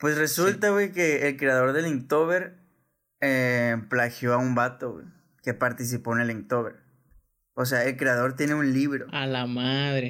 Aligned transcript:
Pues 0.00 0.16
resulta, 0.16 0.70
güey, 0.70 0.92
que 0.92 1.28
el 1.28 1.36
creador 1.36 1.74
del 1.74 1.86
Inktober 1.86 2.54
eh, 3.20 3.76
plagió 3.90 4.32
a 4.32 4.38
un 4.38 4.54
vato, 4.54 4.92
güey, 4.92 5.04
que 5.42 5.52
participó 5.52 6.14
en 6.14 6.22
el 6.22 6.30
Inktober. 6.30 6.76
O 7.52 7.66
sea, 7.66 7.84
el 7.84 7.98
creador 7.98 8.34
tiene 8.34 8.54
un 8.54 8.72
libro. 8.72 9.08
A 9.12 9.26
la 9.26 9.44
madre. 9.44 10.08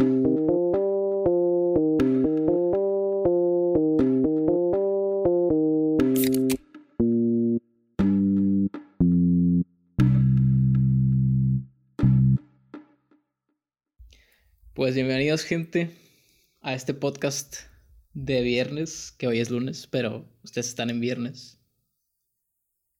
Pues 14.72 14.94
bienvenidos 14.94 15.42
gente 15.42 15.90
a 16.60 16.74
este 16.74 16.94
podcast 16.94 17.69
de 18.12 18.42
viernes, 18.42 19.12
que 19.16 19.26
hoy 19.26 19.40
es 19.40 19.50
lunes, 19.50 19.86
pero 19.86 20.28
ustedes 20.42 20.68
están 20.68 20.90
en 20.90 21.00
viernes. 21.00 21.58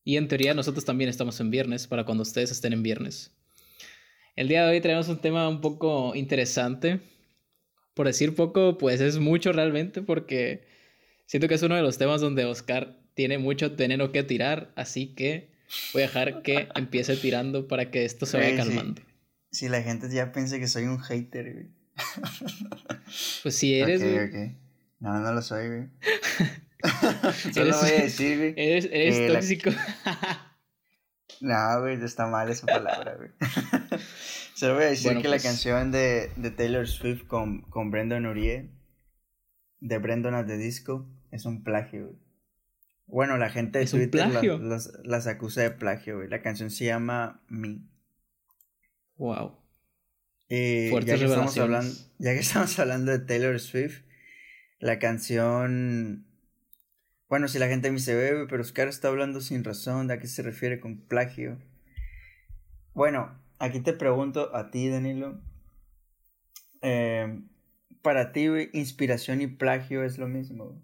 Y 0.04 0.16
en 0.16 0.28
teoría 0.28 0.54
nosotros 0.54 0.84
también 0.84 1.10
estamos 1.10 1.40
en 1.40 1.50
viernes 1.50 1.86
para 1.86 2.04
cuando 2.04 2.22
ustedes 2.22 2.50
estén 2.50 2.72
en 2.72 2.82
viernes. 2.82 3.32
El 4.36 4.48
día 4.48 4.64
de 4.64 4.72
hoy 4.72 4.80
tenemos 4.80 5.08
un 5.08 5.20
tema 5.20 5.48
un 5.48 5.60
poco 5.60 6.14
interesante. 6.14 7.00
Por 7.94 8.06
decir 8.06 8.34
poco, 8.34 8.78
pues 8.78 9.00
es 9.00 9.18
mucho 9.18 9.52
realmente 9.52 10.00
porque 10.00 10.66
siento 11.26 11.48
que 11.48 11.54
es 11.54 11.62
uno 11.62 11.74
de 11.74 11.82
los 11.82 11.98
temas 11.98 12.20
donde 12.20 12.44
Oscar 12.44 12.98
tiene 13.14 13.38
mucho 13.38 13.76
veneno 13.76 14.12
que 14.12 14.22
tirar, 14.22 14.72
así 14.76 15.14
que 15.14 15.50
voy 15.92 16.02
a 16.02 16.06
dejar 16.06 16.42
que 16.42 16.68
empiece 16.74 17.16
tirando 17.16 17.68
para 17.68 17.90
que 17.90 18.04
esto 18.04 18.24
se 18.26 18.38
vaya 18.38 18.56
calmando. 18.56 19.02
Si 19.50 19.68
la 19.68 19.82
gente 19.82 20.08
ya 20.10 20.32
piensa 20.32 20.58
que 20.58 20.68
soy 20.68 20.84
un 20.84 21.00
hater, 21.00 21.66
Pues 23.42 23.56
si 23.56 23.74
eres, 23.74 24.02
No, 25.00 25.18
no 25.18 25.32
lo 25.32 25.42
soy, 25.42 25.66
güey. 25.68 25.88
Solo 27.52 27.76
voy 27.78 27.90
a 27.90 28.02
decir, 28.02 28.38
güey. 28.38 28.54
Eres, 28.56 28.88
eres 28.92 29.32
tóxico. 29.32 29.70
no, 31.40 31.80
güey, 31.80 32.02
está 32.02 32.26
mal 32.26 32.50
esa 32.50 32.66
palabra, 32.66 33.16
güey. 33.16 33.30
Solo 34.54 34.74
voy 34.74 34.84
a 34.84 34.88
decir 34.88 35.16
que 35.18 35.28
la 35.28 35.36
pues 35.36 35.42
canción 35.42 35.90
de, 35.90 36.30
de, 36.36 36.50
Taylor 36.50 36.86
Swift 36.86 37.26
con, 37.26 37.62
con 37.62 37.90
Brendan 37.90 38.26
Urie, 38.26 38.70
de 39.80 39.98
Brendan 39.98 40.34
at 40.34 40.46
the 40.46 40.58
Disco, 40.58 41.08
es 41.30 41.46
un 41.46 41.64
plagio, 41.64 42.06
güey. 42.06 42.18
Bueno, 43.06 43.38
la 43.38 43.50
gente 43.50 43.80
de 43.80 43.86
Twitter 43.86 44.60
las, 44.60 44.92
las 45.02 45.26
acusa 45.26 45.62
de 45.62 45.70
plagio, 45.70 46.18
güey. 46.18 46.28
La 46.28 46.42
canción 46.42 46.70
se 46.70 46.84
llama 46.84 47.42
Me. 47.48 47.80
Wow. 49.16 49.56
Y 50.48 50.90
ya 50.90 51.16
que, 51.16 51.24
estamos 51.24 51.58
hablando, 51.58 51.94
ya 52.18 52.34
que 52.34 52.40
estamos 52.40 52.78
hablando 52.78 53.12
de 53.12 53.18
Taylor 53.20 53.58
Swift, 53.58 54.02
la 54.80 54.98
canción. 54.98 56.26
Bueno, 57.28 57.46
si 57.46 57.58
la 57.58 57.68
gente 57.68 57.90
me 57.90 57.98
dice, 57.98 58.14
bebe, 58.14 58.46
pero 58.48 58.62
Oscar 58.62 58.88
está 58.88 59.08
hablando 59.08 59.40
sin 59.40 59.62
razón, 59.62 60.08
¿de 60.08 60.14
a 60.14 60.18
qué 60.18 60.26
se 60.26 60.42
refiere 60.42 60.80
con 60.80 60.98
plagio? 60.98 61.58
Bueno, 62.92 63.40
aquí 63.58 63.80
te 63.80 63.92
pregunto 63.92 64.54
a 64.56 64.70
ti, 64.70 64.88
Danilo. 64.88 65.40
Eh, 66.82 67.40
para 68.02 68.32
ti, 68.32 68.46
inspiración 68.72 69.42
y 69.42 69.46
plagio 69.46 70.02
es 70.02 70.18
lo 70.18 70.26
mismo. 70.26 70.82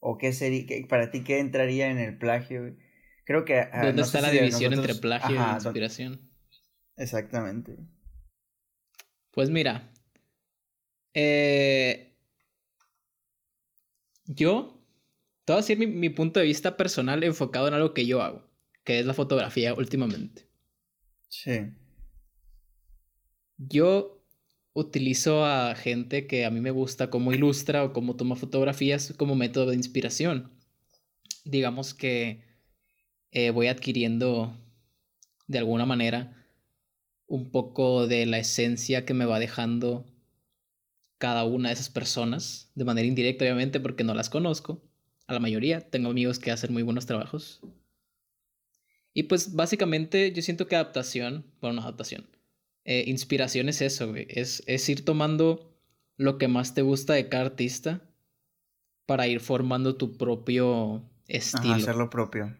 ¿O 0.00 0.18
qué 0.18 0.32
sería, 0.32 0.66
para 0.88 1.10
ti 1.10 1.22
qué 1.22 1.38
entraría 1.38 1.88
en 1.90 1.98
el 1.98 2.18
plagio? 2.18 2.74
Creo 3.24 3.44
que... 3.44 3.60
Ah, 3.60 3.86
¿Dónde 3.86 4.02
está 4.02 4.20
la 4.20 4.30
división 4.30 4.72
entre 4.72 4.94
plagio 4.94 5.36
y 5.36 5.54
inspiración? 5.54 6.30
Exactamente. 6.96 7.76
Pues 9.30 9.50
mira, 9.50 9.92
eh, 11.12 12.05
yo, 14.26 14.82
te 15.44 15.52
voy 15.52 15.58
a 15.58 15.62
decir 15.62 15.78
mi, 15.78 16.08
punto 16.10 16.40
de 16.40 16.46
vista 16.46 16.76
personal 16.76 17.22
enfocado 17.24 17.68
en 17.68 17.74
algo 17.74 17.94
que 17.94 18.06
yo 18.06 18.22
hago, 18.22 18.48
que 18.84 18.98
es 18.98 19.06
la 19.06 19.14
fotografía 19.14 19.74
últimamente. 19.74 20.46
Sí. 21.28 21.70
Yo 23.58 24.22
utilizo 24.72 25.44
a 25.44 25.74
gente 25.74 26.26
que 26.26 26.44
a 26.44 26.50
mí 26.50 26.60
me 26.60 26.70
gusta 26.70 27.08
cómo 27.08 27.32
ilustra 27.32 27.84
o 27.84 27.92
cómo 27.92 28.16
toma 28.16 28.36
fotografías 28.36 29.14
como 29.16 29.34
método 29.34 29.70
de 29.70 29.76
inspiración. 29.76 30.52
Digamos 31.44 31.94
que 31.94 32.44
eh, 33.30 33.50
voy 33.50 33.68
adquiriendo 33.68 34.56
de 35.46 35.58
alguna 35.58 35.86
manera 35.86 36.36
un 37.26 37.50
poco 37.50 38.06
de 38.06 38.26
la 38.26 38.38
esencia 38.38 39.04
que 39.04 39.14
me 39.14 39.24
va 39.24 39.38
dejando 39.38 40.04
cada 41.18 41.44
una 41.44 41.68
de 41.68 41.74
esas 41.74 41.88
personas, 41.88 42.70
de 42.74 42.84
manera 42.84 43.06
indirecta 43.06 43.44
obviamente 43.44 43.80
porque 43.80 44.04
no 44.04 44.14
las 44.14 44.30
conozco, 44.30 44.82
a 45.26 45.32
la 45.32 45.40
mayoría, 45.40 45.80
tengo 45.80 46.10
amigos 46.10 46.38
que 46.38 46.50
hacen 46.50 46.72
muy 46.72 46.82
buenos 46.82 47.06
trabajos. 47.06 47.60
Y 49.12 49.24
pues 49.24 49.54
básicamente 49.54 50.32
yo 50.32 50.42
siento 50.42 50.68
que 50.68 50.76
adaptación, 50.76 51.46
bueno, 51.60 51.76
no 51.76 51.82
adaptación, 51.82 52.28
eh, 52.84 53.04
inspiración 53.06 53.68
es 53.68 53.80
eso, 53.80 54.14
Es, 54.14 54.62
es 54.66 54.88
ir 54.88 55.04
tomando 55.04 55.74
lo 56.16 56.38
que 56.38 56.48
más 56.48 56.74
te 56.74 56.82
gusta 56.82 57.14
de 57.14 57.28
cada 57.28 57.46
artista 57.46 58.02
para 59.06 59.26
ir 59.26 59.40
formando 59.40 59.96
tu 59.96 60.16
propio 60.16 61.08
estilo. 61.28 61.72
Ajá, 61.72 61.76
hacer 61.76 61.96
lo 61.96 62.10
propio. 62.10 62.56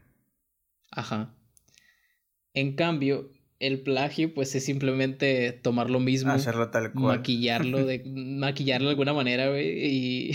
Ajá. 0.91 1.35
En 2.55 2.75
cambio, 2.75 3.31
el 3.59 3.83
plagio, 3.83 4.35
pues 4.35 4.55
es 4.55 4.65
simplemente 4.65 5.53
tomar 5.53 5.91
lo 5.91 6.01
mismo, 6.01 6.33
hacerlo 6.33 6.71
tal 6.71 6.93
cual, 6.93 7.19
maquillarlo 7.19 7.85
de, 7.85 8.03
maquillarlo 8.07 8.87
de 8.87 8.91
alguna 8.91 9.13
manera, 9.13 9.49
güey, 9.49 9.87
y, 9.87 10.31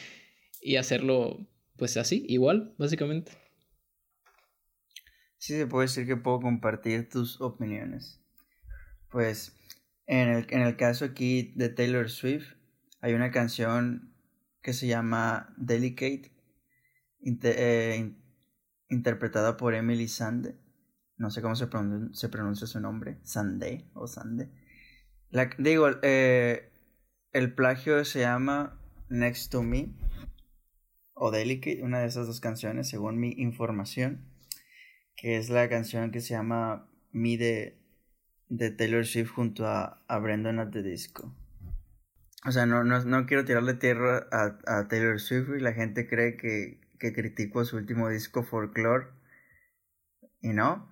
y 0.60 0.76
hacerlo, 0.76 1.46
pues 1.76 1.96
así, 1.96 2.24
igual, 2.28 2.74
básicamente. 2.78 3.32
Sí, 5.38 5.54
se 5.54 5.66
puede 5.66 5.86
decir 5.86 6.06
que 6.06 6.16
puedo 6.16 6.40
compartir 6.40 7.08
tus 7.08 7.40
opiniones. 7.40 8.20
Pues, 9.10 9.56
en 10.06 10.28
el, 10.28 10.46
en 10.50 10.60
el 10.60 10.76
caso 10.76 11.06
aquí 11.06 11.54
de 11.56 11.70
Taylor 11.70 12.10
Swift, 12.10 12.54
hay 13.00 13.14
una 13.14 13.30
canción 13.30 14.14
que 14.60 14.74
se 14.74 14.86
llama 14.86 15.54
Delicate, 15.56 16.30
eh, 17.22 18.12
interpretada 18.90 19.56
por 19.56 19.74
Emily 19.74 20.08
Sande 20.08 20.59
no 21.20 21.30
sé 21.30 21.42
cómo 21.42 21.54
se, 21.54 21.66
pronuncia, 21.66 22.66
su 22.66 22.80
nombre, 22.80 23.18
Sande 23.24 23.84
o 23.92 24.06
Sande. 24.06 24.48
digo, 25.58 25.90
eh, 26.02 26.72
el 27.32 27.52
plagio 27.52 28.06
se 28.06 28.20
llama 28.20 28.80
Next 29.10 29.52
to 29.52 29.62
Me 29.62 29.92
o 31.12 31.30
Delicate, 31.30 31.82
una 31.82 31.98
de 31.98 32.06
esas 32.06 32.26
dos 32.26 32.40
canciones, 32.40 32.88
según 32.88 33.20
mi 33.20 33.32
información, 33.32 34.24
que 35.14 35.36
es 35.36 35.50
la 35.50 35.68
canción 35.68 36.10
que 36.10 36.22
se 36.22 36.32
llama 36.32 36.88
Me 37.12 37.36
de, 37.36 37.78
de 38.48 38.70
Taylor 38.70 39.04
Swift 39.04 39.28
junto 39.30 39.66
a, 39.66 40.02
a 40.08 40.18
Brendan 40.20 40.58
at 40.58 40.70
the 40.70 40.82
Disco. 40.82 41.36
O 42.46 42.50
sea, 42.50 42.64
no, 42.64 42.82
no, 42.82 43.26
quiero 43.26 43.44
tirarle 43.44 43.74
tierra 43.74 44.26
a, 44.32 44.58
a, 44.78 44.88
Taylor 44.88 45.20
Swift 45.20 45.50
y 45.54 45.60
la 45.60 45.74
gente 45.74 46.08
cree 46.08 46.38
que, 46.38 46.80
que 46.98 47.12
critico 47.12 47.62
su 47.66 47.76
último 47.76 48.08
disco, 48.08 48.42
Folklore. 48.42 49.08
Y 50.40 50.54
no, 50.54 50.89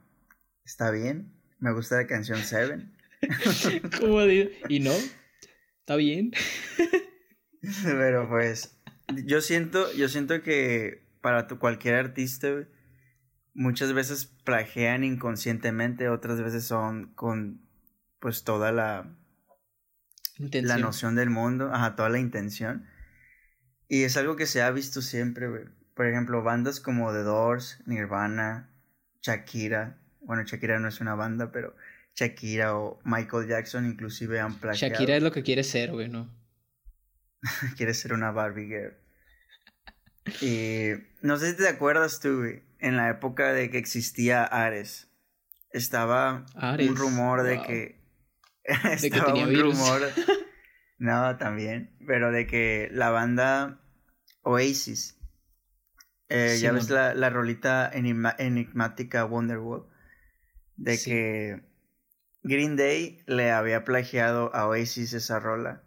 está 0.68 0.90
bien. 0.90 1.32
Me 1.60 1.72
gusta 1.72 1.96
la 1.96 2.06
canción 2.06 2.38
Seven. 2.40 2.92
¿Cómo 4.00 4.20
digo? 4.24 4.50
¿Y 4.68 4.80
no? 4.80 4.92
¿Está 5.80 5.96
bien? 5.96 6.32
Pero 7.82 8.28
pues, 8.28 8.78
yo 9.24 9.40
siento, 9.40 9.90
yo 9.94 10.08
siento 10.10 10.42
que 10.42 11.08
para 11.22 11.46
tu, 11.46 11.58
cualquier 11.58 11.94
artista, 11.94 12.48
muchas 13.54 13.94
veces 13.94 14.26
plagian 14.44 15.04
inconscientemente, 15.04 16.10
otras 16.10 16.42
veces 16.42 16.64
son 16.64 17.14
con 17.14 17.66
pues 18.20 18.44
toda 18.44 18.70
la, 18.70 19.16
la 20.38 20.76
noción 20.76 21.14
del 21.14 21.30
mundo, 21.30 21.70
ajá, 21.72 21.96
toda 21.96 22.10
la 22.10 22.18
intención. 22.18 22.86
Y 23.88 24.02
es 24.02 24.18
algo 24.18 24.36
que 24.36 24.44
se 24.44 24.60
ha 24.60 24.70
visto 24.70 25.00
siempre, 25.00 25.48
Por 25.94 26.06
ejemplo, 26.06 26.42
bandas 26.42 26.78
como 26.78 27.10
The 27.10 27.22
Doors, 27.22 27.82
Nirvana, 27.86 28.70
Shakira, 29.22 29.98
bueno, 30.28 30.42
Shakira 30.44 30.78
no 30.78 30.88
es 30.88 31.00
una 31.00 31.14
banda, 31.14 31.50
pero 31.50 31.74
Shakira 32.14 32.76
o 32.76 33.00
Michael 33.02 33.48
Jackson 33.48 33.86
inclusive 33.86 34.38
han 34.38 34.60
plagiado. 34.60 34.92
Shakira 34.92 35.16
es 35.16 35.22
lo 35.22 35.32
que 35.32 35.42
quiere 35.42 35.64
ser, 35.64 35.90
güey, 35.90 36.10
¿no? 36.10 36.28
quiere 37.78 37.94
ser 37.94 38.12
una 38.12 38.30
Barbie 38.30 38.66
girl. 38.66 38.94
Y 40.42 40.90
no 41.22 41.38
sé 41.38 41.52
si 41.52 41.56
te 41.56 41.68
acuerdas 41.68 42.20
tú, 42.20 42.40
güey, 42.40 42.62
en 42.78 42.98
la 42.98 43.08
época 43.08 43.54
de 43.54 43.70
que 43.70 43.78
existía 43.78 44.44
Ares. 44.44 45.08
Estaba 45.70 46.44
un 46.78 46.94
rumor 46.94 47.42
de 47.42 47.62
que... 47.62 48.00
estaba 48.92 49.32
un 49.32 49.58
rumor... 49.58 50.02
no, 50.98 51.38
también. 51.38 51.96
Pero 52.06 52.32
de 52.32 52.46
que 52.46 52.90
la 52.92 53.08
banda 53.08 53.80
Oasis... 54.42 55.14
Eh, 56.28 56.58
ya 56.60 56.72
ves 56.72 56.90
la, 56.90 57.14
la 57.14 57.30
rolita 57.30 57.90
enigmática 57.90 59.24
Wonderwall 59.24 59.87
de 60.78 60.98
que 60.98 61.60
Green 62.42 62.76
Day 62.76 63.20
le 63.26 63.50
había 63.50 63.84
plagiado 63.84 64.54
a 64.54 64.66
Oasis 64.66 65.12
esa 65.12 65.38
rola. 65.38 65.82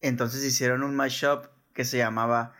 Entonces 0.00 0.44
hicieron 0.44 0.82
un 0.82 0.94
mashup 0.94 1.46
que 1.72 1.84
se 1.84 1.98
llamaba 1.98 2.54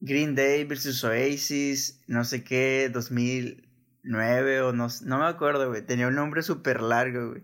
Green 0.00 0.34
Day 0.34 0.64
versus 0.64 1.04
Oasis, 1.04 2.00
no 2.06 2.24
sé 2.24 2.44
qué, 2.44 2.90
2009 2.92 4.62
o 4.62 4.72
no, 4.72 4.88
no 5.04 5.18
me 5.18 5.26
acuerdo, 5.26 5.68
güey. 5.68 5.82
Tenía 5.82 6.08
un 6.08 6.14
nombre 6.14 6.42
súper 6.42 6.80
largo, 6.80 7.30
güey. 7.30 7.42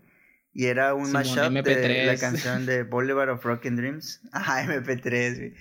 Y 0.53 0.67
era 0.67 0.93
un 0.93 1.11
mashup 1.11 1.51
de 1.51 2.05
la 2.05 2.17
canción 2.17 2.65
de 2.65 2.83
Boulevard 2.83 3.29
of 3.29 3.43
Broken 3.43 3.75
Dreams. 3.75 4.21
Ajá, 4.31 4.63
MP3, 4.63 5.37
güey. 5.37 5.53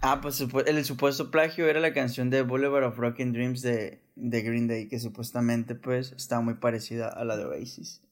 Ah, 0.00 0.20
pues 0.20 0.40
el 0.40 0.84
supuesto 0.84 1.30
plagio 1.30 1.66
era 1.66 1.80
la 1.80 1.92
canción 1.92 2.30
de 2.30 2.42
Boulevard 2.42 2.84
of 2.84 2.96
Broken 2.98 3.32
Dreams 3.32 3.62
de, 3.62 4.00
de 4.18 4.42
Green 4.42 4.66
Day, 4.66 4.88
que 4.88 4.98
supuestamente 4.98 5.74
pues 5.74 6.12
está 6.12 6.40
muy 6.40 6.54
parecida 6.54 7.08
a 7.08 7.24
la 7.24 7.36
de 7.36 7.44
Oasis. 7.44 8.02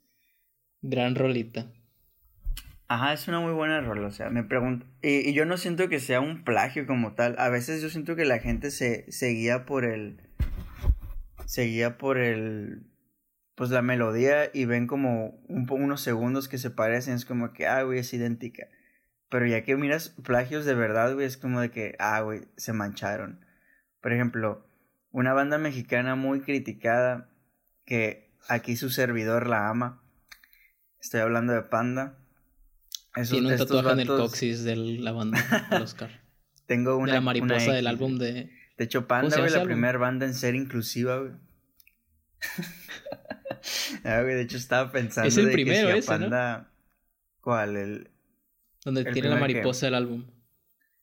Gran 0.82 1.14
rolita. 1.14 1.67
Ajá, 2.88 3.12
es 3.12 3.26
una 3.26 3.41
muy 3.41 3.53
buena 3.53 3.81
rola, 3.81 4.06
o 4.06 4.12
sea, 4.12 4.31
me 4.31 4.44
pregunto, 4.44 4.87
y, 5.03 5.32
yo 5.32 5.44
no 5.44 5.56
siento 5.56 5.88
que 5.88 5.99
sea 5.99 6.20
un 6.20 6.44
plagio 6.44 6.87
como 6.87 7.14
tal, 7.14 7.35
a 7.38 7.49
veces 7.49 7.82
yo 7.82 7.91
siento 7.91 8.14
que 8.14 8.25
la 8.25 8.38
gente 8.38 8.70
se, 8.70 9.11
seguía 9.11 9.67
por 9.67 9.85
el, 9.85 10.20
seguía 11.47 11.99
por 11.99 12.17
el, 12.19 12.87
pues 13.56 13.70
la 13.70 13.82
melodía 13.82 14.50
y 14.55 14.67
ven 14.67 14.87
como 14.87 15.31
un, 15.49 15.67
unos 15.69 16.00
segundos 16.00 16.49
que 16.49 16.59
se 16.59 16.70
parecen, 16.70 17.14
es 17.14 17.25
como 17.25 17.52
que, 17.52 17.67
ah, 17.67 17.82
güey, 17.82 17.99
es 17.99 18.14
idéntica. 18.14 18.69
Pero 19.29 19.47
ya 19.47 19.64
que 19.64 19.76
miras 19.76 20.11
plagios 20.23 20.64
de 20.64 20.75
verdad, 20.75 21.14
güey, 21.14 21.26
es 21.26 21.37
como 21.37 21.61
de 21.61 21.70
que, 21.70 21.97
ah, 21.99 22.20
güey, 22.20 22.43
se 22.56 22.73
mancharon. 22.73 23.44
Por 24.00 24.12
ejemplo, 24.12 24.65
una 25.16 25.32
banda 25.32 25.56
mexicana 25.56 26.14
muy 26.14 26.42
criticada, 26.42 27.30
que 27.86 28.34
aquí 28.48 28.76
su 28.76 28.90
servidor 28.90 29.46
la 29.46 29.70
ama, 29.70 30.02
estoy 31.00 31.20
hablando 31.20 31.54
de 31.54 31.62
Panda 31.62 32.18
tiene 33.24 33.52
un 33.52 33.56
tatuaje 33.56 33.92
en 33.92 34.00
el 34.00 34.08
coxis 34.08 34.62
de 34.62 34.76
la 34.76 35.12
banda 35.12 35.38
del 35.70 35.80
Oscar. 35.80 36.20
Tengo 36.66 36.98
una. 36.98 37.12
De 37.12 37.18
la 37.18 37.22
mariposa 37.22 37.72
del 37.72 37.86
álbum 37.86 38.18
de. 38.18 38.50
De 38.76 38.84
hecho, 38.84 39.08
Panda, 39.08 39.38
güey, 39.38 39.50
la 39.50 39.62
primera 39.62 39.96
banda 39.96 40.26
en 40.26 40.34
ser 40.34 40.54
inclusiva, 40.54 41.16
güey. 41.16 41.32
ah, 44.04 44.20
güey, 44.20 44.34
de 44.34 44.42
hecho, 44.42 44.58
estaba 44.58 44.92
pensando. 44.92 45.28
Es 45.28 45.38
el 45.38 45.50
primero, 45.50 45.88
ese, 45.88 46.06
Panda... 46.06 46.70
¿Cuál? 47.40 47.78
El. 47.78 48.10
Donde 48.84 49.10
tiene 49.10 49.30
la 49.30 49.36
mariposa 49.36 49.86
del 49.86 49.94
álbum. 49.94 50.26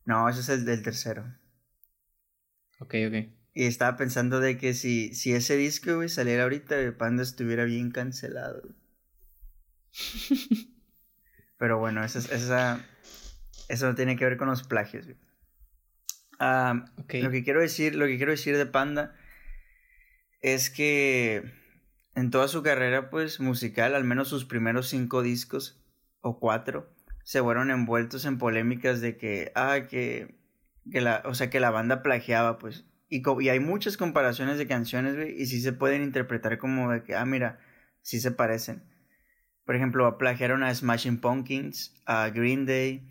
No, 0.06 0.30
ese 0.30 0.42
es 0.42 0.50
el 0.50 0.66
del 0.66 0.84
tercero. 0.84 1.26
Ok, 2.80 2.94
ok. 3.08 3.43
Y 3.54 3.66
estaba 3.66 3.98
pensando 3.98 4.40
de 4.40 4.58
que 4.58 4.74
si, 4.74 5.14
si 5.14 5.34
ese 5.34 5.56
disco, 5.56 5.96
güey, 5.96 6.10
saliera 6.10 6.44
ahorita, 6.44 6.76
Panda 6.98 7.22
estuviera 7.22 7.66
bien 7.66 7.92
cancelado. 7.92 8.64
Pero 11.58 11.78
bueno, 11.78 12.04
esa, 12.04 12.20
esa, 12.20 12.86
eso 13.70 13.88
no 13.88 13.96
tiene 13.96 14.18
que 14.18 14.26
ver 14.26 14.38
con 14.38 14.50
los 14.50 14.64
plagios. 14.64 15.08
Lo 17.22 17.32
que 17.32 17.44
quiero 17.44 17.62
decir, 17.62 17.96
lo 17.96 18.06
que 18.06 18.18
quiero 18.18 18.32
decir 18.32 18.58
de 18.58 18.66
Panda 18.66 19.16
es 20.42 20.70
que 20.70 21.44
en 22.16 22.32
toda 22.32 22.48
su 22.48 22.64
carrera, 22.64 23.10
pues, 23.10 23.40
musical, 23.40 23.96
al 23.96 24.04
menos 24.04 24.28
sus 24.28 24.46
primeros 24.46 24.90
cinco 24.90 25.22
discos 25.22 25.82
o 26.22 26.40
cuatro, 26.40 26.94
se 27.24 27.42
fueron 27.42 27.72
envueltos 27.72 28.26
en 28.26 28.38
polémicas 28.38 29.02
de 29.02 29.18
que, 29.18 29.52
ah, 29.56 29.88
que, 29.90 30.36
que 30.92 31.02
la, 31.02 31.24
o 31.26 31.34
sea, 31.34 31.50
que 31.50 31.60
la 31.60 31.72
banda 31.72 32.02
plagiaba, 32.04 32.58
pues. 32.60 32.86
Y, 33.14 33.50
hay 33.50 33.60
muchas 33.60 33.96
comparaciones 33.96 34.58
de 34.58 34.66
canciones, 34.66 35.16
güey, 35.16 35.40
y 35.40 35.46
sí 35.46 35.62
se 35.62 35.72
pueden 35.72 36.02
interpretar 36.02 36.58
como 36.58 36.92
de 36.92 37.04
que, 37.04 37.16
ah, 37.16 37.26
mira, 37.26 37.60
sí 38.02 38.20
se 38.20 38.32
parecen. 38.32 38.82
Por 39.66 39.76
ejemplo, 39.76 40.18
plagiaron 40.18 40.64
a 40.64 40.74
Smashing 40.74 41.20
Pumpkins, 41.22 41.94
a 42.08 42.30
Green 42.30 42.66
Day, 42.66 43.08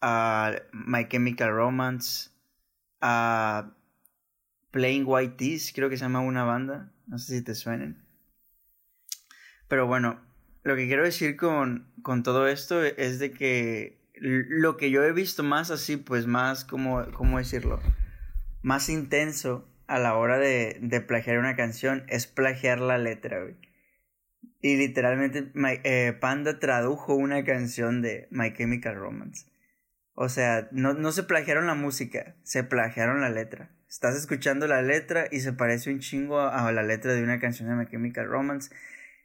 a 0.00 0.54
My 0.72 1.06
Chemical 1.06 1.50
Romance, 1.52 2.30
a 3.02 3.74
Plain 4.70 5.04
White 5.06 5.34
Tees, 5.36 5.70
creo 5.74 5.90
que 5.90 5.98
se 5.98 6.04
llama 6.04 6.20
una 6.20 6.44
banda, 6.44 6.94
no 7.06 7.18
sé 7.18 7.36
si 7.36 7.44
te 7.44 7.54
suenen. 7.54 8.02
Pero 9.68 9.86
bueno, 9.86 10.18
lo 10.62 10.76
que 10.76 10.86
quiero 10.86 11.04
decir 11.04 11.36
con, 11.36 11.92
con 12.00 12.22
todo 12.22 12.48
esto 12.48 12.82
es 12.82 13.18
de 13.18 13.32
que 13.32 14.00
lo 14.14 14.78
que 14.78 14.90
yo 14.90 15.04
he 15.04 15.12
visto 15.12 15.42
más 15.42 15.70
así, 15.70 15.98
pues 15.98 16.26
más, 16.26 16.64
como, 16.64 17.04
¿cómo 17.12 17.36
decirlo? 17.36 17.82
Más 18.62 18.88
intenso 18.88 19.68
a 19.86 19.98
la 19.98 20.16
hora 20.16 20.38
de, 20.38 20.78
de 20.80 21.00
plagiar 21.00 21.38
una 21.38 21.56
canción 21.56 22.04
es 22.08 22.26
plagiar 22.26 22.80
la 22.80 22.98
letra. 22.98 23.38
Y 24.60 24.76
literalmente 24.76 25.52
eh, 25.84 26.12
Panda 26.18 26.58
tradujo 26.58 27.14
una 27.14 27.44
canción 27.44 28.02
de 28.02 28.26
My 28.30 28.52
Chemical 28.52 28.96
Romance. 28.96 29.46
O 30.14 30.28
sea, 30.28 30.68
no, 30.72 30.94
no 30.94 31.12
se 31.12 31.22
plagiaron 31.22 31.66
la 31.66 31.74
música, 31.74 32.34
se 32.42 32.64
plagiaron 32.64 33.20
la 33.20 33.28
letra. 33.28 33.70
Estás 33.88 34.16
escuchando 34.16 34.66
la 34.66 34.82
letra 34.82 35.28
y 35.30 35.40
se 35.40 35.52
parece 35.52 35.92
un 35.92 36.00
chingo 36.00 36.40
a, 36.40 36.72
la 36.72 36.82
letra 36.82 37.12
de 37.12 37.22
una 37.22 37.38
canción 37.38 37.68
de 37.68 37.74
My 37.76 37.86
Chemical 37.86 38.26
Romance. 38.26 38.74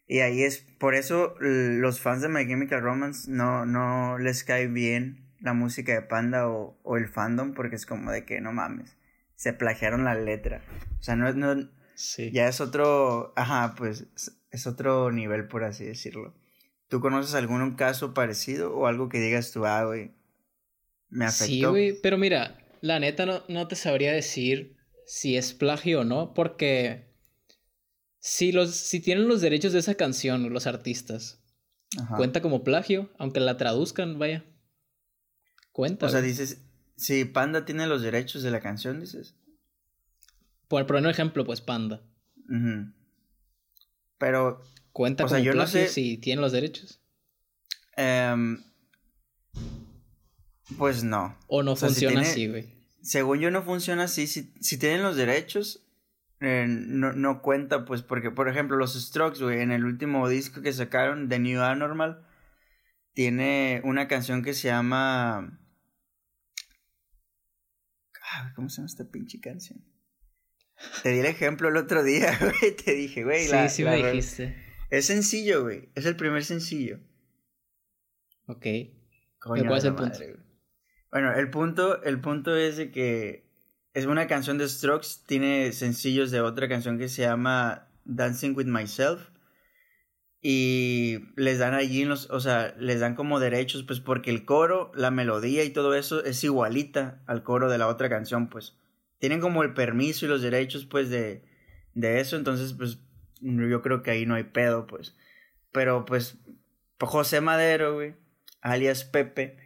Y 0.06 0.20
ahí 0.20 0.44
es, 0.44 0.60
por 0.60 0.94
eso 0.94 1.36
los 1.40 2.02
fans 2.02 2.22
de 2.22 2.28
My 2.28 2.46
Chemical 2.46 2.82
Romance 2.82 3.32
no, 3.32 3.66
no 3.66 4.18
les 4.18 4.44
cae 4.44 4.68
bien 4.68 5.26
la 5.40 5.54
música 5.54 5.94
de 5.94 6.02
Panda 6.02 6.50
o, 6.50 6.78
o 6.84 6.98
el 6.98 7.08
fandom 7.08 7.54
porque 7.54 7.78
es 7.78 7.86
como 7.86 8.12
de 8.12 8.26
que 8.26 8.42
no 8.42 8.52
mames, 8.52 8.98
se 9.42 9.54
plagiaron 9.54 10.04
la 10.04 10.14
letra. 10.14 10.62
O 11.00 11.02
sea, 11.04 11.16
no, 11.16 11.34
no, 11.34 11.68
sí. 11.96 12.30
ya 12.32 12.48
es 12.48 12.62
otro, 12.62 13.34
ajá, 13.36 13.74
pues 13.76 14.06
es 14.52 14.68
otro 14.68 15.12
nivel, 15.12 15.48
por 15.48 15.64
así 15.64 15.84
decirlo. 15.84 16.36
¿Tú 16.90 17.00
conoces 17.00 17.34
algún 17.34 17.76
caso 17.76 18.14
parecido 18.14 18.76
o 18.76 18.86
algo 18.86 19.10
que 19.10 19.20
digas 19.20 19.52
tú, 19.52 19.66
ah, 19.66 19.84
güey, 19.86 20.12
me 21.10 21.26
afectó? 21.26 21.46
Sí, 21.48 21.64
güey, 21.64 22.00
pero 22.04 22.20
mira, 22.20 22.64
la 22.82 23.00
neta 23.00 23.26
no, 23.26 23.42
no 23.48 23.68
te 23.68 23.76
sabría 23.76 24.14
decir 24.14 24.78
si 25.08 25.36
es 25.36 25.54
plagio 25.54 26.02
o 26.02 26.04
no, 26.04 26.36
porque 26.36 27.12
si, 28.20 28.52
los, 28.52 28.76
si 28.76 29.00
tienen 29.00 29.28
los 29.28 29.42
derechos 29.42 29.74
de 29.74 29.80
esa 29.80 29.96
canción, 29.96 30.54
los 30.54 30.68
artistas, 30.68 31.44
cuenta 32.16 32.44
como 32.44 32.64
plagio, 32.64 33.10
aunque 33.18 33.40
la 33.40 33.58
traduzcan, 33.58 34.20
vaya. 34.20 34.46
Cuenta. 35.72 36.06
O 36.06 36.10
sea, 36.10 36.22
dices, 36.22 36.62
si 36.96 37.26
Panda 37.26 37.66
tiene 37.66 37.88
los 37.88 38.02
derechos 38.02 38.44
de 38.44 38.52
la 38.52 38.60
canción, 38.60 39.00
dices. 39.00 39.36
Por 40.68 40.86
poner 40.88 41.04
un 41.04 41.10
ejemplo, 41.10 41.46
pues 41.46 41.62
Panda. 41.62 42.02
Pero. 44.18 44.62
Cuenta 44.92 45.24
o 45.24 45.30
sea, 45.30 45.40
yo 45.40 45.54
no 45.54 45.68
sé 45.68 45.88
si 45.88 46.18
tienen 46.18 46.42
los 46.42 46.52
derechos. 46.52 47.02
Em, 47.96 48.62
pues 50.78 51.04
no. 51.04 51.38
O 51.48 51.64
no 51.64 51.76
funciona 51.76 52.22
así, 52.22 52.48
güey. 52.48 52.74
Según 53.02 53.40
yo 53.40 53.52
no 53.52 53.64
funciona 53.64 54.04
así. 54.04 54.28
Si, 54.28 54.54
si 54.60 54.78
tienen 54.78 55.02
los 55.02 55.16
derechos, 55.16 55.88
eh, 56.42 56.66
no, 56.68 57.14
no, 57.14 57.42
cuenta, 57.42 57.86
pues, 57.86 58.02
porque, 58.02 58.32
por 58.32 58.50
ejemplo, 58.50 58.76
los 58.76 59.00
Strokes, 59.00 59.44
güey, 59.44 59.62
en 59.62 59.72
el 59.72 59.86
último 59.86 60.28
disco 60.28 60.62
que 60.62 60.74
sacaron, 60.74 61.30
The 61.30 61.40
New 61.40 61.62
Anormal, 61.62 62.26
tiene 63.14 63.82
una 63.84 64.08
canción 64.08 64.44
que 64.44 64.54
se 64.54 64.68
llama. 64.68 65.60
¿Cómo 68.56 68.70
se 68.70 68.78
llama 68.78 68.88
esta 68.88 69.10
pinche 69.10 69.40
canción? 69.40 69.84
Te 71.04 71.10
di 71.10 71.20
el 71.20 71.26
ejemplo 71.26 71.70
el 71.70 71.78
otro 71.78 72.04
día, 72.04 72.38
güey. 72.40 72.76
Te 72.76 72.94
dije, 72.94 73.24
güey. 73.24 73.48
Sí, 73.48 73.70
sí 73.70 73.84
me 73.84 73.98
dijiste. 73.98 74.56
Es 74.90 75.06
sencillo, 75.06 75.64
güey. 75.64 75.90
Es 75.96 76.06
el 76.06 76.16
primer 76.16 76.44
sencillo. 76.44 77.00
Ok. 78.48 78.66
¿Cuál 79.40 79.78
es 79.78 79.84
el 79.86 79.96
punto? 79.96 80.20
bueno, 81.12 81.34
el 81.34 81.50
punto, 81.50 82.04
el 82.04 82.22
punto 82.22 82.56
es 82.56 82.78
de 82.78 82.92
que 82.92 83.50
es 83.94 84.06
una 84.06 84.28
canción 84.28 84.58
de 84.58 84.68
Strokes. 84.68 85.24
Tiene 85.26 85.72
sencillos 85.72 86.32
de 86.32 86.42
otra 86.42 86.68
canción 86.68 86.98
que 86.98 87.10
se 87.10 87.24
llama 87.24 87.90
Dancing 88.06 88.54
with 88.56 88.68
Myself. 88.68 89.31
Y 90.44 91.20
les 91.36 91.60
dan 91.60 91.76
allí, 91.76 92.04
los, 92.04 92.30
o 92.32 92.40
sea, 92.40 92.74
les 92.80 93.00
dan 93.00 93.16
como 93.16 93.40
derechos, 93.40 93.84
pues 93.84 94.00
porque 94.00 94.32
el 94.32 94.44
coro, 94.44 94.92
la 94.96 95.12
melodía 95.12 95.64
y 95.64 95.70
todo 95.70 95.94
eso 95.94 96.24
es 96.24 96.44
igualita 96.44 97.22
al 97.28 97.44
coro 97.44 97.70
de 97.70 97.78
la 97.78 97.88
otra 97.88 98.10
canción, 98.10 98.50
pues 98.50 98.76
tienen 99.22 99.40
como 99.40 99.62
el 99.62 99.74
permiso 99.74 100.26
y 100.26 100.30
los 100.30 100.42
derechos, 100.42 100.86
pues, 100.86 101.12
de, 101.12 101.44
de 101.94 102.20
eso, 102.20 102.38
entonces, 102.38 102.74
pues, 102.74 102.98
yo 103.40 103.82
creo 103.84 104.02
que 104.02 104.10
ahí 104.10 104.26
no 104.26 104.34
hay 104.34 104.46
pedo, 104.46 104.88
pues. 104.88 105.16
Pero, 105.72 106.06
pues, 106.06 106.40
José 107.00 107.40
Madero, 107.40 107.94
güey, 107.94 108.16
alias 108.62 109.04
Pepe, 109.06 109.58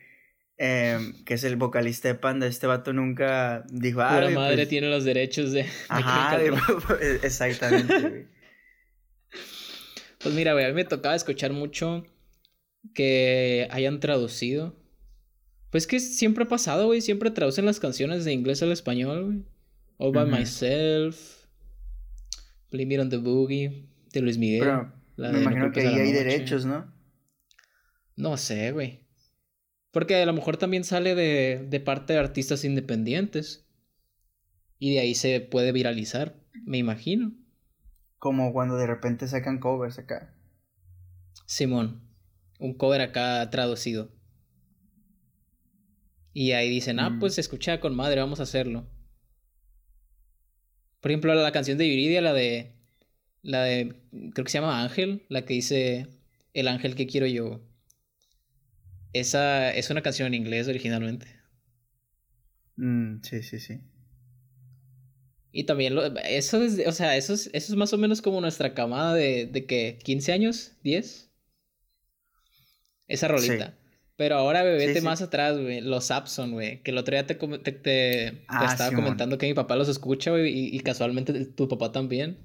em, 0.58 1.24
que 1.24 1.36
es 1.36 1.46
el 1.46 1.56
vocalista 1.56 2.10
de 2.10 2.16
Panda, 2.16 2.48
este 2.48 2.68
vato 2.68 2.92
nunca 2.92 3.64
dijo, 3.70 4.02
ah, 4.02 4.20
La 4.20 4.30
madre 4.32 4.58
pues 4.58 4.68
tiene 4.68 4.90
los 4.90 5.06
derechos 5.06 5.54
de... 5.54 5.66
Ajá, 5.88 6.38
exactamente, 7.24 8.00
güey. 8.00 8.35
Pues 10.26 10.36
mira, 10.36 10.52
güey, 10.52 10.66
a 10.66 10.70
mí 10.70 10.74
me 10.74 10.84
tocaba 10.84 11.16
escuchar 11.16 11.54
mucho 11.54 12.04
que 12.94 13.70
hayan 13.72 14.02
traducido 14.02 14.76
pues 15.76 15.88
que 15.88 16.00
siempre 16.00 16.46
ha 16.46 16.48
pasado, 16.48 16.86
güey. 16.86 17.02
Siempre 17.02 17.32
traducen 17.32 17.66
las 17.66 17.82
canciones 17.82 18.24
de 18.24 18.32
inglés 18.32 18.64
al 18.64 18.72
español, 18.72 19.26
güey. 19.26 19.44
All 19.98 20.14
by 20.14 20.26
myself. 20.26 21.48
Blame 22.72 22.94
It 22.94 23.02
on 23.02 23.10
the 23.10 23.18
Boogie. 23.18 23.90
De 24.14 24.22
Luis 24.22 24.38
Miguel. 24.38 24.62
Pero 25.18 25.34
me 25.34 25.42
imagino 25.42 25.74
que 25.74 25.82
ahí 25.82 26.00
hay 26.00 26.14
derechos, 26.14 26.66
¿no? 26.66 26.90
No 28.16 28.38
sé, 28.38 28.72
güey. 28.72 29.02
Porque 29.92 30.16
a 30.16 30.26
lo 30.26 30.32
mejor 30.32 30.56
también 30.56 30.86
sale 30.86 31.14
de, 31.14 31.68
de 31.70 31.80
parte 31.82 32.14
de 32.14 32.20
artistas 32.20 32.64
independientes. 32.64 33.68
Y 34.80 34.94
de 34.94 35.02
ahí 35.02 35.14
se 35.14 35.42
puede 35.42 35.74
viralizar, 35.74 36.38
me 36.66 36.78
imagino. 36.78 37.34
Como 38.26 38.54
cuando 38.54 38.76
de 38.76 38.88
repente 38.88 39.28
sacan 39.28 39.60
covers 39.60 40.00
acá. 40.00 40.34
Simón, 41.46 42.02
un 42.58 42.74
cover 42.74 43.02
acá 43.02 43.48
traducido. 43.52 44.12
Y 46.34 46.54
ahí 46.54 46.68
dicen, 46.68 47.00
ah, 47.00 47.18
pues 47.20 47.36
se 47.36 47.42
escucha 47.42 47.80
con 47.80 47.96
madre, 47.96 48.20
vamos 48.22 48.40
a 48.40 48.44
hacerlo. 48.44 48.90
Por 51.02 51.12
ejemplo, 51.12 51.36
la 51.36 51.52
canción 51.52 51.78
de 51.78 51.88
Viridia, 51.88 52.20
la 52.20 52.34
de. 52.34 52.74
La 53.44 53.62
de. 53.62 53.94
Creo 54.34 54.44
que 54.44 54.52
se 54.52 54.58
llama 54.58 54.82
Ángel, 54.82 55.28
la 55.30 55.46
que 55.46 55.54
dice. 55.54 56.08
El 56.56 56.68
ángel 56.68 56.96
que 56.96 57.06
quiero 57.06 57.28
yo. 57.28 57.62
Esa 59.14 59.72
es 59.72 59.92
una 59.92 60.02
canción 60.02 60.30
en 60.30 60.34
inglés 60.34 60.68
originalmente. 60.68 61.28
Mm, 62.76 63.22
sí, 63.22 63.44
sí, 63.44 63.60
sí. 63.60 63.82
Y 65.58 65.64
también, 65.64 65.96
lo, 65.96 66.04
eso 66.04 66.62
es, 66.62 66.86
o 66.86 66.92
sea, 66.92 67.16
eso 67.16 67.34
es, 67.34 67.50
eso 67.54 67.72
es 67.72 67.78
más 67.78 67.94
o 67.94 67.98
menos 67.98 68.22
como 68.22 68.42
nuestra 68.42 68.74
camada 68.74 69.14
de, 69.14 69.46
de 69.46 69.66
que 69.66 69.98
15 70.04 70.34
años, 70.34 70.74
10. 70.84 71.32
Esa 73.08 73.30
rolita. 73.30 73.74
Pero 74.18 74.36
ahora, 74.36 74.64
vete 74.64 75.00
más 75.00 75.22
atrás, 75.22 75.58
güey. 75.58 75.80
Los 75.80 76.08
Sapson, 76.08 76.52
güey. 76.52 76.84
Que 76.84 76.92
el 76.92 76.98
otro 76.98 77.16
día 77.16 77.26
te, 77.26 77.36
te, 77.36 78.44
ah, 78.50 78.68
estaba 78.70 78.94
comentando 78.94 79.38
que 79.38 79.48
mi 79.48 79.54
papá 79.54 79.78
los 79.78 79.88
escucha, 79.88 80.32
güey. 80.32 80.76
Y, 80.76 80.78
casualmente 80.82 81.46
tu 81.46 81.70
papá 81.70 81.94
también. 81.94 82.38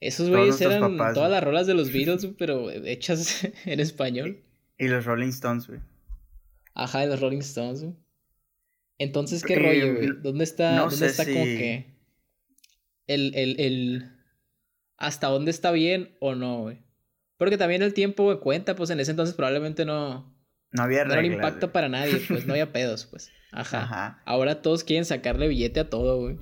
Esos 0.00 0.30
güeyes 0.30 0.58
eran 0.62 0.96
todas 0.96 1.30
las 1.30 1.44
rolas 1.44 1.66
de 1.66 1.74
los 1.74 1.92
Beatles, 1.92 2.26
pero 2.38 2.70
hechas 2.70 3.46
en 3.66 3.80
español. 3.80 4.42
Y 4.78 4.88
los 4.88 5.04
Rolling 5.04 5.28
Stones, 5.28 5.66
güey. 5.66 5.80
Ajá, 6.72 7.04
y 7.04 7.08
los 7.08 7.20
Rolling 7.20 7.40
Stones, 7.40 7.82
güey. 7.82 7.96
Entonces, 8.96 9.42
¿qué 9.42 9.56
rollo, 9.56 9.94
güey? 9.94 10.08
¿Dónde 10.22 10.44
está, 10.44 10.78
¿dónde 10.78 11.06
está 11.06 11.26
como 11.26 11.44
que 11.44 11.93
el, 13.06 13.34
el, 13.34 13.60
el... 13.60 14.10
hasta 14.96 15.28
dónde 15.28 15.50
está 15.50 15.70
bien 15.70 16.16
o 16.20 16.34
no, 16.34 16.62
güey? 16.62 16.78
Porque 17.36 17.58
también 17.58 17.82
el 17.82 17.94
tiempo, 17.94 18.24
güey, 18.24 18.38
cuenta, 18.38 18.76
pues 18.76 18.90
en 18.90 19.00
ese 19.00 19.10
entonces 19.10 19.34
probablemente 19.34 19.84
no... 19.84 20.32
No 20.70 20.82
había 20.82 21.04
No 21.04 21.14
era 21.14 21.24
impacto 21.24 21.72
para 21.72 21.88
nadie, 21.88 22.20
pues 22.26 22.46
no 22.46 22.52
había 22.52 22.72
pedos, 22.72 23.06
pues. 23.06 23.30
Ajá. 23.52 24.20
Ahora 24.24 24.62
todos 24.62 24.82
quieren 24.82 25.04
sacarle 25.04 25.48
billete 25.48 25.80
a 25.80 25.90
todo, 25.90 26.20
güey. 26.20 26.38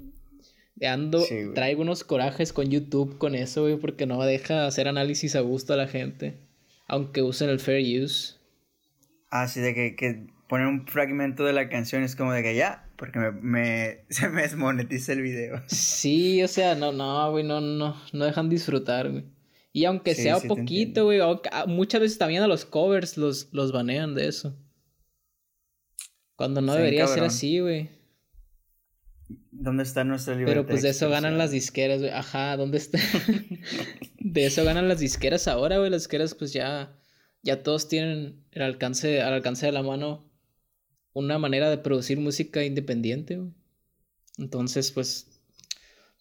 Ando, 0.80 1.24
traigo 1.54 1.82
unos 1.82 2.02
corajes 2.02 2.52
con 2.52 2.68
YouTube 2.70 3.18
con 3.18 3.34
eso, 3.34 3.62
güey, 3.62 3.76
porque 3.76 4.06
no 4.06 4.22
deja 4.24 4.66
hacer 4.66 4.88
análisis 4.88 5.36
a 5.36 5.40
gusto 5.40 5.74
a 5.74 5.76
la 5.76 5.86
gente. 5.86 6.38
Aunque 6.88 7.22
usen 7.22 7.50
el 7.50 7.60
fair 7.60 8.02
use. 8.02 8.34
Ah, 9.30 9.46
sí, 9.46 9.60
de 9.60 9.74
que, 9.74 9.94
que 9.94 10.26
poner 10.48 10.66
un 10.66 10.86
fragmento 10.86 11.44
de 11.44 11.52
la 11.52 11.68
canción 11.68 12.02
es 12.02 12.16
como 12.16 12.32
de 12.32 12.42
que 12.42 12.56
ya, 12.56 12.88
porque 13.02 13.18
me, 13.18 13.32
me 13.32 14.04
se 14.10 14.28
me 14.28 14.42
desmonetiza 14.42 15.12
el 15.14 15.22
video. 15.22 15.60
Sí, 15.66 16.40
o 16.40 16.46
sea, 16.46 16.76
no, 16.76 16.92
no, 16.92 17.32
güey, 17.32 17.42
no, 17.42 17.60
no, 17.60 18.00
no 18.12 18.24
dejan 18.24 18.48
disfrutar, 18.48 19.10
güey. 19.10 19.24
Y 19.72 19.86
aunque 19.86 20.14
sea 20.14 20.38
poquito, 20.38 21.06
güey, 21.06 21.18
muchas 21.66 22.00
veces 22.00 22.18
también 22.18 22.44
a 22.44 22.46
los 22.46 22.64
covers 22.64 23.16
los, 23.16 23.48
los 23.50 23.72
banean 23.72 24.14
de 24.14 24.28
eso. 24.28 24.56
Cuando 26.36 26.60
no 26.60 26.74
debería 26.74 27.08
ser 27.08 27.24
así, 27.24 27.58
güey. 27.58 27.90
¿Dónde 29.50 29.82
está 29.82 30.04
nuestra 30.04 30.34
libertad? 30.34 30.52
Pero 30.52 30.66
pues 30.68 30.82
de 30.82 30.90
eso 30.90 31.10
ganan 31.10 31.38
las 31.38 31.50
disqueras, 31.50 31.98
güey. 31.98 32.12
Ajá, 32.12 32.56
¿dónde 32.56 32.78
está? 32.78 33.00
de 34.20 34.46
eso 34.46 34.62
ganan 34.62 34.86
las 34.86 35.00
disqueras 35.00 35.48
ahora, 35.48 35.78
güey. 35.78 35.90
Las 35.90 36.02
disqueras 36.02 36.36
pues 36.36 36.52
ya 36.52 36.96
ya 37.42 37.64
todos 37.64 37.88
tienen 37.88 38.44
el 38.52 38.62
alcance 38.62 39.22
al 39.22 39.32
alcance 39.32 39.66
de 39.66 39.72
la 39.72 39.82
mano 39.82 40.31
una 41.12 41.38
manera 41.38 41.70
de 41.70 41.78
producir 41.78 42.18
música 42.18 42.64
independiente, 42.64 43.36
güey. 43.36 43.52
Entonces, 44.38 44.90
pues 44.92 45.40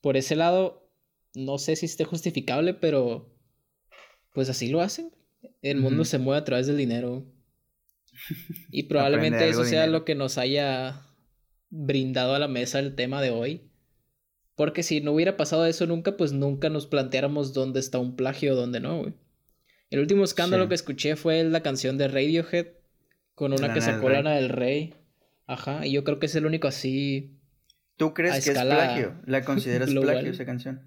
por 0.01 0.17
ese 0.17 0.35
lado 0.35 0.89
no 1.33 1.57
sé 1.57 1.75
si 1.75 1.85
esté 1.85 2.03
justificable, 2.03 2.73
pero 2.73 3.33
pues 4.33 4.49
así 4.49 4.69
lo 4.69 4.81
hacen. 4.81 5.11
El 5.61 5.77
mundo 5.77 6.05
se 6.05 6.17
mueve 6.17 6.39
a 6.39 6.45
través 6.45 6.67
del 6.67 6.77
dinero. 6.77 7.25
Y 8.71 8.83
probablemente 8.83 9.47
eso 9.47 9.63
sea 9.63 9.87
lo 9.87 10.03
que 10.03 10.15
nos 10.15 10.37
haya 10.37 11.01
brindado 11.69 12.35
a 12.35 12.39
la 12.39 12.49
mesa 12.49 12.79
el 12.79 12.95
tema 12.95 13.21
de 13.21 13.31
hoy. 13.31 13.71
Porque 14.55 14.83
si 14.83 14.99
no 14.99 15.13
hubiera 15.13 15.37
pasado 15.37 15.65
eso 15.65 15.87
nunca, 15.87 16.17
pues 16.17 16.33
nunca 16.33 16.69
nos 16.69 16.85
planteáramos 16.85 17.53
dónde 17.53 17.79
está 17.79 17.97
un 17.97 18.15
plagio 18.15 18.53
o 18.53 18.55
dónde 18.55 18.79
no, 18.79 18.99
güey. 18.99 19.13
El 19.89 19.99
último 20.01 20.23
escándalo 20.23 20.67
que 20.67 20.75
escuché 20.75 21.15
fue 21.15 21.43
la 21.43 21.63
canción 21.63 21.97
de 21.97 22.09
Radiohead 22.09 22.67
con 23.35 23.53
una 23.53 23.73
que 23.73 23.81
sacó 23.81 24.09
Lana 24.09 24.35
del 24.35 24.49
Rey. 24.49 24.95
Ajá, 25.47 25.85
y 25.85 25.91
yo 25.91 26.03
creo 26.03 26.19
que 26.19 26.27
es 26.27 26.35
el 26.35 26.45
único 26.45 26.67
así. 26.67 27.37
¿Tú 27.97 28.13
crees 28.13 28.43
que 28.43 28.51
es 28.51 28.59
plagio? 28.59 29.21
¿La 29.25 29.41
consideras 29.45 29.89
plagio 29.89 30.31
esa 30.31 30.45
canción? 30.45 30.81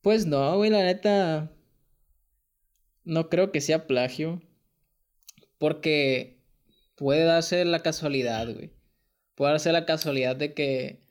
Pues 0.00 0.26
no, 0.26 0.56
güey, 0.56 0.70
la 0.70 0.82
neta. 0.82 1.50
No 3.04 3.28
creo 3.28 3.52
que 3.52 3.60
sea 3.60 3.86
plagio. 3.86 4.42
Porque 5.58 6.42
puede 6.96 7.24
darse 7.24 7.64
la 7.64 7.80
casualidad, 7.80 8.52
güey. 8.52 8.72
Puede 9.34 9.52
darse 9.52 9.72
la 9.72 9.86
casualidad 9.86 10.36
de 10.36 10.54
que 10.54 11.04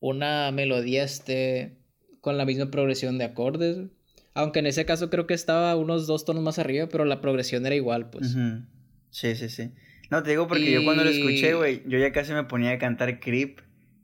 una 0.00 0.50
melodía 0.52 1.04
esté 1.04 1.78
con 2.20 2.36
la 2.36 2.44
misma 2.44 2.70
progresión 2.70 3.18
de 3.18 3.24
acordes. 3.24 3.78
Aunque 4.34 4.60
en 4.60 4.66
ese 4.66 4.84
caso 4.84 5.10
creo 5.10 5.26
que 5.26 5.34
estaba 5.34 5.74
unos 5.76 6.06
dos 6.06 6.24
tonos 6.24 6.42
más 6.42 6.58
arriba, 6.58 6.88
pero 6.88 7.04
la 7.04 7.20
progresión 7.20 7.66
era 7.66 7.74
igual, 7.74 8.10
pues. 8.10 8.36
Sí, 9.10 9.34
sí, 9.34 9.48
sí. 9.48 9.70
No, 10.10 10.22
te 10.22 10.30
digo 10.30 10.48
porque 10.48 10.72
yo 10.72 10.84
cuando 10.84 11.04
lo 11.04 11.10
escuché, 11.10 11.54
güey, 11.54 11.82
yo 11.86 11.98
ya 11.98 12.12
casi 12.12 12.32
me 12.32 12.44
ponía 12.44 12.72
a 12.72 12.78
cantar 12.78 13.20
Creep 13.20 13.60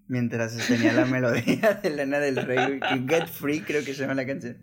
mientras 0.07 0.57
tenía 0.69 0.93
la 0.93 1.05
melodía 1.07 1.81
de 1.83 1.91
Lana 1.91 2.19
del 2.21 2.37
Rey, 2.37 2.81
Get 3.09 3.27
Free 3.29 3.61
creo 3.61 3.85
que 3.85 3.95
se 3.95 4.03
llama 4.03 4.15
la 4.15 4.27
canción. 4.27 4.59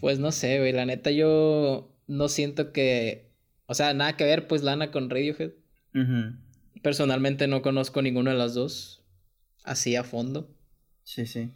Pues 0.00 0.18
no 0.18 0.32
sé, 0.32 0.58
güey, 0.58 0.72
la 0.72 0.86
neta 0.86 1.10
yo 1.10 1.92
no 2.06 2.28
siento 2.28 2.72
que... 2.72 3.32
O 3.66 3.74
sea, 3.74 3.94
nada 3.94 4.16
que 4.16 4.24
ver 4.24 4.46
pues 4.46 4.62
Lana 4.62 4.90
con 4.90 5.08
Radiohead. 5.10 5.52
Personalmente 6.82 7.48
no 7.48 7.62
conozco 7.62 8.02
ninguna 8.02 8.32
de 8.32 8.38
las 8.38 8.54
dos 8.54 9.04
así 9.64 9.96
a 9.96 10.04
fondo. 10.04 10.54
Sí, 11.02 11.26
sí. 11.26 11.50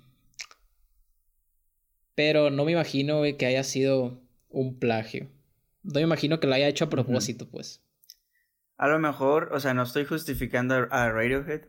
Pero 2.14 2.50
no 2.50 2.64
me 2.64 2.72
imagino, 2.72 3.18
güey, 3.18 3.36
que 3.36 3.46
haya 3.46 3.62
sido 3.62 4.20
un 4.48 4.78
plagio. 4.78 5.28
No 5.82 5.94
me 5.94 6.02
imagino 6.02 6.40
que 6.40 6.46
lo 6.46 6.54
haya 6.54 6.68
hecho 6.68 6.86
a 6.86 6.90
propósito, 6.90 7.48
pues. 7.48 7.82
A 8.76 8.88
lo 8.88 8.98
mejor, 8.98 9.50
o 9.52 9.60
sea, 9.60 9.74
no 9.74 9.82
estoy 9.82 10.04
justificando 10.04 10.74
a 10.90 11.10
Radiohead, 11.10 11.62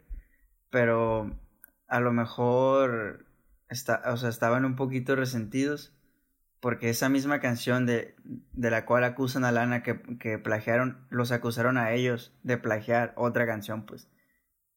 pero 0.69 1.39
a 1.87 1.99
lo 1.99 2.11
mejor 2.11 3.25
está, 3.69 4.03
o 4.05 4.17
sea, 4.17 4.29
estaban 4.29 4.65
un 4.65 4.75
poquito 4.75 5.15
resentidos 5.15 5.93
porque 6.59 6.89
esa 6.89 7.09
misma 7.09 7.39
canción 7.39 7.85
de, 7.85 8.15
de 8.23 8.69
la 8.69 8.85
cual 8.85 9.03
acusan 9.03 9.45
a 9.45 9.51
Lana 9.51 9.81
que, 9.81 10.01
que, 10.19 10.37
plagiaron, 10.37 11.05
los 11.09 11.31
acusaron 11.31 11.77
a 11.77 11.93
ellos 11.93 12.33
de 12.43 12.57
plagiar 12.57 13.13
otra 13.15 13.45
canción, 13.45 13.85
pues. 13.85 14.07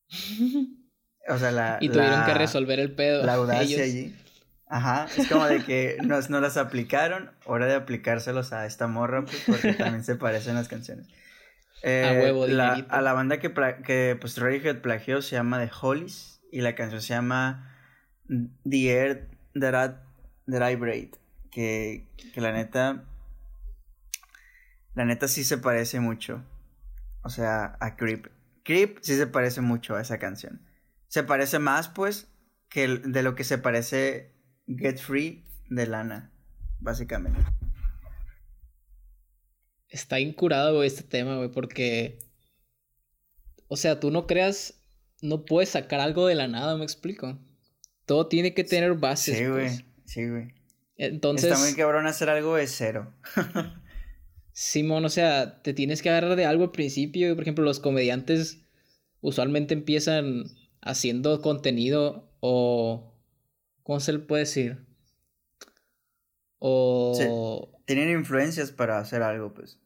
O 1.29 1.39
sea, 1.39 1.53
la... 1.53 1.79
Y 1.81 1.89
tuvieron 1.89 2.25
que 2.25 2.35
resolver 2.35 2.81
el 2.81 2.97
pedo. 2.97 3.25
La 3.25 3.35
audacia 3.35 3.85
allí. 3.85 4.13
Ajá, 4.73 5.07
es 5.19 5.29
como 5.29 5.45
de 5.45 5.63
que 5.63 5.99
nos, 6.03 6.31
no 6.31 6.41
las 6.41 6.57
aplicaron, 6.57 7.31
hora 7.45 7.67
de 7.67 7.75
aplicárselos 7.75 8.55
a 8.55 8.65
esta 8.65 8.87
morra, 8.87 9.23
pues, 9.27 9.45
porque 9.47 9.75
también 9.79 10.03
se 10.03 10.17
parecen 10.17 10.55
las 10.55 10.69
canciones. 10.69 11.09
a 11.85 11.89
eh, 11.91 12.21
huevo, 12.23 12.47
la, 12.47 12.73
A 12.89 13.03
la 13.03 13.13
banda 13.13 13.39
que, 13.39 13.53
que 13.85 14.17
pues 14.19 14.39
Radiohead 14.39 14.81
plagió 14.81 15.21
se 15.21 15.37
llama 15.37 15.63
The 15.63 15.71
Hollies 15.79 16.41
y 16.51 16.63
la 16.63 16.75
canción 16.75 17.03
se 17.03 17.09
llama 17.09 17.71
The 18.65 18.91
Air 18.91 19.29
That 19.61 19.99
I, 20.49 20.77
Breathe 20.77 21.19
que, 21.51 22.09
que 22.33 22.41
la 22.41 22.53
neta, 22.53 23.05
la 24.95 25.05
neta 25.05 25.29
sí 25.29 25.45
se 25.45 25.59
parece 25.59 26.01
mucho, 26.01 26.43
o 27.23 27.29
sea, 27.29 27.77
a 27.79 27.95
Creep. 27.97 28.29
Creep 28.65 29.01
sí 29.03 29.17
se 29.19 29.27
parece 29.27 29.61
mucho 29.61 29.97
a 29.97 30.01
esa 30.01 30.17
canción. 30.17 30.63
Se 31.09 31.25
parece 31.25 31.59
más, 31.59 31.91
pues, 31.91 32.33
que 32.71 32.89
de 32.89 33.23
lo 33.23 33.35
que 33.35 33.45
se 33.45 33.59
parece 33.59 34.33
Get 34.67 34.99
Free 34.99 35.45
de 35.69 35.87
Lana, 35.87 36.33
básicamente. 36.81 37.41
Está 39.89 40.21
incurado, 40.21 40.77
güey, 40.77 40.87
este 40.87 41.03
tema, 41.03 41.37
güey, 41.37 41.51
porque. 41.51 42.19
O 43.69 43.77
sea, 43.77 44.01
tú 44.01 44.11
no 44.11 44.27
creas. 44.27 44.83
No 45.21 45.45
puedes 45.45 45.71
sacar 45.71 46.01
algo 46.01 46.27
de 46.27 46.35
la 46.35 46.49
nada, 46.49 46.77
me 46.77 46.85
explico. 46.85 47.39
Todo 48.07 48.27
tiene 48.27 48.55
que 48.55 48.65
tener 48.65 48.95
bases. 48.95 49.39
Sí, 49.39 49.47
güey. 49.47 49.67
Pues. 49.67 49.85
Sí, 50.05 50.29
güey. 50.29 50.49
Entonces. 50.97 51.53
Está 51.53 51.65
muy 51.65 51.75
cabrón 51.75 52.07
hacer 52.07 52.29
algo 52.29 52.57
de 52.57 52.67
cero. 52.67 53.13
Simón, 54.53 55.05
o 55.05 55.09
sea, 55.09 55.63
te 55.63 55.73
tienes 55.75 56.03
que 56.03 56.11
agarrar 56.11 56.37
de 56.37 56.45
algo 56.45 56.65
al 56.65 56.71
principio. 56.73 57.35
Por 57.35 57.43
ejemplo, 57.43 57.65
los 57.65 57.81
comediantes 57.81 58.63
usualmente 59.21 59.75
empiezan 59.75 60.45
haciendo 60.81 61.41
contenido 61.41 62.31
o. 62.41 63.12
¿Cómo 63.83 64.01
se 64.01 64.13
le 64.13 64.19
puede 64.21 64.41
decir? 64.41 64.79
O. 66.59 67.71
Tienen 67.85 68.11
influencias 68.11 68.71
para 68.71 68.99
hacer 68.99 69.23
algo, 69.23 69.53
pues. 69.53 69.79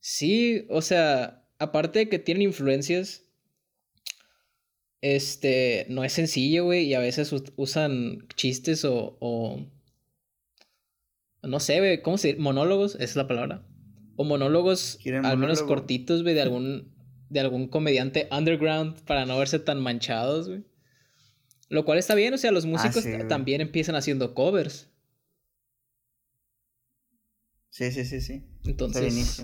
Sí, 0.00 0.66
o 0.70 0.82
sea, 0.82 1.44
aparte 1.58 2.00
de 2.00 2.08
que 2.08 2.18
tienen 2.18 2.42
influencias, 2.42 3.24
este, 5.00 5.86
no 5.88 6.04
es 6.04 6.12
sencillo, 6.12 6.64
güey, 6.64 6.84
y 6.84 6.94
a 6.94 7.00
veces 7.00 7.32
usan 7.56 8.26
chistes 8.36 8.84
o, 8.84 9.16
o 9.20 9.66
no 11.42 11.60
sé, 11.60 11.80
güey, 11.80 12.02
¿cómo 12.02 12.18
se 12.18 12.28
dice? 12.28 12.40
Monólogos, 12.40 12.94
esa 12.94 13.04
es 13.04 13.16
la 13.16 13.26
palabra. 13.26 13.66
O 14.16 14.24
monólogos, 14.24 14.98
al 15.24 15.38
menos 15.38 15.62
cortitos, 15.62 16.22
güey, 16.22 16.34
de 16.34 16.42
algún, 16.42 16.92
de 17.28 17.40
algún 17.40 17.66
comediante 17.66 18.28
underground 18.30 19.00
para 19.04 19.26
no 19.26 19.38
verse 19.38 19.58
tan 19.58 19.80
manchados, 19.80 20.48
güey. 20.48 20.64
Lo 21.72 21.86
cual 21.86 21.96
está 21.96 22.14
bien, 22.14 22.34
o 22.34 22.38
sea, 22.38 22.52
los 22.52 22.66
ah, 22.66 22.68
músicos 22.68 23.02
también 23.28 23.62
empiezan 23.62 23.94
haciendo 23.94 24.34
covers. 24.34 24.90
Sí, 27.70 27.90
sí, 27.90 28.04
sí, 28.04 28.20
sí. 28.20 28.44
Entonces. 28.66 29.42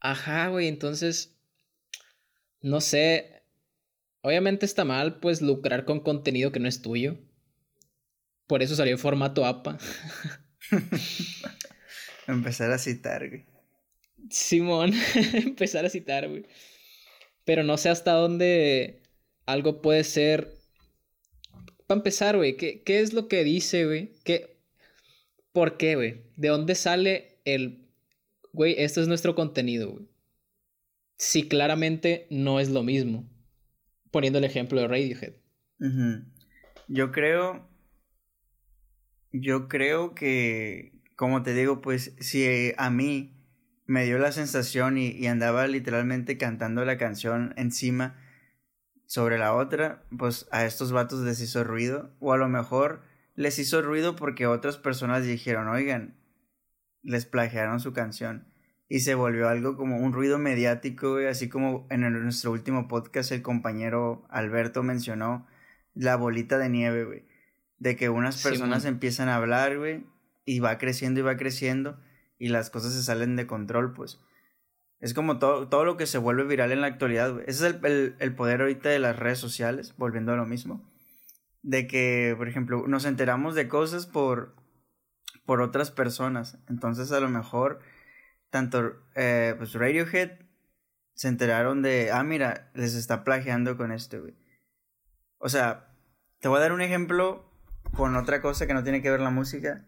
Ajá, 0.00 0.48
güey, 0.48 0.68
entonces. 0.68 1.34
No 2.60 2.82
sé. 2.82 3.42
Obviamente 4.20 4.66
está 4.66 4.84
mal, 4.84 5.18
pues, 5.18 5.40
lucrar 5.40 5.86
con 5.86 6.00
contenido 6.00 6.52
que 6.52 6.60
no 6.60 6.68
es 6.68 6.82
tuyo. 6.82 7.16
Por 8.46 8.62
eso 8.62 8.76
salió 8.76 8.92
en 8.92 8.98
formato 8.98 9.46
APA. 9.46 9.78
Empezar 12.26 12.70
a 12.70 12.76
citar, 12.76 13.26
güey. 13.30 13.46
Simón, 14.28 14.92
empezar 15.32 15.86
a 15.86 15.88
citar, 15.88 16.28
güey. 16.28 16.44
Pero 17.46 17.62
no 17.62 17.78
sé 17.78 17.88
hasta 17.88 18.12
dónde 18.12 19.00
algo 19.46 19.80
puede 19.80 20.04
ser. 20.04 20.57
Para 21.88 21.98
empezar, 21.98 22.36
güey, 22.36 22.56
¿qué, 22.56 22.84
¿qué, 22.84 23.00
es 23.00 23.12
lo 23.12 23.26
que 23.26 23.42
dice, 23.42 23.84
güey? 23.84 24.12
¿Qué... 24.24 24.60
¿Por 25.50 25.76
qué, 25.76 25.96
güey? 25.96 26.22
¿De 26.36 26.48
dónde 26.48 26.76
sale 26.76 27.40
el. 27.44 27.88
Güey, 28.52 28.76
esto 28.78 29.00
es 29.00 29.08
nuestro 29.08 29.34
contenido, 29.34 29.90
güey? 29.90 30.08
Si 31.16 31.48
claramente 31.48 32.28
no 32.30 32.60
es 32.60 32.68
lo 32.68 32.84
mismo. 32.84 33.28
Poniendo 34.12 34.38
el 34.38 34.44
ejemplo 34.44 34.80
de 34.80 34.86
Radiohead. 34.86 35.32
Yo 36.86 37.10
creo 37.10 37.68
yo 39.32 39.68
creo 39.68 40.14
que, 40.14 40.92
como 41.16 41.42
te 41.42 41.54
digo, 41.54 41.80
pues 41.80 42.14
si 42.18 42.72
a 42.76 42.90
mí 42.90 43.34
me 43.86 44.04
dio 44.04 44.18
la 44.18 44.32
sensación 44.32 44.98
y, 44.98 45.26
andaba 45.26 45.66
literalmente 45.66 46.38
cantando 46.38 46.84
la 46.84 46.98
canción 46.98 47.54
encima 47.56 48.16
sobre 49.08 49.36
la 49.36 49.52
otra, 49.54 50.04
pues 50.16 50.46
a 50.52 50.64
estos 50.64 50.92
vatos 50.92 51.22
les 51.22 51.40
hizo 51.40 51.64
ruido. 51.64 52.14
O 52.20 52.32
a 52.32 52.36
lo 52.36 52.48
mejor 52.48 53.02
les 53.34 53.58
hizo 53.58 53.82
ruido 53.82 54.14
porque 54.14 54.46
otras 54.46 54.76
personas 54.76 55.24
dijeron, 55.24 55.66
oigan, 55.66 56.16
les 57.02 57.26
plagiaron 57.26 57.80
su 57.80 57.92
canción. 57.92 58.46
Y 58.88 59.00
se 59.00 59.16
volvió 59.16 59.48
algo 59.48 59.76
como 59.76 59.98
un 59.98 60.12
ruido 60.12 60.38
mediático, 60.38 61.16
así 61.28 61.48
como 61.48 61.88
en 61.90 62.00
nuestro 62.22 62.52
último 62.52 62.86
podcast 62.86 63.32
el 63.32 63.42
compañero 63.42 64.24
Alberto 64.30 64.84
mencionó 64.84 65.48
la 65.94 66.14
bolita 66.14 66.56
de 66.56 66.68
nieve, 66.68 67.04
güey 67.04 67.28
de 67.78 67.96
que 67.96 68.08
unas 68.08 68.42
personas 68.42 68.84
empiezan 68.84 69.28
a 69.28 69.36
hablar, 69.36 69.78
güey, 69.78 70.04
y 70.44 70.60
va 70.60 70.78
creciendo 70.78 71.20
y 71.20 71.22
va 71.22 71.36
creciendo, 71.36 71.98
y 72.38 72.48
las 72.48 72.70
cosas 72.70 72.92
se 72.92 73.02
salen 73.02 73.36
de 73.36 73.46
control, 73.46 73.92
pues. 73.92 74.20
Es 75.00 75.14
como 75.14 75.38
todo, 75.38 75.68
todo 75.68 75.84
lo 75.84 75.96
que 75.96 76.06
se 76.06 76.18
vuelve 76.18 76.44
viral 76.44 76.72
en 76.72 76.80
la 76.80 76.88
actualidad, 76.88 77.32
güey. 77.32 77.44
Ese 77.46 77.68
es 77.68 77.74
el, 77.82 78.16
el, 78.18 78.34
poder 78.34 78.60
ahorita 78.60 78.88
de 78.88 78.98
las 78.98 79.16
redes 79.16 79.38
sociales, 79.38 79.94
volviendo 79.96 80.32
a 80.32 80.36
lo 80.36 80.44
mismo. 80.44 80.84
De 81.62 81.86
que, 81.86 82.34
por 82.36 82.48
ejemplo, 82.48 82.84
nos 82.88 83.04
enteramos 83.04 83.54
de 83.54 83.68
cosas 83.68 84.06
por, 84.06 84.56
por 85.44 85.60
otras 85.60 85.90
personas. 85.90 86.58
Entonces, 86.68 87.12
a 87.12 87.20
lo 87.20 87.28
mejor, 87.28 87.80
tanto 88.50 88.96
eh, 89.14 89.54
pues 89.56 89.74
Radiohead 89.74 90.32
se 91.14 91.28
enteraron 91.28 91.82
de, 91.82 92.10
ah, 92.12 92.22
mira, 92.22 92.70
les 92.74 92.94
está 92.94 93.24
plagiando 93.24 93.76
con 93.76 93.92
esto, 93.92 94.20
güey. 94.20 94.34
O 95.38 95.48
sea, 95.48 95.88
te 96.40 96.48
voy 96.48 96.58
a 96.58 96.60
dar 96.60 96.72
un 96.72 96.80
ejemplo 96.80 97.50
con 97.94 98.16
otra 98.16 98.40
cosa 98.40 98.66
que 98.66 98.74
no 98.74 98.82
tiene 98.82 99.02
que 99.02 99.10
ver 99.10 99.20
la 99.20 99.30
música, 99.30 99.84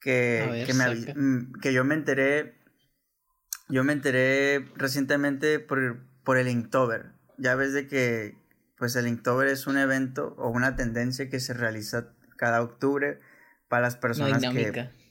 que, 0.00 0.64
que, 0.66 0.74
me, 0.74 0.94
mm, 1.14 1.52
que 1.60 1.72
yo 1.72 1.84
me 1.84 1.94
enteré, 1.94 2.61
yo 3.72 3.84
me 3.84 3.94
enteré 3.94 4.66
recientemente 4.76 5.58
por, 5.58 5.98
por 6.22 6.36
el 6.36 6.48
Inktober. 6.48 7.12
Ya 7.38 7.54
ves 7.54 7.72
de 7.72 7.88
que 7.88 8.36
pues 8.76 8.94
el 8.96 9.06
Inktober 9.08 9.48
es 9.48 9.66
un 9.66 9.78
evento 9.78 10.34
o 10.38 10.50
una 10.50 10.76
tendencia 10.76 11.30
que 11.30 11.40
se 11.40 11.54
realiza 11.54 12.12
cada 12.36 12.62
octubre 12.62 13.18
para 13.68 13.82
las 13.82 13.96
personas 13.96 14.38
una 14.38 14.50
dinámica. 14.50 14.90
que... 14.90 15.02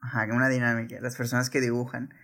Ajá, 0.00 0.26
una 0.32 0.48
dinámica, 0.48 0.98
las 1.00 1.16
personas 1.16 1.50
que 1.50 1.60
dibujan. 1.60 2.14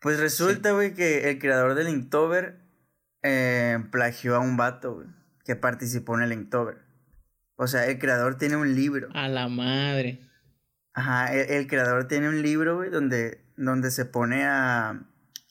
Pues 0.00 0.20
resulta, 0.20 0.72
güey, 0.72 0.92
que 0.92 1.30
el 1.30 1.38
creador 1.38 1.74
del 1.74 1.88
Inktober 1.88 2.60
eh, 3.22 3.78
plagió 3.90 4.36
a 4.36 4.40
un 4.40 4.58
vato, 4.58 5.04
que 5.44 5.56
participó 5.56 6.16
en 6.16 6.24
el 6.24 6.32
Inktober. 6.32 6.78
O 7.54 7.66
sea, 7.66 7.86
el 7.86 7.98
creador 7.98 8.36
tiene 8.36 8.56
un 8.56 8.74
libro. 8.74 9.08
A 9.14 9.28
la 9.28 9.48
madre. 9.48 10.20
Ajá, 10.96 11.30
el, 11.34 11.66
creador 11.66 12.08
tiene 12.08 12.30
un 12.30 12.40
libro, 12.40 12.76
güey, 12.76 12.88
donde, 12.88 13.44
donde 13.58 13.90
se 13.90 14.06
pone 14.06 14.46
a, 14.46 15.02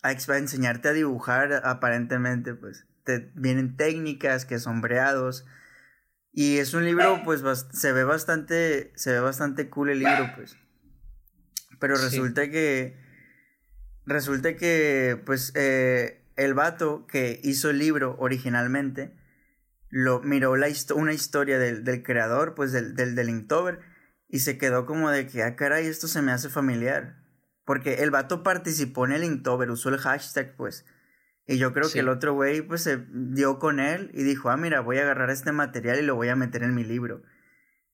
a, 0.01 0.11
enseñarte 0.11 0.87
a 0.87 0.93
dibujar, 0.93 1.61
aparentemente, 1.63 2.55
pues. 2.55 2.87
Te 3.03 3.31
vienen 3.35 3.77
técnicas, 3.77 4.43
que 4.43 4.57
sombreados. 4.57 5.45
Y 6.31 6.57
es 6.57 6.73
un 6.73 6.83
libro, 6.83 7.21
pues, 7.23 7.43
se 7.71 7.91
ve 7.91 8.03
bastante, 8.03 8.91
se 8.95 9.11
ve 9.11 9.19
bastante 9.19 9.69
cool 9.69 9.91
el 9.91 9.99
libro, 9.99 10.31
pues. 10.35 10.57
Pero 11.79 11.95
resulta 11.95 12.49
que, 12.49 12.97
resulta 14.07 14.55
que, 14.55 15.21
pues, 15.27 15.51
eh, 15.53 16.25
el 16.37 16.55
vato 16.55 17.05
que 17.05 17.39
hizo 17.43 17.69
el 17.69 17.77
libro 17.77 18.15
originalmente, 18.17 19.15
lo 19.91 20.21
miró 20.21 20.55
la 20.55 20.69
una 20.95 21.13
historia 21.13 21.59
del, 21.59 21.83
del, 21.83 22.01
creador, 22.01 22.55
pues 22.55 22.71
del, 22.71 22.95
del, 22.95 23.13
del 23.13 23.29
Inktober, 23.29 23.93
y 24.27 24.39
se 24.39 24.57
quedó 24.57 24.85
como 24.85 25.09
de 25.09 25.27
que, 25.27 25.43
ah, 25.43 25.55
caray, 25.55 25.85
esto 25.85 26.07
se 26.07 26.21
me 26.21 26.31
hace 26.31 26.49
familiar. 26.49 27.23
Porque 27.63 28.03
el 28.03 28.11
vato 28.11 28.43
participó 28.43 29.05
en 29.05 29.13
el 29.13 29.23
Inktober, 29.23 29.71
usó 29.71 29.89
el 29.89 29.97
hashtag, 29.97 30.55
pues. 30.55 30.85
Y 31.47 31.57
yo 31.57 31.73
creo 31.73 31.91
que 31.91 31.99
el 31.99 32.09
otro 32.09 32.33
güey, 32.33 32.61
pues, 32.61 32.81
se 32.81 33.05
dio 33.11 33.59
con 33.59 33.79
él 33.79 34.11
y 34.13 34.23
dijo, 34.23 34.49
ah, 34.49 34.57
mira, 34.57 34.81
voy 34.81 34.97
a 34.97 35.03
agarrar 35.03 35.29
este 35.29 35.51
material 35.51 35.99
y 35.99 36.05
lo 36.05 36.15
voy 36.15 36.29
a 36.29 36.35
meter 36.35 36.63
en 36.63 36.75
mi 36.75 36.83
libro. 36.83 37.23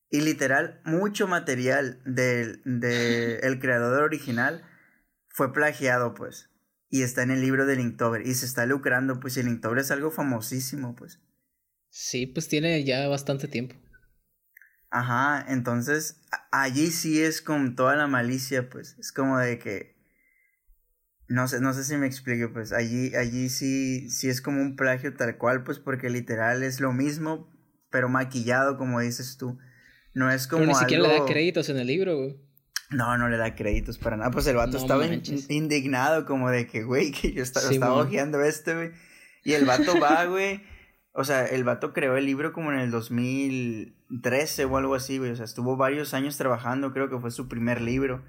Y 0.10 0.22
literal, 0.22 0.82
mucho 0.84 1.28
material 1.28 2.02
del 2.06 2.62
de 2.66 3.36
el 3.44 3.60
creador 3.60 4.04
original 4.04 4.64
fue 5.30 5.54
plagiado, 5.54 6.14
pues. 6.14 6.50
Y 6.90 7.04
está 7.04 7.24
en 7.24 7.32
el 7.32 7.42
libro 7.42 7.66
del 7.66 7.80
Inktober. 7.80 8.26
Y 8.26 8.34
se 8.34 8.46
está 8.46 8.66
lucrando, 8.66 9.20
pues, 9.20 9.38
y 9.38 9.42
el 9.42 9.48
Inktober 9.48 9.80
es 9.80 9.92
algo 9.92 10.12
famosísimo, 10.12 10.96
pues. 10.96 11.22
Sí, 11.90 12.26
pues 12.26 12.48
tiene 12.48 12.84
ya 12.86 13.08
bastante 13.08 13.48
tiempo. 13.48 13.76
Ajá, 14.92 15.46
entonces 15.48 16.20
allí 16.52 16.92
sí 16.92 17.22
es 17.22 17.42
con 17.42 17.76
toda 17.76 17.96
la 17.96 18.08
malicia, 18.08 18.70
pues 18.70 18.98
es 19.00 19.14
como 19.14 19.38
de 19.38 19.58
que 19.58 19.96
no 21.28 21.48
sé, 21.48 21.62
no 21.62 21.74
sé 21.74 21.86
si 21.86 21.96
me 21.96 22.08
explico, 22.08 22.52
pues 22.52 22.74
allí 22.74 23.16
allí 23.16 23.48
sí 23.48 24.10
sí 24.10 24.28
es 24.28 24.42
como 24.42 24.62
un 24.62 24.76
plagio 24.76 25.14
tal 25.14 25.38
cual, 25.38 25.64
pues 25.64 25.80
porque 25.80 26.10
literal 26.10 26.62
es 26.62 26.82
lo 26.82 26.92
mismo, 26.92 27.50
pero 27.90 28.10
maquillado 28.10 28.78
como 28.78 29.00
dices 29.00 29.38
tú. 29.38 29.58
No 30.14 30.30
es 30.30 30.46
como 30.46 30.64
pero 30.64 30.74
ni 30.74 30.78
siquiera 30.78 31.08
le 31.08 31.20
da 31.20 31.26
créditos 31.26 31.70
en 31.70 31.78
el 31.78 31.88
libro, 31.88 32.18
güey. 32.18 32.38
No, 32.90 33.18
no 33.18 33.30
le 33.30 33.38
da 33.38 33.56
créditos 33.56 33.98
para 33.98 34.18
nada. 34.18 34.32
Pues 34.32 34.46
el 34.48 34.58
vato 34.58 34.78
estaba 34.78 35.06
indignado 35.48 36.26
como 36.26 36.50
de 36.52 36.68
que, 36.68 36.84
güey, 36.84 37.12
que 37.12 37.32
yo 37.32 37.44
estaba, 37.44 37.72
estaba 37.72 37.94
ojeando 37.94 38.44
este, 38.44 38.76
güey. 38.76 38.92
Y 39.46 39.54
el 39.54 39.64
vato 39.64 39.98
va, 40.02 40.26
güey, 40.26 40.62
o 41.14 41.24
sea, 41.24 41.46
el 41.46 41.64
vato 41.64 41.94
creó 41.94 42.18
el 42.18 42.26
libro 42.26 42.54
como 42.54 42.72
en 42.72 42.80
el 42.80 42.92
2013 44.12 44.66
o 44.66 44.78
algo 44.78 44.96
así, 44.96 45.18
güey. 45.18 45.32
O 45.32 45.36
sea, 45.36 45.46
estuvo 45.46 45.78
varios 45.78 46.14
años 46.14 46.38
trabajando, 46.38 46.92
creo 46.94 47.10
que 47.10 47.20
fue 47.20 47.32
su 47.32 47.48
primer 47.48 47.82
libro. 47.82 48.24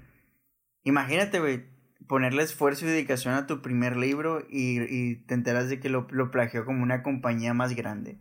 Imagínate, 0.83 1.39
güey, 1.39 1.65
ponerle 2.07 2.43
esfuerzo 2.43 2.85
y 2.85 2.89
dedicación 2.89 3.33
a 3.33 3.47
tu 3.47 3.61
primer 3.61 3.97
libro 3.97 4.45
y, 4.49 4.81
y 4.81 5.15
te 5.15 5.33
enteras 5.33 5.69
de 5.69 5.79
que 5.79 5.89
lo, 5.89 6.07
lo, 6.11 6.31
plagió 6.31 6.65
como 6.65 6.83
una 6.83 7.03
compañía 7.03 7.53
más 7.53 7.75
grande. 7.75 8.17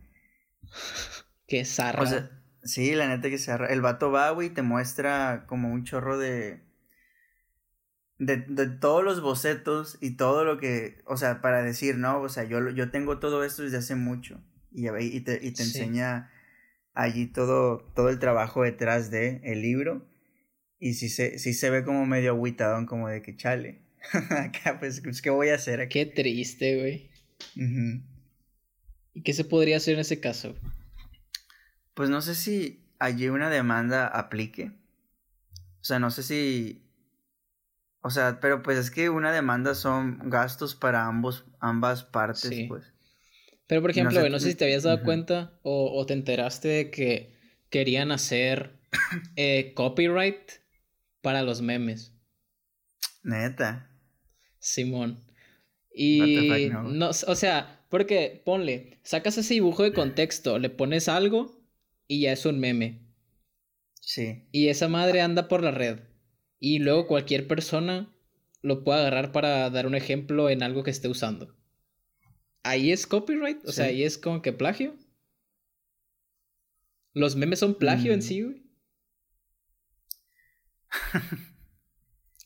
Qué 1.47 1.65
zarra. 1.65 2.03
O 2.03 2.07
sea, 2.07 2.31
sí, 2.63 2.95
la 2.95 3.09
neta 3.09 3.31
que 3.31 3.39
zarra. 3.39 3.69
El 3.69 3.81
vato 3.81 4.11
va, 4.11 4.31
güey, 4.31 4.51
te 4.51 4.63
muestra 4.63 5.45
como 5.47 5.73
un 5.73 5.85
chorro 5.85 6.19
de, 6.19 6.63
de, 8.19 8.39
de, 8.39 8.67
todos 8.69 9.05
los 9.05 9.21
bocetos 9.21 9.99
y 10.01 10.17
todo 10.17 10.45
lo 10.45 10.59
que, 10.59 11.03
o 11.07 11.17
sea, 11.17 11.41
para 11.41 11.63
decir, 11.63 11.97
no, 11.99 12.21
o 12.21 12.29
sea, 12.29 12.45
yo, 12.45 12.71
yo 12.71 12.91
tengo 12.91 13.19
todo 13.19 13.45
esto 13.45 13.63
desde 13.63 13.79
hace 13.79 13.95
mucho 13.97 14.41
y, 14.71 14.89
y 14.89 15.21
te, 15.21 15.41
y 15.43 15.53
te 15.53 15.63
enseña 15.63 16.31
allí 16.95 17.27
todo, 17.27 17.79
todo 17.95 18.09
el 18.09 18.19
trabajo 18.19 18.63
detrás 18.63 19.11
de 19.11 19.41
el 19.45 19.63
libro 19.63 20.07
y 20.79 20.95
si 20.95 21.09
se, 21.09 21.39
sí 21.39 21.55
se 21.55 21.71
ve 21.71 21.85
como 21.85 22.07
medio 22.07 22.33
aguitadón, 22.33 22.87
como 22.87 23.09
de 23.09 23.23
que 23.23 23.37
chale. 23.37 23.83
Acá, 24.31 24.79
pues, 24.81 25.01
pues, 25.01 25.23
¿qué 25.23 25.31
voy 25.31 25.51
a 25.51 25.55
hacer 25.55 25.81
aquí? 25.81 26.01
Qué 26.01 26.07
triste, 26.07 26.81
güey. 26.81 27.11
¿Y 29.15 29.23
qué 29.23 29.33
se 29.33 29.45
podría 29.45 29.77
hacer 29.77 29.95
en 29.95 30.01
ese 30.01 30.19
caso? 30.19 30.57
Pues 31.95 32.11
no 32.11 32.21
sé 32.21 32.35
si 32.35 32.85
allí 32.99 33.29
una 33.29 33.49
demanda 33.49 34.07
aplique. 34.09 34.73
O 35.81 35.85
sea, 35.85 35.99
no 35.99 36.11
sé 36.11 36.23
si. 36.23 36.85
O 38.01 38.11
sea, 38.11 38.41
pero 38.41 38.63
pues 38.63 38.79
es 38.79 38.91
que 38.91 39.09
una 39.09 39.31
demanda 39.31 39.77
son 39.77 40.31
gastos 40.31 40.75
para 40.75 41.07
ambos, 41.07 41.45
ambas 41.61 42.03
partes, 42.03 42.67
pues. 42.69 42.92
Pero 43.73 43.81
por 43.81 43.91
ejemplo, 43.91 44.19
no 44.19 44.25
sé, 44.25 44.31
no 44.31 44.39
sé 44.39 44.51
si 44.51 44.55
te 44.55 44.67
habías 44.67 44.83
dado 44.83 45.03
cuenta 45.03 45.59
o, 45.63 45.99
o, 45.99 46.05
te 46.05 46.13
enteraste 46.13 46.69
de 46.69 46.91
que 46.91 47.33
querían 47.71 48.13
hacer 48.13 48.79
eh, 49.37 49.73
copyright 49.75 50.37
para 51.23 51.41
los 51.41 51.63
memes. 51.63 52.13
Neta. 53.23 53.91
Simón. 54.59 55.25
Y 55.91 56.69
no, 56.71 57.09
o 57.09 57.35
sea, 57.35 57.87
porque 57.89 58.43
ponle, 58.45 59.01
sacas 59.05 59.39
ese 59.39 59.55
dibujo 59.55 59.85
de 59.85 59.95
contexto, 59.95 60.59
le 60.59 60.69
pones 60.69 61.09
algo 61.09 61.59
y 62.07 62.21
ya 62.21 62.33
es 62.33 62.45
un 62.45 62.61
meme. 62.61 63.01
Sí. 64.03 64.49
Y 64.53 64.69
esa 64.69 64.89
madre 64.89 65.23
anda 65.23 65.49
por 65.49 65.63
la 65.63 65.71
red. 65.71 66.01
Y 66.59 66.81
luego 66.81 67.07
cualquier 67.07 67.49
persona 67.49 68.15
lo 68.61 68.85
puede 68.85 69.01
agarrar 69.01 69.33
para 69.33 69.71
dar 69.71 69.87
un 69.87 69.95
ejemplo 69.95 70.51
en 70.51 70.63
algo 70.63 70.83
que 70.83 70.91
esté 70.91 71.09
usando. 71.09 71.57
Ahí 72.63 72.93
es 72.93 73.07
copyright, 73.07 73.65
o 73.67 73.73
sea, 73.73 73.87
ahí 73.87 74.05
es 74.05 74.19
como 74.19 74.43
que 74.43 74.53
plagio. 74.53 74.95
Los 77.15 77.37
memes 77.37 77.59
son 77.59 77.75
plagio 77.75 78.13
en 78.13 78.21
mm. 78.21 78.23
sí, 78.23 78.43
güey. 78.43 78.63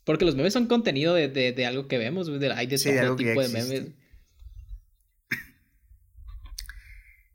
Porque 0.05 0.25
los 0.25 0.37
memes 0.37 0.53
son 0.53 0.67
contenido 0.67 1.15
de, 1.15 1.29
de, 1.29 1.67
algo 1.67 1.89
que 1.89 1.99
vemos, 1.99 2.31
güey. 2.31 2.51
Hay 2.53 2.67
de 2.67 2.79
todo 2.79 3.17
tipo 3.17 3.41
de 3.41 3.49
memes. 3.49 3.93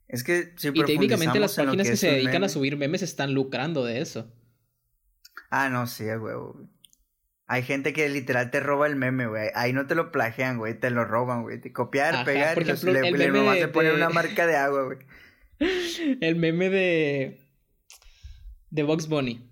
Es 0.08 0.24
que 0.26 0.54
si 0.58 0.67
Y 0.70 0.84
técnicamente 0.84 1.39
las 1.39 1.56
páginas 1.56 1.88
que, 1.88 1.96
se 1.96 2.12
dedican 2.12 2.44
a 2.44 2.50
subir 2.50 2.76
memes 2.76 3.02
están 3.02 3.34
lucrando 3.34 3.86
de 3.86 4.02
eso. 4.02 4.30
Ah, 5.50 5.70
no, 5.70 5.88
sí, 5.88 6.04
güey. 6.20 6.36
Hay 7.52 7.64
gente 7.64 7.92
que 7.92 8.08
literal 8.08 8.50
te 8.50 8.62
roba 8.62 8.88
el 8.88 8.96
meme, 8.96 9.28
güey. 9.28 9.50
Ahí 9.56 9.74
no 9.74 9.86
te 9.86 9.94
lo 9.94 10.14
plagian, 10.14 10.58
güey. 10.58 10.80
Te 10.80 10.90
lo 10.90 11.04
roban, 11.04 11.42
güey. 11.42 11.60
Te 11.60 11.74
copiar, 11.74 12.24
pegar 12.24 12.58
y 12.62 12.64
le, 12.64 13.12
le 13.12 13.30
de, 13.30 13.68
poner 13.68 13.94
una 13.94 14.08
marca 14.08 14.48
de 14.48 14.56
agua, 14.56 14.86
güey. 14.86 15.00
El 16.22 16.38
meme 16.38 16.70
de. 16.70 17.42
de 18.70 18.84
Box 18.84 19.10
Bunny. 19.10 19.52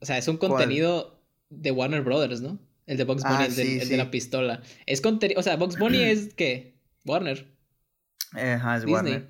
O 0.00 0.04
sea, 0.04 0.18
es 0.18 0.28
un 0.28 0.36
contenido 0.36 1.24
de 1.48 1.70
Warner 1.70 2.02
Brothers, 2.02 2.42
¿no? 2.42 2.58
El 2.84 2.98
de 2.98 3.04
Box 3.04 3.22
Bunny, 3.22 3.36
ah, 3.38 3.46
el, 3.46 3.88
de 3.88 3.96
la 3.96 4.10
pistola. 4.10 4.60
Es 4.84 5.00
contenido. 5.00 5.40
O 5.40 5.42
sea, 5.42 5.56
Box 5.56 5.78
Bunny 5.78 6.02
es 6.02 6.34
¿qué? 6.34 6.74
Warner. 7.06 7.50
Ajá, 8.32 8.76
es 8.76 8.84
Warner. 8.84 9.26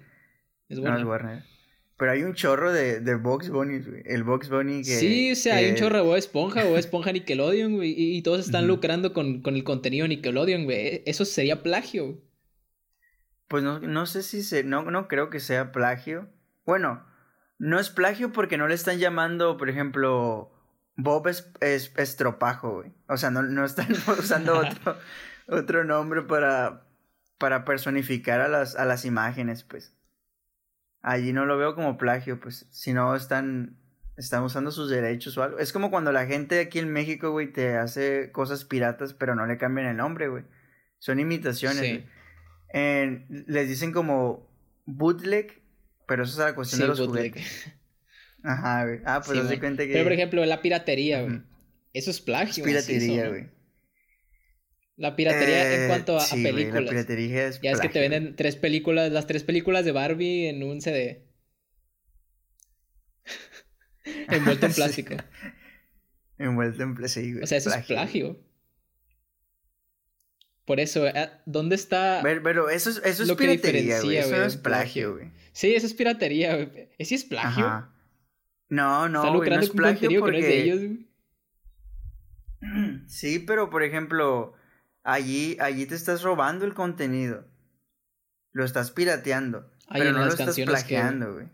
Es 0.68 0.80
Warner. 0.80 0.92
No, 0.92 0.98
es 0.98 1.04
Warner. 1.04 1.53
Pero 1.96 2.10
hay 2.10 2.22
un 2.24 2.34
chorro 2.34 2.72
de, 2.72 3.00
de 3.00 3.14
Box 3.14 3.50
Bunny, 3.50 3.78
güey. 3.78 4.02
El 4.04 4.24
Box 4.24 4.48
Bunny 4.48 4.82
que. 4.82 4.96
Sí, 4.96 5.32
o 5.32 5.36
sea, 5.36 5.56
hay 5.56 5.70
un 5.70 5.76
chorro 5.76 5.98
de 5.98 6.02
Bob 6.02 6.16
Esponja 6.16 6.64
o 6.64 6.76
Esponja 6.76 7.12
Nickelodeon, 7.12 7.76
güey. 7.76 7.94
Y, 7.96 8.20
todos 8.22 8.40
están 8.40 8.66
lucrando 8.66 9.12
con, 9.12 9.42
con, 9.42 9.54
el 9.54 9.62
contenido 9.62 10.08
Nickelodeon, 10.08 10.64
güey. 10.64 10.78
E, 10.78 11.02
eso 11.06 11.24
sería 11.24 11.62
plagio. 11.62 12.20
Pues 13.46 13.62
no, 13.62 13.78
no 13.78 14.06
sé 14.06 14.24
si 14.24 14.42
se. 14.42 14.64
No, 14.64 14.90
no 14.90 15.06
creo 15.06 15.30
que 15.30 15.38
sea 15.38 15.70
plagio. 15.70 16.28
Bueno, 16.66 17.06
no 17.58 17.78
es 17.78 17.90
plagio 17.90 18.32
porque 18.32 18.58
no 18.58 18.66
le 18.66 18.74
están 18.74 18.98
llamando, 18.98 19.56
por 19.56 19.68
ejemplo. 19.68 20.50
Bob 20.96 21.28
es, 21.28 21.50
es 21.60 21.92
estropajo, 21.96 22.76
güey. 22.76 22.92
O 23.08 23.16
sea, 23.16 23.30
no, 23.30 23.42
no 23.42 23.64
están 23.64 23.88
usando 24.18 24.58
otro, 24.58 24.96
otro 25.46 25.84
nombre 25.84 26.22
para, 26.22 26.88
para 27.38 27.64
personificar 27.64 28.40
a 28.40 28.48
las, 28.48 28.74
a 28.74 28.84
las 28.84 29.04
imágenes, 29.04 29.62
pues. 29.62 29.96
Allí 31.06 31.34
no 31.34 31.44
lo 31.44 31.58
veo 31.58 31.74
como 31.74 31.98
plagio, 31.98 32.40
pues, 32.40 32.66
si 32.70 32.94
no 32.94 33.14
están, 33.14 33.76
están 34.16 34.42
usando 34.42 34.70
sus 34.70 34.88
derechos 34.88 35.36
o 35.36 35.42
algo. 35.42 35.58
Es 35.58 35.70
como 35.70 35.90
cuando 35.90 36.12
la 36.12 36.24
gente 36.24 36.60
aquí 36.60 36.78
en 36.78 36.90
México, 36.90 37.30
güey, 37.30 37.52
te 37.52 37.76
hace 37.76 38.32
cosas 38.32 38.64
piratas, 38.64 39.12
pero 39.12 39.34
no 39.34 39.46
le 39.46 39.58
cambian 39.58 39.86
el 39.86 39.98
nombre, 39.98 40.28
güey. 40.28 40.44
Son 40.98 41.20
imitaciones, 41.20 42.04
les 42.72 43.68
dicen 43.68 43.92
como 43.92 44.48
bootleg, 44.86 45.60
pero 46.08 46.24
eso 46.24 46.40
es 46.40 46.48
la 46.48 46.54
cuestión 46.54 46.80
de 46.80 46.86
los 46.86 47.00
juguetes. 47.00 47.70
Ajá, 48.42 48.86
güey. 48.86 49.00
Ah, 49.04 49.20
pues 49.22 49.46
sí, 49.46 49.58
cuenta 49.58 49.86
que... 49.86 49.92
Pero, 49.92 50.04
por 50.04 50.12
ejemplo, 50.14 50.44
la 50.46 50.62
piratería, 50.62 51.20
güey. 51.20 51.42
Eso 51.92 52.10
es 52.10 52.22
plagio. 52.22 52.64
Es 52.64 52.66
piratería, 52.66 53.28
güey. 53.28 53.48
La 54.96 55.16
piratería 55.16 55.74
en 55.74 55.82
eh, 55.82 55.88
cuanto 55.88 56.18
a, 56.18 56.24
películas. 56.30 56.84
la 56.84 56.90
piratería 56.90 57.48
es 57.48 57.60
Ya 57.60 57.72
es 57.72 57.80
que 57.80 57.88
te 57.88 58.00
venden 58.00 58.36
tres 58.36 58.54
películas, 58.56 59.10
las 59.10 59.26
tres 59.26 59.42
películas 59.42 59.84
de 59.84 59.92
Barbie 59.92 60.48
en 60.48 60.62
un 60.62 60.80
CD. 60.80 61.26
Envuelto 64.04 64.66
en 64.66 64.72
plástico. 64.72 65.16
Envuelto 66.38 66.82
en 66.82 66.94
plástico. 66.94 67.40
O 67.42 67.46
sea, 67.46 67.58
eso 67.58 67.70
es 67.70 67.86
plagio. 67.86 68.38
Por 70.64 70.80
eso, 70.80 71.06
eh, 71.06 71.30
¿dónde 71.44 71.74
está. 71.74 72.20
Pero, 72.22 72.70
eso 72.70 72.90
es, 72.90 73.02
eso 73.04 73.24
es 73.24 73.32
piratería, 73.32 74.00
güey. 74.00 74.16
Eso 74.16 74.36
no 74.36 74.44
es 74.44 74.56
plagio, 74.56 75.14
güey. 75.14 75.30
Sí, 75.52 75.74
eso 75.74 75.86
es 75.86 75.94
piratería, 75.94 76.54
güey. 76.56 76.88
¿Sí 77.00 77.16
es 77.16 77.24
plagio? 77.24 77.88
No, 78.68 79.08
no, 79.08 79.20
Está 79.20 79.32
lucrando 79.32 79.56
no 79.58 79.62
es 79.62 79.70
plagio 79.70 80.20
porque... 80.20 80.38
que 80.38 80.42
no 80.42 80.46
es 80.46 80.52
de 80.52 80.62
ellos, 80.62 80.78
güey. 80.80 81.06
Sí, 83.08 83.40
pero 83.40 83.68
por 83.68 83.82
ejemplo, 83.82 84.54
allí, 85.04 85.56
allí 85.60 85.86
te 85.86 85.94
estás 85.94 86.22
robando 86.22 86.64
el 86.64 86.74
contenido. 86.74 87.44
Lo 88.52 88.64
estás 88.64 88.90
pirateando. 88.90 89.70
pero 89.92 90.12
no 90.12 90.24
lo 90.24 90.32
estás 90.32 90.58
plagiando, 90.58 91.34
güey. 91.34 91.48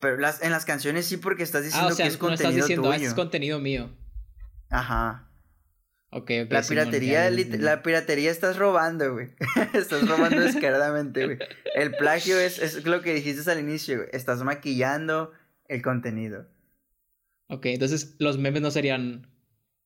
Pero 0.00 0.16
las, 0.16 0.42
en 0.42 0.52
las 0.52 0.64
canciones 0.64 1.06
sí 1.06 1.16
porque 1.16 1.42
estás 1.42 1.62
ah, 1.62 1.64
diciendo 1.64 1.96
que 1.96 2.06
es 2.06 2.16
contenido 2.16 2.50
estás 2.50 2.68
diciendo, 2.68 2.90
ah, 2.90 2.96
es 2.96 3.14
contenido 3.14 3.58
mío. 3.58 3.90
Ajá. 4.70 5.28
Ok, 6.10 6.30
ok. 6.44 6.52
La 6.52 6.62
piratería, 6.62 7.30
la 7.30 7.82
piratería 7.82 8.30
estás 8.30 8.56
robando, 8.56 9.12
güey. 9.12 9.34
estás 9.74 10.08
robando 10.08 10.40
descaradamente, 10.40 11.24
güey. 11.26 11.38
El 11.74 11.96
plagio 11.96 12.38
es, 12.38 12.60
es 12.60 12.86
lo 12.86 13.02
que 13.02 13.12
dijiste 13.12 13.50
al 13.50 13.58
inicio, 13.58 13.96
güey. 13.96 14.08
Estás 14.12 14.42
maquillando 14.42 15.32
el 15.66 15.82
contenido. 15.82 16.46
Ok, 17.48 17.66
entonces 17.66 18.14
los 18.18 18.38
memes 18.38 18.62
no 18.62 18.70
serían 18.70 19.26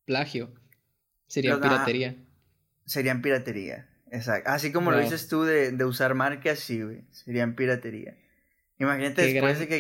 plagio. 0.05 0.53
Serían 1.33 1.63
piratería. 1.63 2.15
serían 2.85 3.23
piratería, 3.23 3.89
exacto. 4.11 4.51
Así 4.51 4.71
como 4.71 4.91
lo 4.91 4.99
dices 4.99 5.29
tú 5.29 5.45
de, 5.45 5.73
de 5.73 5.85
usar 5.87 6.15
marcas, 6.15 6.59
sí, 6.59 6.83
güey. 6.83 7.05
Serían 7.11 7.55
piratería. 7.55 8.19
Imagínate 8.79 9.33
después 9.33 9.59
de 9.59 9.67
que, 9.67 9.79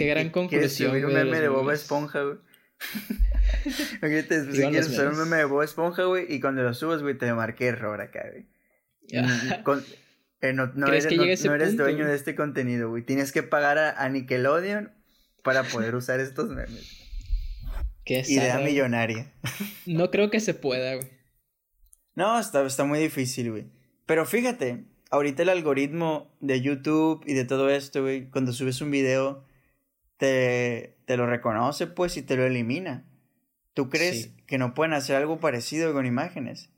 quieres 0.48 0.74
subir 0.74 1.04
un 1.04 1.12
meme 1.12 1.40
de 1.40 1.48
Bob 1.48 1.70
Esponja, 1.70 2.22
güey. 2.22 2.38
Imagínate 4.00 4.34
después 4.34 4.56
de 4.56 4.62
que 4.62 4.70
quieres 4.70 4.88
usar 4.88 5.08
un 5.08 5.18
meme 5.18 5.36
de 5.36 5.44
Bob 5.44 5.60
Esponja, 5.60 6.04
güey, 6.04 6.24
y 6.32 6.40
cuando 6.40 6.62
lo 6.62 6.72
subas, 6.72 7.02
güey, 7.02 7.18
te 7.18 7.30
marqué 7.34 7.66
error 7.66 8.00
acá, 8.00 8.24
güey. 8.32 8.46
Eh, 9.10 10.54
no, 10.54 10.64
eres, 10.86 11.06
no, 11.44 11.54
eres 11.54 11.76
dueño 11.76 12.06
de 12.06 12.14
este 12.14 12.34
contenido, 12.34 12.88
güey. 12.88 13.02
Tienes 13.02 13.30
que 13.30 13.42
pagar 13.42 13.76
a, 13.76 14.08
Nickelodeon 14.08 14.90
para 15.42 15.64
poder 15.64 15.94
usar 15.96 16.18
estos 16.18 16.48
memes. 16.48 16.98
Qué 18.06 18.22
Idea 18.26 18.58
millonaria. 18.58 19.30
No 19.84 20.10
creo 20.10 20.30
que 20.30 20.40
se 20.40 20.54
pueda, 20.54 20.94
güey. 20.94 21.21
No, 22.14 22.38
está, 22.38 22.64
está 22.66 22.84
muy 22.84 22.98
difícil, 22.98 23.50
güey. 23.50 23.66
Pero 24.06 24.26
fíjate, 24.26 24.84
ahorita 25.10 25.42
el 25.42 25.48
algoritmo 25.48 26.30
de 26.40 26.60
YouTube 26.60 27.22
y 27.26 27.34
de 27.34 27.44
todo 27.44 27.70
esto, 27.70 28.02
güey, 28.02 28.28
cuando 28.28 28.52
subes 28.52 28.80
un 28.80 28.90
video, 28.90 29.44
te, 30.16 30.96
te 31.04 31.16
lo 31.16 31.26
reconoce, 31.26 31.86
pues, 31.86 32.16
y 32.16 32.22
te 32.22 32.36
lo 32.36 32.44
elimina. 32.44 33.04
¿Tú 33.74 33.88
crees 33.88 34.30
que 34.46 34.58
no 34.58 34.74
pueden 34.74 34.92
hacer 34.92 35.16
algo 35.16 35.40
parecido 35.40 35.92
con 35.94 36.04
imágenes? 36.04 36.70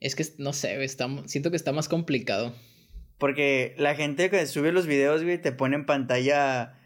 Es 0.00 0.16
que, 0.16 0.24
no 0.38 0.52
sé, 0.52 0.82
está, 0.82 1.08
siento 1.26 1.50
que 1.50 1.56
está 1.56 1.72
más 1.72 1.88
complicado. 1.88 2.52
Porque 3.18 3.74
la 3.78 3.94
gente 3.94 4.28
que 4.30 4.44
sube 4.46 4.72
los 4.72 4.86
videos, 4.86 5.22
güey, 5.22 5.40
te 5.40 5.52
pone 5.52 5.76
en 5.76 5.86
pantalla 5.86 6.76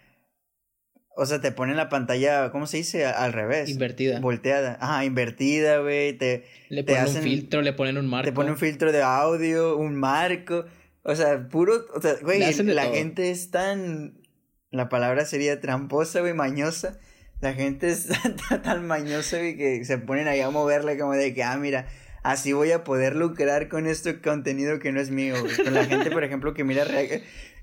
o 1.18 1.24
sea, 1.24 1.40
te 1.40 1.50
ponen 1.50 1.76
la 1.76 1.88
pantalla, 1.88 2.50
¿cómo 2.50 2.66
se 2.66 2.76
dice? 2.76 3.06
Al 3.06 3.32
revés. 3.32 3.70
Invertida. 3.70 4.20
Volteada. 4.20 4.76
Ajá, 4.82 5.02
invertida, 5.06 5.78
güey. 5.78 6.12
Te, 6.12 6.44
le 6.68 6.84
ponen 6.84 7.06
un 7.06 7.22
filtro, 7.22 7.62
le 7.62 7.72
ponen 7.72 7.96
un 7.96 8.06
marco. 8.06 8.28
Te 8.28 8.34
ponen 8.34 8.52
un 8.52 8.58
filtro 8.58 8.92
de 8.92 9.02
audio, 9.02 9.78
un 9.78 9.96
marco. 9.96 10.66
O 11.04 11.16
sea, 11.16 11.48
puro. 11.48 11.86
O 11.94 12.02
sea, 12.02 12.16
güey, 12.20 12.40
la 12.40 12.84
gente 12.84 13.30
es 13.30 13.50
tan. 13.50 14.18
La 14.70 14.90
palabra 14.90 15.24
sería 15.24 15.58
tramposa, 15.58 16.20
güey, 16.20 16.34
mañosa. 16.34 16.98
La 17.40 17.54
gente 17.54 17.88
es 17.88 18.08
tan, 18.62 18.86
mañosa, 18.86 19.38
güey, 19.38 19.56
que 19.56 19.82
se 19.86 19.96
ponen 19.96 20.28
ahí 20.28 20.40
a 20.40 20.50
moverle 20.50 20.98
como 20.98 21.14
de 21.14 21.32
que, 21.32 21.42
ah, 21.42 21.56
mira, 21.56 21.86
así 22.24 22.52
voy 22.52 22.72
a 22.72 22.84
poder 22.84 23.16
lucrar 23.16 23.68
con 23.68 23.86
este 23.86 24.20
contenido 24.20 24.78
que 24.80 24.92
no 24.92 25.00
es 25.00 25.08
mío, 25.08 25.36
güey. 25.40 25.56
Con 25.56 25.72
la 25.72 25.86
gente, 25.86 26.10
por 26.10 26.24
ejemplo, 26.24 26.52
que 26.52 26.62
mira, 26.62 26.84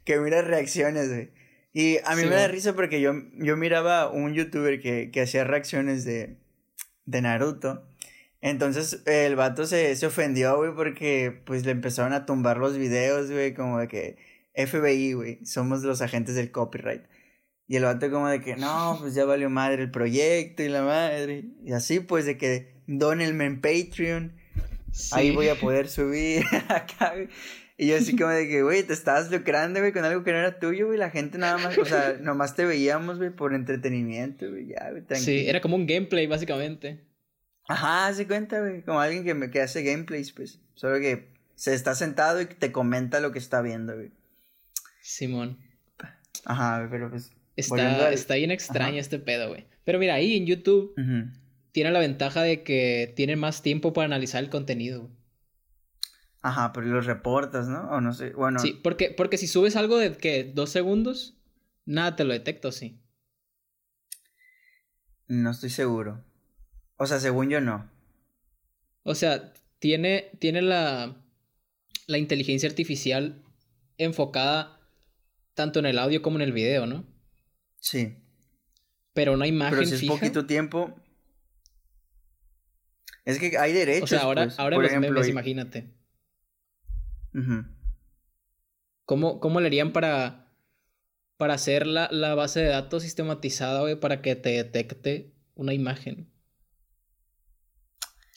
que 0.04 0.20
mira 0.20 0.42
reacciones, 0.42 1.10
güey. 1.10 1.43
Y 1.74 1.98
a 2.06 2.16
mí 2.16 2.24
me 2.24 2.36
da 2.36 2.48
risa 2.48 2.74
porque 2.74 3.02
yo, 3.02 3.14
yo 3.34 3.58
miraba 3.58 4.10
un 4.10 4.34
youtuber 4.34 4.80
que, 4.80 5.10
que 5.12 5.22
hacía 5.22 5.44
reacciones 5.44 6.06
de, 6.06 6.38
de 7.06 7.22
Naruto. 7.22 7.88
Entonces 8.42 9.02
el 9.08 9.36
vato 9.36 9.66
se, 9.66 9.96
se 9.96 10.06
ofendió, 10.06 10.58
güey, 10.58 10.74
porque 10.76 11.42
pues 11.46 11.66
le 11.66 11.72
empezaron 11.72 12.14
a 12.14 12.26
tumbar 12.26 12.58
los 12.58 12.78
videos, 12.78 13.32
güey, 13.32 13.54
como 13.54 13.80
de 13.80 13.88
que 13.88 14.18
FBI, 14.54 15.14
güey, 15.14 15.46
somos 15.46 15.82
los 15.82 16.02
agentes 16.02 16.36
del 16.36 16.52
copyright. 16.52 17.04
Y 17.68 17.78
el 17.78 17.84
vato 17.84 18.12
como 18.12 18.28
de 18.28 18.42
que, 18.42 18.56
no, 18.56 18.98
pues 19.00 19.16
ya 19.16 19.26
valió 19.26 19.50
madre 19.50 19.84
el 19.84 19.92
proyecto 19.92 20.62
y 20.62 20.70
la 20.70 20.84
madre. 20.84 21.46
Y 21.64 21.72
así 21.72 22.02
pues 22.02 22.26
de 22.26 22.38
que 22.38 22.84
donenme 22.86 23.46
en 23.46 23.62
Patreon. 23.62 24.36
Ahí 25.12 25.32
voy 25.32 25.48
a 25.48 25.56
poder 25.60 25.88
subir 25.88 26.44
acá. 26.68 27.14
Y 27.78 27.88
yo 27.88 27.98
así 27.98 28.16
como 28.16 28.30
de 28.30 28.48
que, 28.48 28.62
güey, 28.62 28.84
te 28.84 28.94
estabas 28.94 29.32
lucrando, 29.32 29.80
güey, 29.80 29.92
con 29.92 30.06
algo 30.06 30.24
que 30.24 30.32
no 30.32 30.38
era 30.38 30.60
tuyo, 30.60 30.88
güey. 30.88 31.00
La 31.00 31.10
gente 31.10 31.38
nada 31.38 31.58
más, 31.58 31.78
o 31.78 31.86
sea, 31.86 32.18
nomás 32.22 32.56
te 32.56 32.66
veíamos, 32.66 33.18
güey, 33.18 33.32
por 33.32 33.54
entretenimiento, 33.54 34.50
güey. 34.50 34.68
Ya, 34.68 34.92
güey, 34.92 35.04
Sí, 35.20 35.48
era 35.48 35.60
como 35.60 35.76
un 35.76 35.88
gameplay, 35.88 36.28
básicamente. 36.28 37.04
Ajá, 37.68 38.14
se 38.14 38.28
cuenta, 38.28 38.60
güey. 38.60 38.84
Como 38.84 39.00
alguien 39.00 39.24
que, 39.24 39.34
me, 39.34 39.50
que 39.50 39.62
hace 39.62 39.84
gameplays, 39.84 40.32
pues. 40.34 40.60
Solo 40.76 41.00
que 41.00 41.34
se 41.56 41.74
está 41.74 41.96
sentado 41.96 42.42
y 42.42 42.46
te 42.46 42.72
comenta 42.72 43.20
lo 43.20 43.32
que 43.32 43.40
está 43.40 43.62
viendo, 43.62 43.96
güey. 43.96 44.12
Simón. 45.02 45.58
Ajá, 46.46 46.88
pero 46.92 47.10
pues. 47.10 47.32
Está, 47.56 48.12
está 48.12 48.36
bien 48.36 48.52
extraño 48.52 49.00
este 49.00 49.20
pedo, 49.20 49.50
güey. 49.50 49.66
Pero 49.84 50.00
mira, 50.00 50.16
ahí 50.16 50.38
en 50.38 50.46
YouTube 50.46 50.94
tiene 51.72 51.92
la 51.92 52.00
ventaja 52.00 52.42
de 52.42 52.64
que 52.64 53.14
tiene 53.16 53.36
más 53.36 53.62
tiempo 53.62 53.94
para 53.94 54.06
analizar 54.06 54.44
el 54.44 54.50
contenido. 54.50 55.10
Ajá, 56.44 56.74
pero 56.74 56.88
los 56.88 57.06
reportas, 57.06 57.70
¿no? 57.70 57.90
O 57.90 58.02
no 58.02 58.14
sé, 58.14 58.32
bueno. 58.32 58.60
Sí, 58.60 58.78
porque, 58.84 59.12
porque 59.16 59.38
si 59.38 59.48
subes 59.48 59.78
algo 59.78 59.98
de 59.98 60.12
que 60.18 60.44
dos 60.44 60.70
segundos, 60.72 61.38
nada 61.86 62.18
te 62.18 62.26
lo 62.26 62.34
detecto, 62.34 62.74
sí. 62.74 63.00
No 65.28 65.52
estoy 65.52 65.70
seguro. 65.70 66.22
O 66.98 67.08
sea, 67.08 67.22
según 67.22 67.50
yo 67.50 67.62
no. 67.62 67.90
O 69.04 69.16
sea, 69.16 69.54
tiene, 69.80 70.32
tiene 70.40 70.62
la, 70.62 71.16
la 72.08 72.18
inteligencia 72.18 72.68
artificial 72.68 73.42
enfocada 73.98 74.82
tanto 75.54 75.80
en 75.80 75.86
el 75.86 75.98
audio 75.98 76.22
como 76.22 76.36
en 76.36 76.42
el 76.42 76.52
video, 76.52 76.86
¿no? 76.86 77.06
Sí. 77.80 78.18
Pero 79.14 79.32
una 79.32 79.48
imagen 79.48 79.80
Pero 79.80 79.90
si 79.90 79.96
es 80.08 80.12
poquito 80.12 80.46
tiempo. 80.46 80.94
Es 83.24 83.40
que 83.40 83.58
hay 83.58 83.72
derechos. 83.72 84.04
O 84.04 84.08
sea, 84.08 84.24
ahora, 84.24 84.44
pues. 84.44 84.60
ahora 84.60 84.78
los 84.78 84.92
memes, 84.92 85.30
imagínate. 85.30 86.03
¿Cómo, 89.06 89.40
¿Cómo, 89.40 89.60
le 89.60 89.68
harían 89.68 89.92
para, 89.92 90.52
para 91.38 91.56
hacer 91.56 91.88
la, 91.88 92.10
la 92.12 92.36
base 92.36 92.62
de 92.62 92.70
datos 92.70 93.04
sistematizada, 93.04 93.82
güey, 93.82 94.00
para 94.00 94.22
que 94.22 94.36
te 94.36 94.50
detecte 94.50 95.34
una 95.56 95.74
imagen? 95.74 96.32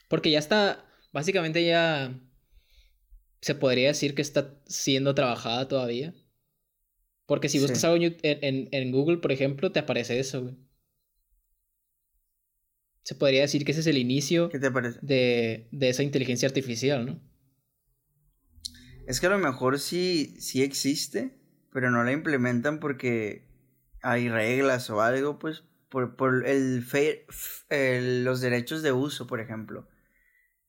Porque 0.09 0.31
ya 0.31 0.39
está, 0.39 0.85
básicamente 1.13 1.65
ya 1.65 2.19
se 3.41 3.55
podría 3.55 3.89
decir 3.89 4.15
que 4.15 4.23
está 4.23 4.55
siendo 4.67 5.15
trabajada 5.15 5.69
todavía. 5.69 6.15
Porque 7.27 7.49
si 7.49 7.59
buscas 7.59 7.85
algo 7.85 8.05
en, 8.23 8.93
Google, 8.93 9.19
por 9.19 9.33
ejemplo, 9.33 9.73
te 9.73 9.81
aparece 9.81 10.19
eso, 10.19 10.43
güey. 10.43 10.55
Se 13.03 13.15
podría 13.15 13.43
decir 13.43 13.65
que 13.65 13.73
ese 13.73 13.81
es 13.81 13.87
el 13.87 13.99
inicio 13.99 14.49
De, 15.01 15.69
de 15.71 15.89
esa 15.89 16.03
inteligencia 16.03 16.49
artificial, 16.49 17.07
¿no? 17.07 17.21
Es 19.07 19.21
que 19.21 19.29
a 19.29 19.31
lo 19.31 19.39
mejor 19.39 19.79
sí, 19.79 20.37
sí 20.41 20.63
existe, 20.63 21.39
pero 21.73 21.91
no 21.91 22.03
la 22.03 22.13
implementan 22.13 22.81
porque 22.81 23.49
hay 24.03 24.29
reglas 24.29 24.91
o 24.91 25.01
algo, 25.01 25.39
pues, 25.39 25.63
por, 25.89 26.17
por 26.17 26.47
el, 26.47 26.85
el, 27.71 28.25
los 28.25 28.41
derechos 28.41 28.83
de 28.83 28.93
uso, 28.93 29.27
por 29.27 29.41
ejemplo. 29.41 29.89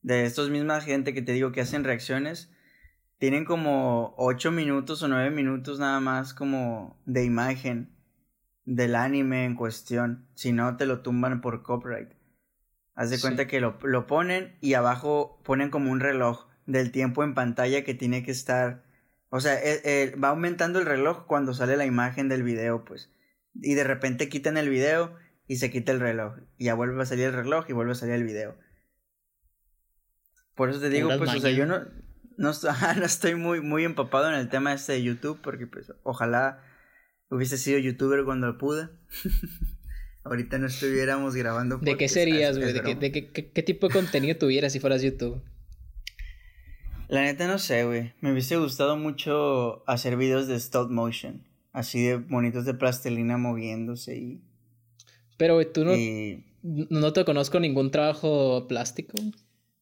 De 0.02 0.24
estos 0.24 0.50
misma 0.50 0.80
gente 0.80 1.12
que 1.14 1.22
te 1.22 1.32
digo 1.32 1.50
que 1.50 1.60
hacen 1.60 1.82
reacciones, 1.82 2.50
tienen 3.18 3.44
como 3.44 4.14
8 4.16 4.52
minutos 4.52 5.02
o 5.02 5.08
9 5.08 5.30
minutos 5.30 5.80
nada 5.80 5.98
más 5.98 6.32
como 6.32 7.02
de 7.04 7.24
imagen 7.24 7.96
del 8.64 8.94
anime 8.94 9.44
en 9.44 9.56
cuestión. 9.56 10.28
Si 10.34 10.52
no, 10.52 10.76
te 10.76 10.86
lo 10.86 11.02
tumban 11.02 11.40
por 11.40 11.64
copyright. 11.64 12.10
Haz 12.94 13.10
de 13.10 13.20
cuenta 13.20 13.46
que 13.46 13.60
lo, 13.60 13.78
lo, 13.82 14.06
ponen 14.06 14.56
y 14.60 14.74
abajo 14.74 15.40
ponen 15.44 15.70
como 15.70 15.90
un 15.90 16.00
reloj 16.00 16.47
del 16.68 16.92
tiempo 16.92 17.24
en 17.24 17.34
pantalla 17.34 17.82
que 17.82 17.94
tiene 17.94 18.22
que 18.22 18.30
estar. 18.30 18.84
O 19.30 19.40
sea, 19.40 19.54
e, 19.54 19.80
e, 19.84 20.16
va 20.16 20.28
aumentando 20.28 20.78
el 20.78 20.86
reloj 20.86 21.26
cuando 21.26 21.54
sale 21.54 21.76
la 21.76 21.86
imagen 21.86 22.28
del 22.28 22.42
video, 22.42 22.84
pues. 22.84 23.10
Y 23.54 23.74
de 23.74 23.84
repente 23.84 24.28
quitan 24.28 24.56
el 24.58 24.68
video 24.68 25.16
y 25.46 25.56
se 25.56 25.70
quita 25.70 25.92
el 25.92 26.00
reloj. 26.00 26.36
Y 26.58 26.66
ya 26.66 26.74
vuelve 26.74 27.02
a 27.02 27.06
salir 27.06 27.24
el 27.24 27.32
reloj 27.32 27.64
y 27.68 27.72
vuelve 27.72 27.92
a 27.92 27.96
salir 27.96 28.14
el 28.14 28.24
video. 28.24 28.56
Por 30.54 30.68
eso 30.68 30.78
te 30.78 30.90
digo, 30.90 31.08
pues, 31.16 31.34
o 31.34 31.40
sea, 31.40 31.50
yo 31.50 31.64
no, 31.64 31.80
no, 32.36 32.52
no, 32.96 33.04
estoy 33.04 33.34
muy, 33.34 33.62
muy 33.62 33.84
empapado 33.84 34.28
en 34.28 34.34
el 34.34 34.50
tema 34.50 34.74
este 34.74 34.92
de 34.92 35.02
YouTube, 35.02 35.40
porque 35.42 35.66
pues 35.66 35.92
ojalá 36.02 36.62
hubiese 37.30 37.56
sido 37.56 37.78
youtuber 37.78 38.24
cuando 38.24 38.58
pude. 38.58 38.90
Ahorita 40.22 40.58
no 40.58 40.66
estuviéramos 40.66 41.34
grabando. 41.34 41.78
¿De 41.78 41.96
qué 41.96 42.08
serías, 42.08 42.58
güey? 42.58 42.74
¿De, 42.74 43.10
qué, 43.10 43.50
qué, 43.52 43.62
tipo 43.62 43.88
de 43.88 43.94
contenido 43.94 44.36
tuvieras 44.36 44.74
si 44.74 44.80
fueras 44.80 45.00
YouTube? 45.00 45.42
La 47.08 47.22
neta 47.22 47.46
no 47.46 47.58
sé, 47.58 47.84
güey. 47.84 48.12
Me 48.20 48.32
hubiese 48.32 48.56
gustado 48.56 48.96
mucho 48.96 49.82
hacer 49.86 50.16
videos 50.16 50.46
de 50.46 50.56
stop 50.56 50.90
motion. 50.90 51.42
Así 51.72 52.02
de 52.02 52.16
bonitos 52.16 52.64
de 52.64 52.74
plastilina 52.74 53.38
moviéndose 53.38 54.16
y... 54.16 54.40
Pero, 55.36 55.54
güey, 55.54 55.72
tú 55.72 55.84
no... 55.84 55.92
No 56.62 57.12
te 57.12 57.24
conozco 57.24 57.60
ningún 57.60 57.90
trabajo 57.90 58.66
plástico. 58.68 59.14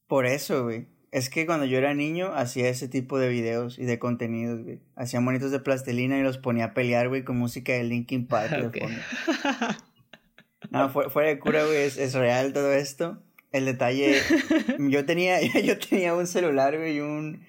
Por 0.06 0.26
eso, 0.26 0.64
güey. 0.64 0.86
Es 1.10 1.30
que 1.30 1.46
cuando 1.46 1.64
yo 1.64 1.78
era 1.78 1.94
niño 1.94 2.32
hacía 2.34 2.68
ese 2.68 2.88
tipo 2.88 3.18
de 3.18 3.28
videos 3.28 3.78
y 3.78 3.84
de 3.84 3.98
contenidos, 3.98 4.62
güey. 4.62 4.80
Hacía 4.94 5.20
monitos 5.20 5.50
de 5.50 5.60
plastilina 5.60 6.18
y 6.18 6.22
los 6.22 6.38
ponía 6.38 6.66
a 6.66 6.74
pelear, 6.74 7.08
güey, 7.08 7.24
con 7.24 7.38
música 7.38 7.72
de 7.72 7.84
Linkin 7.84 8.26
Park. 8.26 8.52
no, 10.70 10.90
fuera 10.90 11.28
de 11.28 11.38
cura, 11.38 11.64
güey, 11.64 11.78
es, 11.78 12.14
real 12.14 12.52
todo 12.52 12.72
esto. 12.72 13.22
El 13.56 13.64
detalle, 13.64 14.20
yo 14.78 15.06
tenía, 15.06 15.40
yo 15.62 15.78
tenía 15.78 16.14
un 16.14 16.26
celular, 16.26 16.76
güey, 16.76 17.00
un... 17.00 17.46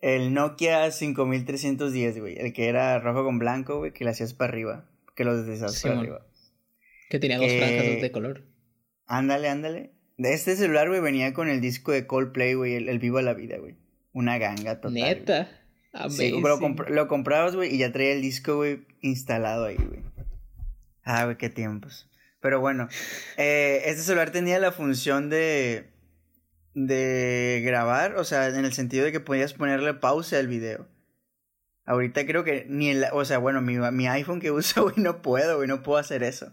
El 0.00 0.34
Nokia 0.34 0.90
5310, 0.90 2.20
güey. 2.20 2.38
El 2.38 2.52
que 2.52 2.68
era 2.68 2.98
rojo 3.00 3.24
con 3.24 3.38
blanco, 3.38 3.78
güey, 3.78 3.92
que 3.92 4.04
le 4.04 4.10
hacías 4.10 4.34
para 4.34 4.50
arriba. 4.50 4.90
Que 5.16 5.24
lo 5.24 5.36
deslizabas 5.36 5.82
para 5.82 5.98
arriba. 5.98 6.26
Que 7.08 7.18
tenía 7.18 7.38
dos 7.38 7.50
franjas 7.50 8.02
de 8.02 8.12
color. 8.12 8.44
Ándale, 9.06 9.48
ándale. 9.48 9.92
De 10.18 10.34
este 10.34 10.54
celular, 10.54 10.88
güey, 10.88 11.00
venía 11.00 11.32
con 11.32 11.48
el 11.48 11.60
disco 11.60 11.92
de 11.92 12.06
Coldplay, 12.06 12.54
güey, 12.54 12.74
el, 12.74 12.98
Vivo 12.98 13.18
a 13.18 13.22
la 13.22 13.34
Vida, 13.34 13.56
güey. 13.56 13.76
Una 14.12 14.38
ganga 14.38 14.80
total. 14.80 14.94
Neta. 14.94 15.48
Sí, 16.10 16.30
lo, 16.30 16.58
lo 16.58 17.08
comprabas, 17.08 17.56
güey, 17.56 17.74
y 17.74 17.78
ya 17.78 17.90
traía 17.90 18.12
el 18.12 18.22
disco, 18.22 18.56
güey, 18.56 18.86
instalado 19.00 19.64
ahí, 19.64 19.76
güey. 19.76 20.02
Ah, 21.04 21.24
güey, 21.24 21.38
qué 21.38 21.48
tiempos. 21.48 22.08
Pero 22.40 22.60
bueno, 22.60 22.88
eh, 23.36 23.82
este 23.86 24.02
celular 24.02 24.30
tenía 24.30 24.58
la 24.58 24.70
función 24.70 25.28
de, 25.28 25.90
de 26.74 27.62
grabar, 27.64 28.16
o 28.16 28.24
sea, 28.24 28.48
en 28.48 28.64
el 28.64 28.72
sentido 28.72 29.04
de 29.04 29.12
que 29.12 29.20
podías 29.20 29.54
ponerle 29.54 29.94
pausa 29.94 30.38
al 30.38 30.46
video. 30.46 30.86
Ahorita 31.84 32.26
creo 32.26 32.44
que 32.44 32.66
ni 32.68 32.90
el, 32.90 33.06
o 33.12 33.24
sea, 33.24 33.38
bueno, 33.38 33.60
mi, 33.60 33.78
mi 33.78 34.06
iPhone 34.06 34.40
que 34.40 34.50
uso, 34.52 34.84
güey, 34.84 34.96
no 34.98 35.22
puedo, 35.22 35.56
güey, 35.56 35.68
no 35.68 35.82
puedo 35.82 35.98
hacer 35.98 36.22
eso. 36.22 36.52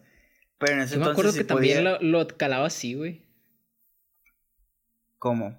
Pero 0.57 0.73
en 0.73 0.79
ese 0.79 0.95
Yo 0.95 1.01
me 1.01 1.11
acuerdo 1.11 1.33
que 1.33 1.43
también 1.43 1.83
lo, 1.83 1.99
lo, 2.01 2.27
calaba 2.27 2.67
así, 2.67 2.93
güey. 2.93 3.21
¿Cómo? 5.19 5.57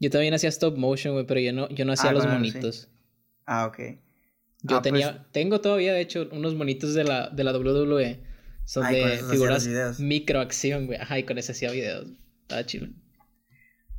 Yo 0.00 0.10
también 0.10 0.34
hacía 0.34 0.48
stop 0.48 0.76
motion, 0.76 1.14
güey, 1.14 1.26
pero 1.26 1.38
yo 1.38 1.52
no, 1.52 1.68
yo 1.68 1.84
no 1.84 1.92
hacía 1.92 2.10
ah, 2.10 2.14
los 2.14 2.26
monitos. 2.26 2.88
Ah, 3.46 3.66
ok. 3.66 3.78
Yo 4.62 4.78
ah, 4.78 4.82
tenía, 4.82 5.12
pues 5.12 5.32
tengo 5.32 5.60
todavía, 5.60 5.92
de 5.92 6.00
hecho, 6.00 6.28
unos 6.32 6.54
monitos 6.54 6.94
de 6.94 7.04
la, 7.04 7.28
de 7.28 7.44
la 7.44 7.52
WWE. 7.52 8.31
Son 8.64 8.90
de 8.90 9.22
figuras 9.30 9.98
microacción, 9.98 10.86
güey. 10.86 10.98
Ajá, 10.98 11.18
y 11.18 11.24
con 11.24 11.38
ese 11.38 11.52
hacía 11.52 11.70
videos. 11.70 12.08
Estaba 12.42 12.64
chido. 12.64 12.88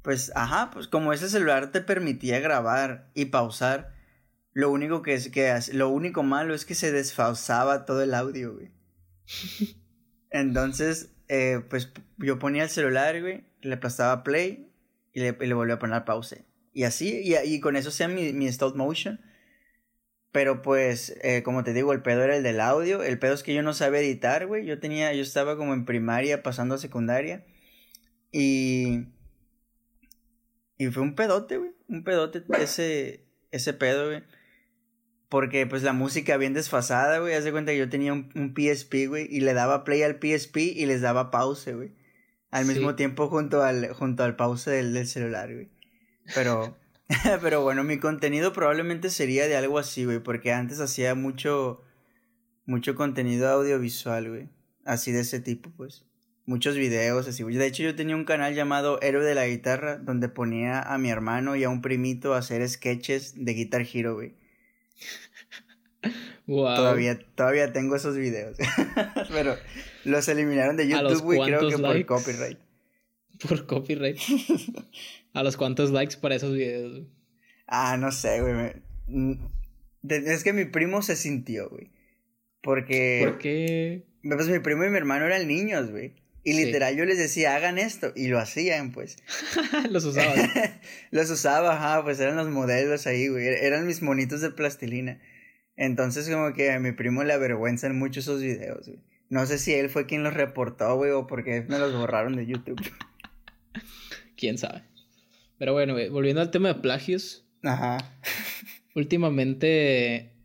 Pues, 0.01 0.31
ajá, 0.35 0.69
pues 0.71 0.87
como 0.87 1.13
ese 1.13 1.29
celular 1.29 1.71
te 1.71 1.81
permitía 1.81 2.39
grabar 2.39 3.09
y 3.13 3.25
pausar, 3.25 3.93
lo 4.51 4.69
único 4.69 5.01
que 5.01 5.13
es 5.13 5.29
que 5.29 5.57
lo 5.71 5.89
único 5.89 6.23
malo 6.23 6.53
es 6.53 6.65
que 6.65 6.75
se 6.75 6.91
desfasaba 6.91 7.85
todo 7.85 8.03
el 8.03 8.13
audio, 8.13 8.53
güey. 8.53 8.71
Entonces, 10.29 11.11
eh, 11.29 11.61
pues 11.69 11.91
yo 12.17 12.37
ponía 12.39 12.63
el 12.63 12.69
celular, 12.69 13.19
güey, 13.21 13.45
le 13.61 13.75
aplastaba 13.75 14.23
play 14.23 14.71
y 15.13 15.21
le, 15.21 15.37
y 15.39 15.45
le 15.45 15.53
volvía 15.53 15.75
a 15.75 15.79
poner 15.79 16.03
pause. 16.05 16.43
Y 16.73 16.83
así, 16.83 17.21
y, 17.23 17.35
y 17.37 17.59
con 17.59 17.75
eso 17.75 17.91
sea 17.91 18.07
mi, 18.07 18.33
mi 18.33 18.47
stop 18.47 18.75
motion. 18.75 19.21
Pero 20.33 20.61
pues, 20.61 21.15
eh, 21.21 21.41
como 21.43 21.63
te 21.63 21.71
digo, 21.71 21.93
el 21.93 22.01
pedo 22.01 22.23
era 22.23 22.35
el 22.35 22.43
del 22.43 22.59
audio. 22.59 23.01
El 23.01 23.17
pedo 23.19 23.33
es 23.33 23.43
que 23.43 23.53
yo 23.53 23.63
no 23.63 23.73
sabía 23.73 24.01
editar, 24.01 24.45
güey. 24.45 24.65
Yo 24.65 24.79
tenía, 24.79 25.13
yo 25.13 25.21
estaba 25.21 25.55
como 25.55 25.73
en 25.73 25.85
primaria 25.85 26.43
pasando 26.43 26.75
a 26.75 26.79
secundaria. 26.79 27.45
Y... 28.31 29.05
Y 30.77 30.87
fue 30.87 31.03
un 31.03 31.15
pedote, 31.15 31.57
güey. 31.57 31.71
Un 31.87 32.03
pedote 32.03 32.43
ese, 32.59 33.23
ese 33.51 33.73
pedo, 33.73 34.07
güey. 34.07 34.23
Porque 35.29 35.65
pues 35.65 35.83
la 35.83 35.93
música 35.93 36.35
bien 36.35 36.53
desfasada, 36.53 37.19
güey. 37.19 37.35
Haz 37.35 37.45
de 37.45 37.53
cuenta 37.53 37.71
que 37.71 37.77
yo 37.77 37.89
tenía 37.89 38.11
un, 38.11 38.29
un 38.35 38.53
PSP, 38.53 39.07
güey. 39.07 39.27
Y 39.29 39.39
le 39.39 39.53
daba 39.53 39.85
play 39.85 40.01
al 40.01 40.19
PSP 40.19 40.57
y 40.57 40.85
les 40.85 40.99
daba 40.99 41.31
pause, 41.31 41.73
güey 41.73 42.03
al 42.53 42.65
mismo 42.65 42.93
tiempo 42.93 43.29
junto 43.29 43.63
al, 43.63 43.93
junto 43.93 44.23
al 44.23 44.35
pause 44.35 44.69
del, 44.69 44.93
del 44.93 45.07
celular, 45.07 45.51
güey. 45.51 45.71
Pero, 46.35 46.77
pero 47.41 47.61
bueno, 47.61 47.83
mi 47.83 47.99
contenido 47.99 48.53
probablemente 48.53 49.09
sería 49.09 49.47
de 49.47 49.55
algo 49.55 49.79
así, 49.79 50.05
güey, 50.05 50.19
porque 50.19 50.51
antes 50.51 50.79
hacía 50.79 51.15
mucho, 51.15 51.81
mucho 52.65 52.95
contenido 52.95 53.49
audiovisual, 53.49 54.29
güey. 54.29 54.49
Así 54.85 55.11
de 55.11 55.21
ese 55.21 55.39
tipo, 55.39 55.69
pues. 55.75 56.05
muchos 56.45 56.75
videos 56.75 57.27
así. 57.27 57.43
De 57.43 57.65
hecho, 57.65 57.83
yo 57.83 57.95
tenía 57.95 58.15
un 58.15 58.25
canal 58.25 58.53
llamado 58.53 59.01
Héroe 59.01 59.25
de 59.25 59.35
la 59.35 59.47
Guitarra, 59.47 59.97
donde 59.97 60.29
ponía 60.29 60.81
a 60.81 60.97
mi 60.97 61.09
hermano 61.09 61.55
y 61.55 61.63
a 61.63 61.69
un 61.69 61.81
primito 61.81 62.33
a 62.33 62.39
hacer 62.39 62.67
sketches 62.67 63.33
de 63.45 63.53
Guitar 63.53 63.85
Hero, 63.91 64.15
güey. 64.15 64.33
Todavía, 66.45 67.17
todavía 67.35 67.71
tengo 67.71 67.95
esos 67.95 68.17
videos. 68.17 68.57
Pero 69.31 69.55
los 70.03 70.27
eliminaron 70.27 70.75
de 70.75 70.89
YouTube, 70.89 71.21
güey, 71.21 71.41
creo 71.41 71.69
que 71.69 71.77
por 71.77 72.05
copyright. 72.05 72.59
Por 73.47 73.65
copyright. 73.65 74.19
¿A 75.33 75.43
los 75.43 75.57
cuantos 75.57 75.91
likes 75.91 76.17
para 76.17 76.35
esos 76.35 76.53
videos? 76.53 77.07
Ah, 77.67 77.97
no 77.97 78.11
sé, 78.11 78.41
güey. 78.41 79.43
Es 80.07 80.43
que 80.43 80.53
mi 80.53 80.65
primo 80.65 81.01
se 81.01 81.15
sintió, 81.15 81.69
güey. 81.69 81.91
Porque. 82.61 83.21
¿Por 83.25 83.37
qué? 83.39 84.05
Pues 84.23 84.47
mi 84.47 84.59
primo 84.59 84.85
y 84.85 84.89
mi 84.89 84.97
hermano 84.97 85.25
eran 85.25 85.47
niños, 85.47 85.91
güey. 85.91 86.13
Y 86.45 86.53
literal 86.53 86.95
yo 86.97 87.05
les 87.05 87.17
decía, 87.17 87.55
hagan 87.55 87.77
esto. 87.77 88.11
Y 88.15 88.27
lo 88.27 88.37
hacían, 88.37 88.91
pues. 88.91 89.17
los 89.89 90.03
usaban. 90.05 90.51
los 91.11 91.29
usaba, 91.29 91.73
ajá, 91.73 92.03
pues 92.03 92.19
eran 92.19 92.35
los 92.35 92.49
modelos 92.49 93.07
ahí, 93.07 93.27
güey. 93.29 93.47
Eran 93.47 93.87
mis 93.87 94.01
monitos 94.01 94.41
de 94.41 94.51
plastilina. 94.51 95.21
Entonces, 95.75 96.29
como 96.29 96.53
que 96.53 96.71
a 96.71 96.79
mi 96.79 96.91
primo 96.91 97.23
le 97.23 97.33
avergüenzan 97.33 97.97
mucho 97.97 98.19
esos 98.19 98.41
videos, 98.41 98.87
güey. 98.87 98.99
No 99.29 99.45
sé 99.45 99.57
si 99.57 99.73
él 99.73 99.89
fue 99.89 100.05
quien 100.05 100.21
los 100.21 100.33
reportó, 100.33 100.95
güey, 100.95 101.11
o 101.11 101.25
porque 101.25 101.61
me 101.61 101.79
los 101.79 101.93
borraron 101.95 102.35
de 102.35 102.45
YouTube. 102.45 102.79
Quién 104.37 104.57
sabe. 104.57 104.83
Pero 105.63 105.71
bueno, 105.71 105.93
güey, 105.93 106.09
volviendo 106.09 106.41
al 106.41 106.51
tema 106.51 106.67
de 106.67 106.81
plagios. 106.81 107.47
Ajá. 107.63 107.97
Últimamente 108.95 110.35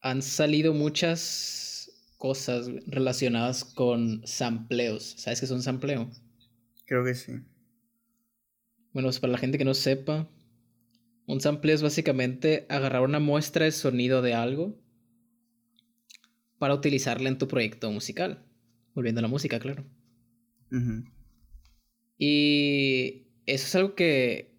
han 0.00 0.22
salido 0.22 0.72
muchas 0.72 1.90
cosas 2.18 2.70
relacionadas 2.86 3.64
con 3.64 4.24
sampleos. 4.24 5.16
¿Sabes 5.18 5.40
qué 5.40 5.46
es 5.46 5.50
un 5.50 5.60
sampleo? 5.60 6.08
Creo 6.86 7.04
que 7.04 7.16
sí. 7.16 7.32
Bueno, 8.92 9.08
pues 9.08 9.18
para 9.18 9.32
la 9.32 9.38
gente 9.38 9.58
que 9.58 9.64
no 9.64 9.74
sepa, 9.74 10.30
un 11.26 11.40
sample 11.40 11.72
es 11.72 11.82
básicamente 11.82 12.64
agarrar 12.68 13.02
una 13.02 13.18
muestra 13.18 13.64
de 13.64 13.72
sonido 13.72 14.22
de 14.22 14.34
algo 14.34 14.80
para 16.60 16.74
utilizarla 16.74 17.28
en 17.28 17.38
tu 17.38 17.48
proyecto 17.48 17.90
musical. 17.90 18.46
Volviendo 18.94 19.18
a 19.18 19.22
la 19.22 19.28
música, 19.28 19.58
claro. 19.58 19.84
Y 22.18 23.31
eso 23.46 23.66
es 23.66 23.74
algo 23.74 23.94
que 23.94 24.52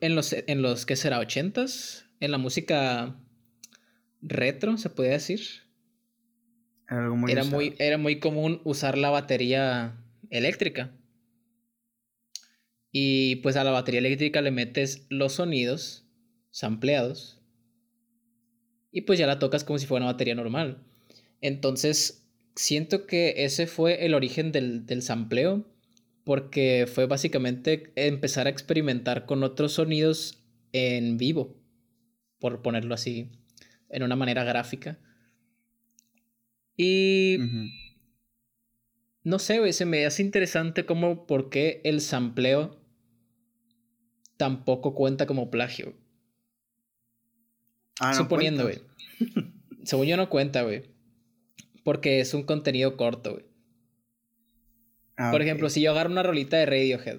en 0.00 0.14
los, 0.14 0.32
en 0.32 0.62
los 0.62 0.86
que 0.86 0.96
será? 0.96 1.20
¿80s? 1.20 2.04
En 2.20 2.30
la 2.30 2.38
música 2.38 3.16
retro, 4.20 4.76
se 4.78 4.90
puede 4.90 5.10
decir. 5.10 5.40
era, 6.88 7.44
muy, 7.44 7.74
era 7.78 7.98
muy 7.98 8.18
común 8.18 8.60
usar 8.64 8.98
la 8.98 9.10
batería 9.10 9.96
eléctrica. 10.30 10.94
Y 12.90 13.36
pues 13.36 13.56
a 13.56 13.64
la 13.64 13.70
batería 13.70 14.00
eléctrica 14.00 14.40
le 14.40 14.50
metes 14.50 15.06
los 15.10 15.34
sonidos 15.34 16.06
sampleados. 16.50 17.40
Y 18.90 19.02
pues 19.02 19.18
ya 19.18 19.26
la 19.26 19.38
tocas 19.38 19.64
como 19.64 19.78
si 19.78 19.86
fuera 19.86 20.04
una 20.04 20.12
batería 20.12 20.34
normal. 20.34 20.82
Entonces, 21.40 22.26
siento 22.56 23.06
que 23.06 23.44
ese 23.44 23.66
fue 23.66 24.04
el 24.06 24.14
origen 24.14 24.50
del, 24.50 24.86
del 24.86 25.02
sampleo. 25.02 25.66
Porque 26.28 26.86
fue 26.86 27.06
básicamente 27.06 27.90
empezar 27.96 28.46
a 28.46 28.50
experimentar 28.50 29.24
con 29.24 29.42
otros 29.42 29.72
sonidos 29.72 30.44
en 30.72 31.16
vivo. 31.16 31.56
Por 32.38 32.60
ponerlo 32.60 32.92
así. 32.92 33.30
En 33.88 34.02
una 34.02 34.14
manera 34.14 34.44
gráfica. 34.44 34.98
Y. 36.76 37.38
No 39.22 39.38
sé, 39.38 39.72
se 39.72 39.86
me 39.86 40.04
hace 40.04 40.20
interesante 40.20 40.84
como 40.84 41.26
por 41.26 41.48
qué 41.48 41.80
el 41.84 42.02
sampleo 42.02 42.78
tampoco 44.36 44.94
cuenta 44.94 45.24
como 45.24 45.50
plagio. 45.50 45.94
Ah, 48.00 48.12
Suponiendo, 48.12 48.64
güey. 48.64 48.82
Según 49.82 50.04
yo 50.04 50.18
no 50.18 50.28
cuenta, 50.28 50.60
güey. 50.60 50.90
Porque 51.84 52.20
es 52.20 52.34
un 52.34 52.42
contenido 52.42 52.98
corto, 52.98 53.32
güey. 53.32 53.47
Ah, 55.18 55.32
Por 55.32 55.42
ejemplo, 55.42 55.68
si 55.68 55.80
yo 55.82 55.90
agarro 55.90 56.10
una 56.10 56.22
rolita 56.22 56.56
de 56.56 56.66
Radiohead. 56.66 57.18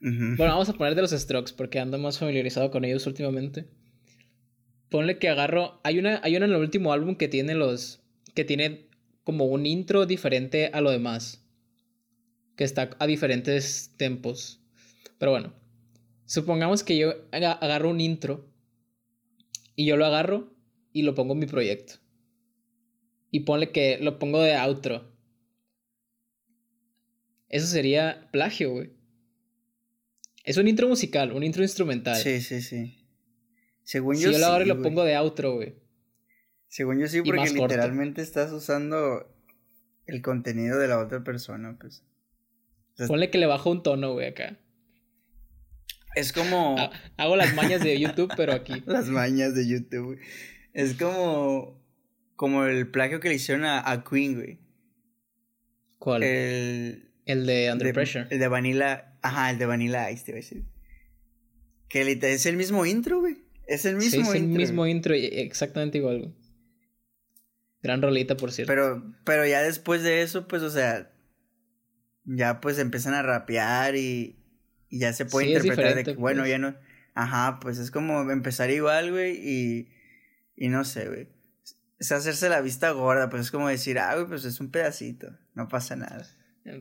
Bueno, 0.00 0.54
vamos 0.54 0.68
a 0.68 0.72
poner 0.72 0.96
de 0.96 1.02
los 1.02 1.12
Strokes 1.12 1.52
porque 1.56 1.78
ando 1.78 1.96
más 1.96 2.18
familiarizado 2.18 2.72
con 2.72 2.84
ellos 2.84 3.06
últimamente. 3.06 3.68
Ponle 4.88 5.18
que 5.18 5.28
agarro. 5.28 5.80
Hay 5.84 6.00
una, 6.00 6.20
hay 6.24 6.34
una 6.36 6.46
en 6.46 6.52
el 6.52 6.60
último 6.60 6.92
álbum 6.92 7.14
que 7.14 7.28
tiene 7.28 7.54
los. 7.54 8.02
que 8.34 8.44
tiene 8.44 8.88
como 9.22 9.44
un 9.44 9.64
intro 9.64 10.06
diferente 10.06 10.70
a 10.72 10.80
lo 10.80 10.90
demás. 10.90 11.44
Que 12.56 12.64
está 12.64 12.90
a 12.98 13.06
diferentes 13.06 13.92
tempos. 13.96 14.60
Pero 15.18 15.30
bueno. 15.30 15.52
Supongamos 16.24 16.82
que 16.82 16.96
yo 16.96 17.14
agarro 17.30 17.90
un 17.90 18.00
intro 18.00 18.48
y 19.76 19.84
yo 19.84 19.96
lo 19.96 20.06
agarro 20.06 20.52
y 20.92 21.02
lo 21.02 21.14
pongo 21.14 21.34
en 21.34 21.40
mi 21.40 21.46
proyecto. 21.46 21.94
Y 23.30 23.40
ponle 23.40 23.70
que 23.70 23.98
lo 24.00 24.18
pongo 24.18 24.40
de 24.40 24.54
outro. 24.56 25.11
Eso 27.52 27.66
sería 27.66 28.28
plagio, 28.32 28.72
güey. 28.72 28.90
Es 30.42 30.56
un 30.56 30.66
intro 30.66 30.88
musical, 30.88 31.32
un 31.32 31.44
intro 31.44 31.62
instrumental. 31.62 32.16
Sí, 32.16 32.40
sí, 32.40 32.62
sí. 32.62 33.06
Según 33.84 34.16
yo, 34.16 34.28
si 34.28 34.32
yo 34.32 34.38
lo 34.38 34.46
agarro 34.46 34.64
y 34.64 34.68
lo 34.68 34.82
pongo 34.82 35.04
de 35.04 35.16
outro, 35.16 35.54
güey. 35.54 35.74
Según 36.68 36.98
yo 36.98 37.06
sí, 37.06 37.20
porque 37.22 37.50
literalmente 37.50 38.22
estás 38.22 38.50
usando 38.52 39.30
el 40.06 40.22
contenido 40.22 40.78
de 40.78 40.88
la 40.88 40.98
otra 40.98 41.22
persona, 41.22 41.76
pues. 41.78 42.02
Ponle 43.06 43.30
que 43.30 43.38
le 43.38 43.46
bajo 43.46 43.70
un 43.70 43.82
tono, 43.82 44.14
güey, 44.14 44.28
acá. 44.28 44.56
Es 46.14 46.32
como. 46.32 46.76
Hago 47.18 47.36
las 47.36 47.54
mañas 47.54 47.82
de 47.82 48.00
YouTube, 48.00 48.32
pero 48.34 48.54
aquí. 48.54 48.82
las 48.86 49.08
mañas 49.08 49.54
de 49.54 49.68
YouTube, 49.68 50.18
Es 50.72 50.94
como. 50.94 51.80
Como 52.34 52.64
el 52.64 52.90
plagio 52.90 53.20
que 53.20 53.28
le 53.28 53.34
hicieron 53.34 53.66
a, 53.66 54.04
Queen, 54.08 54.36
güey. 54.36 54.58
¿Cuál? 55.98 56.22
El. 56.22 57.11
El 57.24 57.46
de 57.46 57.70
Under 57.72 57.92
Pressure. 57.92 58.26
El 58.30 58.38
de 58.38 58.48
Vanilla. 58.48 59.16
Ajá, 59.22 59.50
el 59.50 59.58
de 59.58 59.66
Vanilla 59.66 60.10
Ice, 60.10 60.24
te 60.24 60.32
voy 60.32 60.40
a 60.40 60.42
decir. 60.42 60.64
Que 61.88 62.18
es 62.20 62.46
el 62.46 62.56
mismo 62.56 62.86
intro, 62.86 63.20
güey. 63.20 63.38
Es 63.66 63.84
el 63.84 63.96
mismo 63.96 64.20
intro. 64.20 64.32
es 64.32 64.42
el 64.42 64.48
mismo 64.48 64.86
intro, 64.86 65.14
exactamente 65.14 65.98
igual, 65.98 66.18
güey. 66.18 66.34
Gran 67.82 68.02
rolita, 68.02 68.36
por 68.36 68.52
cierto. 68.52 68.72
Pero, 68.72 69.14
pero 69.24 69.46
ya 69.46 69.62
después 69.62 70.02
de 70.02 70.22
eso, 70.22 70.48
pues, 70.48 70.62
o 70.62 70.70
sea. 70.70 71.10
Ya 72.24 72.60
pues 72.60 72.78
empiezan 72.78 73.14
a 73.14 73.22
rapear 73.22 73.96
y, 73.96 74.36
y 74.88 75.00
ya 75.00 75.12
se 75.12 75.26
puede 75.26 75.48
interpretar 75.48 75.96
de 75.96 76.04
que, 76.04 76.14
bueno, 76.14 76.42
pues. 76.42 76.50
ya 76.50 76.58
no. 76.58 76.76
Ajá, 77.14 77.58
pues 77.60 77.78
es 77.78 77.90
como 77.90 78.30
empezar 78.30 78.70
igual, 78.70 79.10
güey, 79.10 79.36
y. 79.36 79.88
Y 80.56 80.68
no 80.68 80.84
sé, 80.84 81.08
güey. 81.08 81.28
Es 81.98 82.12
hacerse 82.12 82.48
la 82.48 82.60
vista 82.60 82.90
gorda, 82.90 83.28
pues 83.28 83.42
es 83.42 83.50
como 83.50 83.68
decir, 83.68 83.98
ah, 83.98 84.14
güey, 84.14 84.26
pues 84.26 84.44
es 84.44 84.60
un 84.60 84.70
pedacito, 84.70 85.36
no 85.54 85.68
pasa 85.68 85.96
nada. 85.96 86.26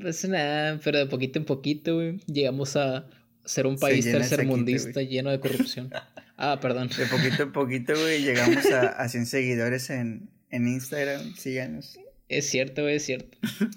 Pasa 0.04 0.28
nada, 0.28 0.80
pero 0.84 1.00
de 1.00 1.06
poquito 1.08 1.40
en 1.40 1.46
poquito, 1.46 1.96
güey, 1.96 2.20
llegamos 2.28 2.76
a 2.76 3.10
ser 3.46 3.66
un 3.66 3.78
país 3.78 4.06
tercermundista 4.06 5.02
lleno 5.02 5.32
de 5.32 5.40
corrupción. 5.40 5.90
ah, 6.38 6.60
perdón. 6.62 6.90
De 6.90 7.06
poquito 7.08 7.44
en 7.44 7.52
poquito, 7.52 7.94
güey, 7.94 8.22
llegamos 8.22 8.66
a, 8.68 8.90
a 8.90 9.10
100 9.10 9.26
seguidores 9.26 9.90
en, 9.90 10.30
en 10.50 10.68
Instagram, 10.68 11.36
síganos. 11.36 11.98
Es 12.30 12.50
cierto, 12.50 12.84
güey, 12.84 12.96
es 12.96 13.06
cierto. 13.06 13.38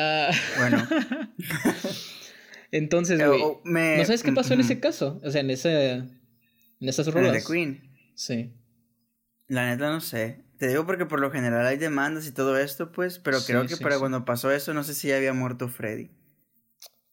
Ah. 0.00 0.30
Bueno. 0.58 0.86
Entonces, 2.70 3.18
güey. 3.18 3.40
¿No 3.98 4.04
sabes 4.04 4.22
qué 4.22 4.30
pasó 4.30 4.54
en 4.54 4.60
ese 4.60 4.78
caso? 4.78 5.20
O 5.24 5.30
sea, 5.32 5.40
en 5.40 5.50
ese. 5.50 5.90
En 5.90 6.88
esas 6.88 7.08
rolas. 7.08 7.32
de 7.32 7.42
Queen. 7.42 7.82
Sí. 8.14 8.52
La 9.48 9.66
neta 9.66 9.90
no 9.90 10.00
sé. 10.00 10.44
Te 10.58 10.66
digo 10.66 10.86
porque 10.86 11.06
por 11.06 11.20
lo 11.20 11.30
general 11.30 11.66
hay 11.66 11.76
demandas 11.76 12.26
y 12.26 12.32
todo 12.32 12.58
esto, 12.58 12.90
pues. 12.90 13.18
Pero 13.18 13.38
creo 13.46 13.66
que 13.66 13.76
para 13.76 13.98
cuando 13.98 14.24
pasó 14.24 14.50
eso, 14.50 14.74
no 14.74 14.82
sé 14.82 14.94
si 14.94 15.08
ya 15.08 15.16
había 15.16 15.32
muerto 15.32 15.68
Freddy. 15.68 16.10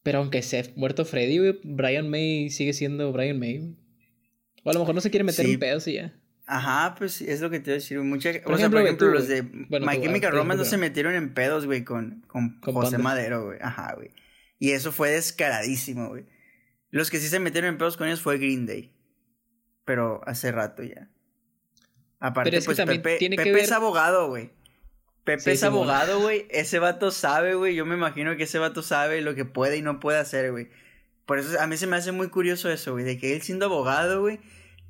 Pero 0.02 0.20
aunque 0.20 0.42
se 0.42 0.74
muerto 0.76 1.06
Freddy, 1.06 1.60
Brian 1.64 2.10
May 2.10 2.50
sigue 2.50 2.74
siendo 2.74 3.12
Brian 3.12 3.40
May, 3.40 3.76
O 4.64 4.70
a 4.70 4.74
lo 4.74 4.80
mejor 4.80 4.96
no 4.96 5.02
se 5.02 5.10
quiere 5.10 5.24
meter 5.24 5.46
en 5.46 5.60
pedos 5.60 5.88
y 5.88 5.94
ya. 5.94 6.14
Ajá, 6.48 6.96
pues 6.96 7.22
es 7.22 7.42
lo 7.42 7.50
que 7.50 7.60
te 7.60 7.66
voy 7.66 7.72
a 7.72 7.76
decir. 7.76 8.00
Mucha, 8.02 8.32
por 8.44 8.54
o 8.54 8.56
ejemplo, 8.56 8.58
sea, 8.58 8.70
por 8.70 8.82
ejemplo, 8.82 9.08
los 9.10 9.28
de 9.28 9.42
bueno, 9.42 9.86
My 9.88 10.00
Chemical 10.00 10.32
Romance 10.32 10.64
no 10.64 10.66
se 10.66 10.78
metieron 10.78 11.16
en 11.16 11.34
pedos, 11.34 11.66
güey, 11.66 11.84
con, 11.84 12.24
con, 12.28 12.60
con 12.60 12.74
José 12.74 12.98
Madero, 12.98 13.46
güey. 13.46 13.60
Ajá, 13.62 13.94
güey. 13.96 14.12
Y 14.60 14.72
eso 14.72 14.92
fue 14.92 15.10
descaradísimo, 15.12 16.10
güey. 16.10 16.26
Los 16.92 17.10
que 17.10 17.20
sí 17.20 17.28
se 17.28 17.40
metieron 17.40 17.70
en 17.70 17.78
pedos 17.78 17.98
con 17.98 18.08
ellos 18.08 18.22
fue 18.22 18.38
Green 18.38 18.66
Day. 18.66 18.94
Pero 19.86 20.22
hace 20.26 20.52
rato 20.52 20.84
ya. 20.84 21.10
Aparte, 22.20 22.62
pues 22.62 22.78
Pepe, 22.78 23.18
Pepe 23.20 23.60
es 23.60 23.72
abogado, 23.72 24.28
güey. 24.28 24.52
Pepe 25.24 25.54
es 25.54 25.64
abogado, 25.64 26.22
güey. 26.22 26.48
Ese 26.50 26.80
vato 26.80 27.12
sabe, 27.12 27.56
güey. 27.56 27.76
Yo 27.76 27.86
me 27.86 27.96
imagino 27.96 28.38
que 28.38 28.44
ese 28.44 28.60
vato 28.60 28.84
sabe 28.84 29.22
lo 29.22 29.36
que 29.36 29.46
puede 29.46 29.78
y 29.78 29.82
no 29.82 30.00
puede 30.00 30.20
hacer, 30.20 30.52
güey. 30.52 30.70
Por 31.26 31.40
eso 31.40 31.60
a 31.60 31.68
mí 31.68 31.78
se 31.78 31.88
me 31.88 31.96
hace 31.96 32.12
muy 32.12 32.30
curioso 32.30 32.70
eso, 32.70 32.94
güey. 32.94 33.04
De 33.04 33.18
que 33.18 33.34
él 33.34 33.42
siendo 33.42 33.66
abogado, 33.66 34.22
güey, 34.22 34.40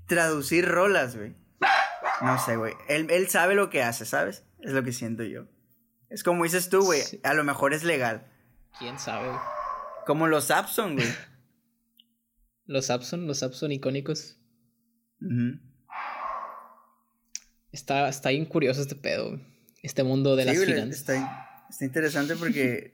traducir 0.07 0.67
rolas, 0.67 1.15
güey. 1.15 1.33
No 2.21 2.37
sé, 2.37 2.57
güey. 2.57 2.73
Él, 2.87 3.07
él 3.09 3.29
sabe 3.29 3.55
lo 3.55 3.69
que 3.69 3.81
hace, 3.81 4.05
¿sabes? 4.05 4.45
Es 4.59 4.73
lo 4.73 4.83
que 4.83 4.91
siento 4.91 5.23
yo. 5.23 5.45
Es 6.09 6.23
como 6.23 6.43
dices 6.43 6.69
tú, 6.69 6.83
güey. 6.83 7.01
A 7.23 7.33
lo 7.33 7.43
mejor 7.43 7.73
es 7.73 7.83
legal. 7.83 8.27
¿Quién 8.77 8.99
sabe? 8.99 9.29
Como 10.05 10.27
los 10.27 10.45
Sapson, 10.45 10.95
güey. 10.95 11.07
los 12.65 12.87
Sapson, 12.87 13.27
los 13.27 13.39
Sapson 13.39 13.71
icónicos. 13.71 14.37
Está, 17.75 18.09
está 18.09 18.29
bien 18.29 18.45
curioso 18.45 18.81
este 18.81 18.95
pedo, 18.95 19.39
Este 19.83 20.03
mundo 20.03 20.35
de 20.35 20.45
las 20.45 20.57
finanzas. 20.57 20.95
Está, 20.95 21.65
está 21.69 21.85
interesante 21.85 22.35
porque 22.35 22.93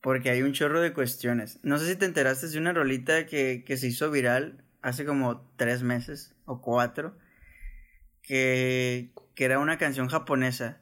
porque 0.00 0.30
hay 0.30 0.42
un 0.42 0.52
chorro 0.52 0.80
de 0.80 0.92
cuestiones. 0.92 1.58
No 1.62 1.78
sé 1.78 1.86
si 1.86 1.96
te 1.96 2.06
enteraste 2.06 2.48
de 2.48 2.58
una 2.58 2.72
rolita 2.72 3.26
que, 3.26 3.64
se 3.66 3.86
hizo 3.86 4.10
viral 4.10 4.64
hace 4.80 5.04
como 5.04 5.42
tres 5.56 5.82
meses 5.82 6.34
o 6.46 6.62
cuatro. 6.62 7.18
Que, 8.22 9.10
que 9.34 9.44
era 9.44 9.58
una 9.58 9.76
canción 9.76 10.08
japonesa. 10.08 10.80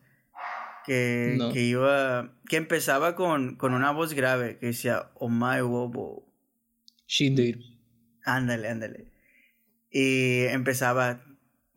Que, 0.87 1.39
que 1.53 1.63
iba. 1.63 2.33
que 2.49 2.57
empezaba 2.57 3.15
con, 3.15 3.57
con 3.57 3.75
una 3.75 3.91
voz 3.91 4.15
grave 4.15 4.59
que 4.59 4.67
decía 4.67 5.11
Omae 5.15 5.63
wobo. 5.63 6.25
Shindir. 7.07 7.59
Ándale, 8.25 8.69
ándale. 8.69 9.07
Y 9.91 10.45
empezaba 10.45 11.28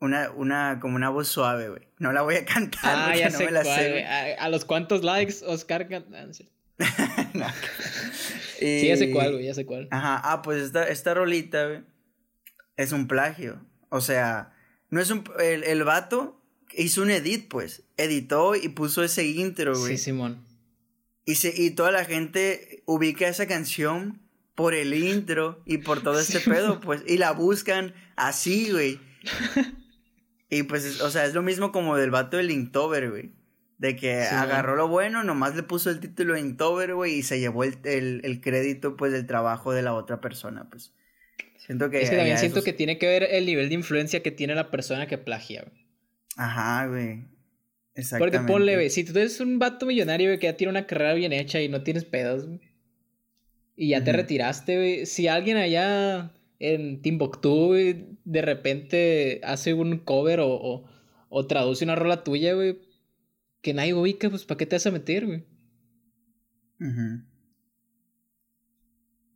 una, 0.02 0.30
una, 0.32 0.80
como 0.80 0.96
una 0.96 1.10
voz 1.10 1.28
suave, 1.28 1.68
güey. 1.68 1.82
No 1.98 2.12
la 2.12 2.22
voy 2.22 2.34
a 2.34 2.44
cantar. 2.52 3.10
Ah, 3.12 3.16
ya 3.16 3.30
sé 3.30 3.46
¿A, 3.46 4.48
los 4.48 4.64
cuántos 4.64 5.04
likes 5.04 5.36
Oscar 5.46 5.88
Sí, 8.58 8.88
ya 8.88 8.96
sé 8.96 9.12
cuál, 9.12 9.34
güey, 9.34 9.44
ya 9.46 9.54
sé 9.54 9.64
cuál. 9.64 9.86
Ajá, 9.92 10.20
ah, 10.24 10.42
pues 10.42 10.60
esta, 10.62 10.88
esta 10.88 11.14
rolita, 11.14 11.68
güey, 11.68 11.82
es 12.76 12.90
un 12.90 13.06
plagio. 13.06 13.64
O 13.90 14.00
sea, 14.00 14.52
no 14.90 15.00
es 15.00 15.08
un. 15.10 15.22
El, 15.38 15.62
el 15.62 15.84
vato 15.84 16.42
hizo 16.76 17.02
un 17.02 17.12
edit, 17.12 17.48
pues. 17.48 17.84
Editó 17.96 18.56
y 18.56 18.68
puso 18.70 19.04
ese 19.04 19.24
intro, 19.24 19.78
güey. 19.78 19.96
Sí, 19.96 20.04
Simón. 20.04 20.44
Y, 21.24 21.36
se, 21.36 21.54
y 21.56 21.70
toda 21.70 21.92
la 21.92 22.04
gente 22.04 22.82
ubica 22.86 23.28
esa 23.28 23.46
canción 23.46 24.20
por 24.56 24.74
el 24.74 24.94
intro 24.94 25.62
y 25.64 25.78
por 25.78 26.02
todo 26.02 26.18
este 26.20 26.40
pedo, 26.40 26.80
pues. 26.80 27.04
Y 27.06 27.18
la 27.18 27.30
buscan 27.30 27.94
así, 28.16 28.72
güey. 28.72 28.98
Y 30.52 30.64
pues, 30.64 31.00
o 31.00 31.10
sea, 31.10 31.24
es 31.24 31.32
lo 31.32 31.40
mismo 31.40 31.72
como 31.72 31.96
del 31.96 32.10
vato 32.10 32.36
del 32.36 32.50
Inktober, 32.50 33.08
güey. 33.08 33.30
De 33.78 33.96
que 33.96 34.20
agarró 34.20 34.76
lo 34.76 34.86
bueno, 34.86 35.24
nomás 35.24 35.56
le 35.56 35.62
puso 35.62 35.88
el 35.88 35.98
título 35.98 36.36
Inktober, 36.36 36.94
güey, 36.94 37.14
y 37.14 37.22
se 37.22 37.40
llevó 37.40 37.64
el, 37.64 37.78
el, 37.84 38.40
crédito, 38.42 38.94
pues, 38.94 39.12
del 39.12 39.26
trabajo 39.26 39.72
de 39.72 39.80
la 39.80 39.94
otra 39.94 40.20
persona, 40.20 40.68
pues. 40.68 40.92
Siento 41.56 41.88
que... 41.88 42.02
Es 42.02 42.10
que 42.10 42.16
también 42.16 42.36
siento 42.36 42.62
que 42.62 42.74
tiene 42.74 42.98
que 42.98 43.06
ver 43.06 43.28
el 43.30 43.46
nivel 43.46 43.70
de 43.70 43.76
influencia 43.76 44.22
que 44.22 44.30
tiene 44.30 44.54
la 44.54 44.70
persona 44.70 45.06
que 45.06 45.16
plagia, 45.16 45.64
güey. 45.66 45.86
Ajá, 46.36 46.86
güey. 46.86 47.24
Exactamente. 47.94 48.38
Porque 48.38 48.52
ponle, 48.52 48.74
güey, 48.74 48.90
si 48.90 49.04
tú 49.04 49.18
eres 49.18 49.40
un 49.40 49.58
vato 49.58 49.86
millonario, 49.86 50.28
güey, 50.28 50.38
que 50.38 50.48
ya 50.48 50.56
tiene 50.58 50.70
una 50.72 50.86
carrera 50.86 51.14
bien 51.14 51.32
hecha 51.32 51.62
y 51.62 51.70
no 51.70 51.82
tienes 51.82 52.04
pedos, 52.04 52.46
güey, 52.46 52.60
y 53.74 53.88
ya 53.88 54.04
te 54.04 54.12
retiraste, 54.12 54.76
güey, 54.76 55.06
si 55.06 55.28
alguien 55.28 55.56
allá 55.56 56.30
en 56.62 57.02
Timbuktu, 57.02 57.66
güey, 57.66 58.06
de 58.24 58.40
repente 58.40 59.40
hace 59.42 59.74
un 59.74 59.98
cover 59.98 60.40
o, 60.40 60.84
o 61.28 61.46
traduce 61.46 61.84
una 61.84 61.96
rola 61.96 62.22
tuya, 62.22 62.54
güey, 62.54 62.78
que 63.62 63.74
nadie 63.74 63.94
ubica, 63.94 64.30
pues 64.30 64.44
¿para 64.44 64.58
qué 64.58 64.66
te 64.66 64.76
vas 64.76 64.86
a 64.86 64.90
meter, 64.92 65.26
güey? 65.26 65.44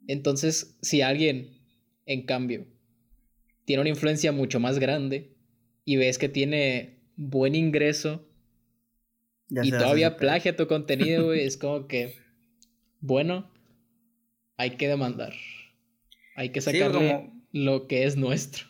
Entonces, 0.07 0.77
si 0.83 1.03
alguien, 1.03 1.59
en 2.07 2.27
cambio, 2.27 2.67
tiene 3.65 3.81
una 3.81 3.91
influencia 3.91 4.31
mucho 4.31 4.61
más 4.61 4.79
grande 4.79 5.35
y 5.85 5.97
ves 5.97 6.19
que 6.19 6.29
tiene 6.29 7.01
buen 7.17 7.55
ingreso 7.57 8.29
y 9.49 9.71
todavía 9.71 10.17
plagia 10.17 10.55
tu 10.55 10.69
contenido, 10.69 11.27
güey, 11.27 11.41
es 11.45 11.57
como 11.57 11.89
que, 11.89 12.15
bueno, 13.01 13.51
hay 14.57 14.77
que 14.77 14.87
demandar. 14.87 15.33
Hay 16.37 16.51
que 16.51 16.61
sacarle 16.61 17.31
lo 17.53 17.89
que 17.89 18.05
es 18.05 18.17
nuestro. 18.17 18.67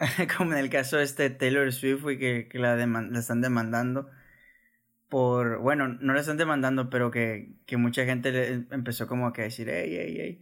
como 0.36 0.52
en 0.52 0.58
el 0.58 0.70
caso 0.70 0.96
de 0.96 1.04
este 1.04 1.30
Taylor 1.30 1.72
Swift, 1.72 2.02
güey, 2.02 2.18
que, 2.18 2.48
la, 2.54 2.74
la 2.74 3.18
están 3.18 3.40
demandando 3.40 4.08
por, 5.10 5.58
bueno, 5.58 5.88
no 5.88 6.14
le 6.14 6.20
están 6.20 6.38
demandando, 6.38 6.88
pero 6.88 7.10
que, 7.10 7.52
que 7.66 7.76
mucha 7.76 8.06
gente 8.06 8.30
le 8.32 8.64
empezó 8.70 9.06
como 9.06 9.32
que 9.32 9.42
a 9.42 9.44
decir, 9.44 9.68
hey, 9.68 9.90
hey, 9.90 10.16
hey, 10.18 10.40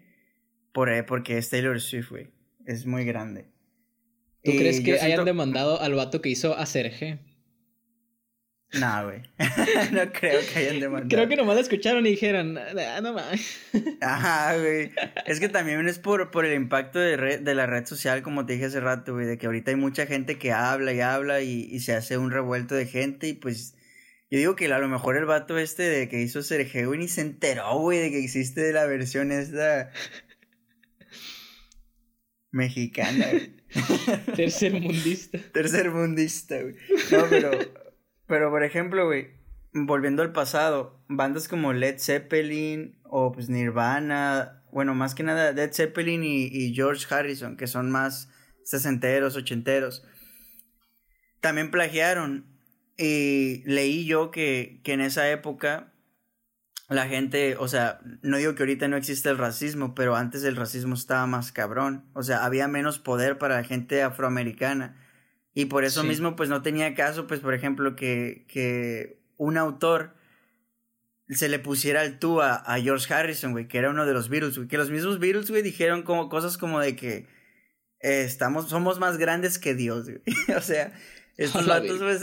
por, 0.73 0.91
eh, 0.91 1.03
porque 1.03 1.39
es 1.39 1.49
Taylor 1.51 1.81
Swift, 1.81 2.11
güey, 2.11 2.29
es 2.67 2.87
muy 2.87 3.05
grande. 3.05 3.47
¿Tú 4.45 4.53
crees 4.53 4.81
que 4.81 5.01
hayan 5.01 5.25
demandado 5.25 5.81
al 5.81 5.95
vato 5.95 6.21
que 6.21 6.29
hizo 6.29 6.55
a 6.57 6.67
Serge? 6.67 7.19
No, 8.73 9.05
güey. 9.05 9.23
no 9.93 10.13
creo 10.13 10.41
que 10.53 10.59
hayan 10.59 10.81
demandado. 10.81 11.09
Creo 11.09 11.29
que 11.29 11.37
nomás 11.37 11.57
la 11.57 11.63
escucharon 11.63 12.07
y 12.07 12.11
dijeron, 12.11 12.59
ah, 12.59 13.01
no 13.01 13.15
más. 13.15 13.41
Ajá, 14.01 14.59
güey. 14.59 14.93
Es 15.27 15.41
que 15.41 15.49
también 15.49 15.89
es 15.89 15.99
por, 15.99 16.31
por 16.31 16.45
el 16.45 16.55
impacto 16.55 16.99
de, 16.99 17.17
red, 17.17 17.41
de 17.41 17.55
la 17.55 17.67
red 17.67 17.87
social, 17.87 18.23
como 18.23 18.45
te 18.45 18.55
dije 18.55 18.67
hace 18.67 18.81
rato, 18.81 19.15
güey, 19.15 19.27
de 19.27 19.39
que 19.39 19.47
ahorita 19.47 19.71
hay 19.71 19.77
mucha 19.77 20.07
gente 20.07 20.39
que 20.39 20.53
habla 20.53 20.93
y 20.93 21.01
habla 21.01 21.41
y, 21.41 21.69
y 21.71 21.81
se 21.81 21.95
hace 21.95 22.19
un 22.19 22.31
revuelto 22.31 22.75
de 22.75 22.87
gente 22.87 23.29
y 23.29 23.33
pues 23.33 23.75
yo 24.31 24.39
digo 24.39 24.57
que 24.57 24.67
a 24.67 24.79
lo 24.79 24.89
mejor 24.89 25.17
el 25.17 25.25
vato 25.25 25.57
este 25.57 25.85
de 25.85 26.09
que 26.09 26.21
hizo 26.21 26.43
Sergio, 26.43 26.95
ni 26.95 27.09
se 27.09 27.23
enteró, 27.23 27.79
güey, 27.79 27.99
de 27.99 28.11
que 28.11 28.23
existe 28.23 28.73
la 28.75 28.85
versión 28.85 29.33
esta 29.33 29.91
mexicana. 32.51 33.27
Tercermundista. 34.37 35.39
Tercermundista, 35.53 36.61
güey. 36.61 36.75
No, 37.11 37.27
pero, 37.31 37.51
pero 38.29 38.51
por 38.51 38.63
ejemplo, 38.63 39.07
güey, 39.07 39.33
volviendo 39.73 40.23
al 40.23 40.33
pasado, 40.33 41.03
bandas 41.09 41.49
como 41.49 41.73
Led 41.73 41.99
Zeppelin 41.99 43.01
o 43.03 43.33
pues 43.33 43.49
Nirvana, 43.49 44.63
bueno, 44.71 44.95
más 44.95 45.15
que 45.15 45.25
nada 45.25 45.53
Led 45.53 45.73
Zeppelin 45.73 46.23
y, 46.23 46.73
George 46.75 47.13
Harrison, 47.13 47.57
que 47.57 47.67
son 47.67 47.91
más 47.91 48.31
sesenteros, 48.65 49.35
ochenteros, 49.35 50.07
también 51.41 51.71
plagiaron 51.71 52.47
y 52.97 53.63
leí 53.65 54.05
yo 54.05 54.31
que, 54.31 54.81
que 54.85 54.93
en 54.93 55.01
esa 55.01 55.29
época 55.31 55.93
la 56.89 57.07
gente, 57.07 57.57
o 57.59 57.69
sea, 57.69 58.01
no 58.23 58.39
digo 58.39 58.55
que 58.55 58.63
ahorita 58.63 58.89
no 58.89 58.97
existe 58.97 59.29
el 59.29 59.37
racismo, 59.39 59.95
pero 59.95 60.17
antes 60.17 60.43
el 60.45 60.57
racismo 60.57 60.95
estaba 60.95 61.27
más 61.27 61.53
cabrón. 61.53 62.07
O 62.15 62.23
sea, 62.23 62.45
había 62.45 62.67
menos 62.67 62.99
poder 62.99 63.37
para 63.37 63.57
la 63.57 63.65
gente 63.65 64.03
afroamericana. 64.03 64.97
Y 65.59 65.65
por 65.65 65.85
eso 65.85 66.05
mismo, 66.05 66.37
pues 66.37 66.49
no 66.49 66.63
tenía 66.63 66.95
caso, 66.95 67.27
pues, 67.27 67.41
por 67.41 67.53
ejemplo, 67.53 67.97
que, 67.97 68.45
que 68.47 69.19
un 69.39 69.59
autor 69.59 70.15
se 71.31 71.49
le 71.49 71.59
pusiera 71.59 72.05
el 72.05 72.21
tú 72.21 72.41
a, 72.41 72.55
a 72.55 72.81
George 72.81 73.13
Harrison, 73.13 73.51
güey, 73.51 73.67
que 73.67 73.79
era 73.79 73.91
uno 73.91 74.07
de 74.07 74.13
los 74.13 74.29
Beatles, 74.29 74.57
güey. 74.57 74.69
Que 74.69 74.77
los 74.77 74.89
mismos 74.89 75.19
Beatles, 75.19 75.51
güey, 75.51 75.63
dijeron 75.63 76.05
como 76.05 76.29
cosas 76.29 76.59
como 76.59 76.79
de 76.79 76.95
que 76.95 77.27
eh, 77.99 78.23
estamos, 78.25 78.69
somos 78.69 79.01
más 79.01 79.19
grandes 79.19 79.59
que 79.59 79.75
Dios, 79.75 80.05
güey. 80.05 80.23
o 80.57 80.61
sea, 80.61 80.93
estos 81.37 81.67
vatos, 81.67 81.99
pues, 81.99 82.21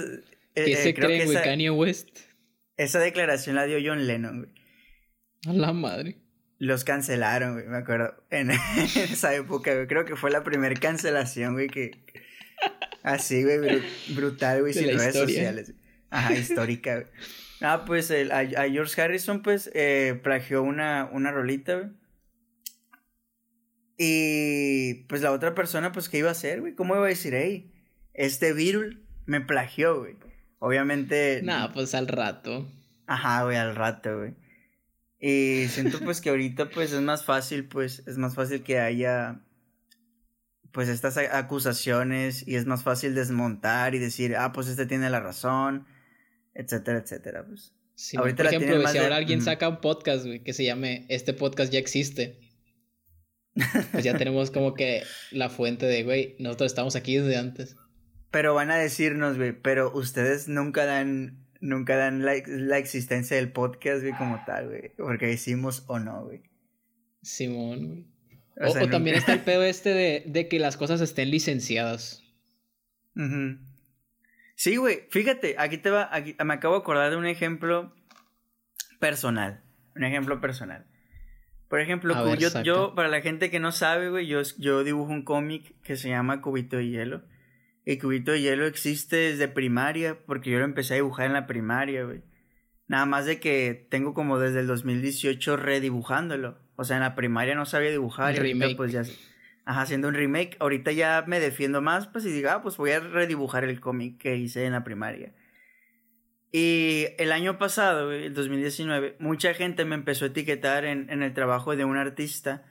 ¿Qué 0.54 0.72
eh, 0.72 0.78
se 0.78 0.94
cree, 0.94 1.26
güey? 1.26 1.44
Kanye 1.44 1.72
West. 1.72 2.18
Esa 2.78 3.00
declaración 3.00 3.58
la 3.58 3.66
dio 3.66 3.80
John 3.84 4.08
Lennon, 4.08 4.44
güey. 4.44 4.52
A 5.46 5.52
la 5.52 5.74
madre. 5.74 6.22
Los 6.58 6.86
cancelaron, 6.86 7.56
güey, 7.56 7.68
me 7.68 7.80
acuerdo. 7.80 8.16
En, 8.30 8.52
esa 8.96 9.36
época, 9.36 9.74
güey. 9.76 9.88
Creo 9.88 10.06
que 10.06 10.16
fue 10.16 10.32
la 10.32 10.46
primera 10.46 10.74
cancelación, 10.80 11.56
güey, 11.56 11.68
que. 11.68 11.92
Así, 13.06 13.44
güey, 13.44 13.84
brutal, 14.16 14.62
güey, 14.62 14.74
sin 14.74 14.88
redes 14.88 15.14
sociales. 15.14 15.74
Ajá, 16.10 16.34
histórica, 16.34 16.96
güey. 16.96 17.08
Ah, 17.62 17.86
pues 17.86 18.10
el, 18.10 18.32
a, 18.32 18.44
George 18.68 19.00
Harrison, 19.00 19.44
pues, 19.44 19.70
eh, 19.76 20.20
plagió 20.24 20.64
una, 20.64 21.08
una 21.12 21.32
rolita, 21.32 21.76
güey. 21.76 21.90
Y 24.00 25.06
pues 25.08 25.22
la 25.22 25.32
otra 25.32 25.54
persona, 25.54 25.92
pues, 25.92 26.10
¿qué 26.10 26.18
iba 26.18 26.30
a 26.30 26.32
hacer, 26.32 26.62
güey? 26.62 26.74
¿Cómo 26.74 26.96
iba 26.96 27.06
a 27.06 27.10
decir, 27.10 27.36
hey, 27.36 27.72
este 28.16 28.54
virus 28.54 28.98
me 29.28 29.40
plagió, 29.40 30.00
güey? 30.00 30.16
Obviamente. 30.58 31.42
Nah, 31.44 31.72
pues 31.74 31.94
al 31.94 32.08
rato. 32.08 32.68
Ajá, 33.06 33.44
güey, 33.44 33.58
al 33.58 33.76
rato, 33.76 34.18
güey. 34.18 34.34
Y 35.20 35.68
siento 35.70 36.00
pues 36.00 36.22
que 36.22 36.32
ahorita 36.32 36.72
pues 36.72 36.92
es 36.92 37.02
más 37.02 37.24
fácil, 37.24 37.66
pues 37.66 38.04
es 38.08 38.18
más 38.18 38.34
fácil 38.34 38.64
que 38.64 38.80
haya 38.80 39.42
pues 40.76 40.90
estas 40.90 41.18
acusaciones 41.18 42.46
y 42.46 42.56
es 42.56 42.66
más 42.66 42.84
fácil 42.84 43.16
desmontar 43.16 43.96
y 43.96 44.00
decir, 44.00 44.36
ah, 44.36 44.52
pues 44.52 44.68
este 44.68 44.86
tiene 44.86 45.10
la 45.10 45.22
razón, 45.22 45.88
etcétera, 46.54 47.00
etcétera, 47.00 47.46
pues. 47.48 47.74
Sí, 47.96 48.18
ahorita 48.18 48.44
por 48.44 48.54
ejemplo, 48.54 48.88
si 48.90 48.98
ahora 48.98 49.16
alguien 49.16 49.42
saca 49.42 49.70
un 49.70 49.80
podcast, 49.80 50.26
güey, 50.26 50.44
que 50.44 50.52
se 50.52 50.66
llame 50.66 51.06
Este 51.08 51.34
podcast 51.34 51.72
ya 51.72 51.80
existe. 51.80 52.42
Pues 53.94 54.04
ya 54.04 54.18
tenemos 54.18 54.52
como 54.52 54.74
que 54.74 55.04
la 55.32 55.50
fuente 55.50 55.86
de, 55.86 56.04
güey, 56.04 56.36
nosotros 56.40 56.74
estamos 56.74 56.98
aquí 56.98 57.16
desde 57.16 57.38
antes. 57.38 57.78
Pero 58.30 58.54
van 58.54 58.70
a 58.70 58.76
decirnos, 58.76 59.38
güey, 59.38 59.54
pero 59.54 59.94
ustedes 59.96 60.50
nunca 60.50 60.84
dan, 60.84 61.48
nunca 61.62 61.96
dan 61.96 62.26
la, 62.26 62.34
la 62.48 62.80
existencia 62.80 63.38
del 63.38 63.54
podcast, 63.54 64.02
güey, 64.02 64.12
como 64.18 64.44
tal, 64.46 64.68
güey. 64.68 64.92
Porque 64.98 65.32
hicimos 65.32 65.86
o 65.88 66.00
no, 66.00 66.26
güey. 66.26 66.44
Simón, 67.22 67.88
güey. 67.88 68.15
O, 68.62 68.88
también 68.88 69.18
está 69.18 69.34
el 69.34 69.40
pedo 69.44 69.64
este 69.64 69.90
de, 69.90 70.24
de 70.26 70.48
que 70.48 70.60
las 70.60 70.78
cosas 70.78 71.02
estén 71.02 71.32
licenciadas. 71.32 72.24
Sí, 74.56 74.78
güey. 74.78 75.08
Fíjate, 75.10 75.56
aquí 75.58 75.78
te 75.78 75.90
va, 75.90 76.10
aquí, 76.12 76.36
me 76.44 76.54
acabo 76.54 76.76
de 76.76 76.82
acordar 76.82 77.12
de 77.12 77.18
un 77.18 77.26
ejemplo 77.26 77.94
personal. 79.00 79.62
Un 79.96 80.04
ejemplo 80.04 80.40
personal. 80.42 80.86
Por 81.68 81.82
ejemplo, 81.82 82.36
yo, 82.36 82.62
yo, 82.62 82.96
para 82.96 83.10
la 83.10 83.22
gente 83.22 83.50
que 83.50 83.60
no 83.60 83.72
sabe, 83.72 84.10
güey, 84.10 84.28
yo, 84.28 84.42
yo 84.58 84.84
dibujo 84.84 85.12
un 85.12 85.24
cómic 85.24 85.76
que 85.82 85.98
se 85.98 86.10
llama 86.10 86.42
Cubito 86.42 86.78
de 86.78 86.88
Hielo. 86.88 87.24
El 87.86 88.00
Cubito 88.00 88.32
de 88.32 88.42
Hielo 88.42 88.66
existe 88.66 89.16
desde 89.16 89.48
primaria, 89.48 90.20
porque 90.26 90.52
yo 90.52 90.60
lo 90.60 90.66
empecé 90.66 90.94
a 90.94 90.98
dibujar 90.98 91.26
en 91.26 91.34
la 91.34 91.48
primaria, 91.48 92.04
güey. 92.04 92.22
Nada 92.88 93.06
más 93.06 93.26
de 93.26 93.40
que 93.40 93.88
tengo 93.90 94.14
como 94.14 94.38
desde 94.38 94.60
el 94.60 94.68
2018 94.68 95.58
redibujándolo. 95.58 96.60
O 96.76 96.84
sea, 96.84 96.98
en 96.98 97.04
la 97.04 97.16
primaria 97.16 97.56
no 97.56 97.66
sabía 97.66 97.92
dibujar. 97.92 98.36
y 98.36 98.38
ahorita 98.38 98.68
pues 98.76 98.92
ya... 98.92 99.04
Ajá, 99.68 99.82
haciendo 99.82 100.08
un 100.08 100.14
remake. 100.14 100.58
Ahorita 100.60 100.92
ya 100.92 101.24
me 101.26 101.40
defiendo 101.40 101.82
más, 101.82 102.08
pues 102.08 102.26
y 102.26 102.32
digo, 102.32 102.50
ah, 102.52 102.62
pues 102.62 102.78
voy 102.78 102.92
a 102.92 103.00
redibujar 103.00 103.64
el 103.64 103.80
cómic 103.80 104.20
que 104.20 104.36
hice 104.36 104.66
en 104.66 104.74
la 104.74 104.84
primaria. 104.84 105.34
Y 106.52 107.08
el 107.18 107.32
año 107.32 107.58
pasado, 107.58 108.12
el 108.12 108.34
2019, 108.34 109.18
mucha 109.20 109.54
gente 109.54 109.84
me 109.84 109.96
empezó 109.96 110.26
a 110.26 110.28
etiquetar 110.30 110.86
en, 110.86 111.10
en 111.10 111.24
el 111.24 111.34
trabajo 111.34 111.76
de 111.76 111.84
un 111.84 111.98
artista 111.98 112.64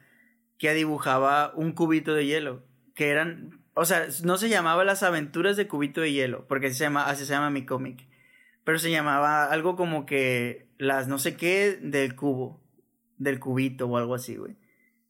que 0.59 0.73
dibujaba 0.73 1.53
un 1.55 1.73
cubito 1.73 2.15
de 2.15 2.27
hielo, 2.27 2.65
que 2.95 3.11
eran, 3.11 3.63
o 3.75 3.85
sea, 3.85 4.07
no 4.23 4.39
se 4.39 4.49
llamaba 4.49 4.85
Las 4.85 5.03
aventuras 5.03 5.57
de 5.57 5.69
cubito 5.69 6.01
de 6.01 6.13
hielo, 6.13 6.47
porque 6.47 6.69
así 6.69 6.77
se 6.77 6.85
llama, 6.85 7.05
así 7.05 7.27
se 7.27 7.33
llama 7.33 7.51
mi 7.51 7.67
cómic, 7.67 8.09
pero 8.65 8.79
se 8.79 8.91
llamaba 8.91 9.45
algo 9.47 9.77
como 9.77 10.07
que 10.07 10.69
las 10.79 11.09
no 11.09 11.19
sé 11.19 11.37
qué 11.37 11.79
del 11.83 12.15
cubo, 12.17 12.64
del 13.19 13.41
cubito 13.41 13.87
o 13.87 13.97
algo 13.97 14.15
así, 14.15 14.37
güey. 14.37 14.57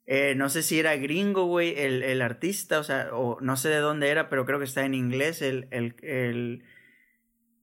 Eh, 0.07 0.35
no 0.37 0.51
sé 0.51 0.63
si 0.63 0.79
era 0.79 0.97
gringo, 0.97 1.47
güey, 1.47 1.79
el, 1.79 2.03
el, 2.03 2.21
artista, 2.21 2.79
o 2.79 2.85
sea, 2.85 3.09
o 3.13 3.41
no 3.41 3.57
sé 3.57 3.71
de 3.71 3.79
dónde 3.79 4.09
era, 4.11 4.29
pero 4.29 4.45
creo 4.45 4.59
que 4.59 4.67
está 4.67 4.85
en 4.85 4.93
inglés 4.93 5.41
el, 5.41 5.67
el, 5.71 5.95
el 6.03 6.65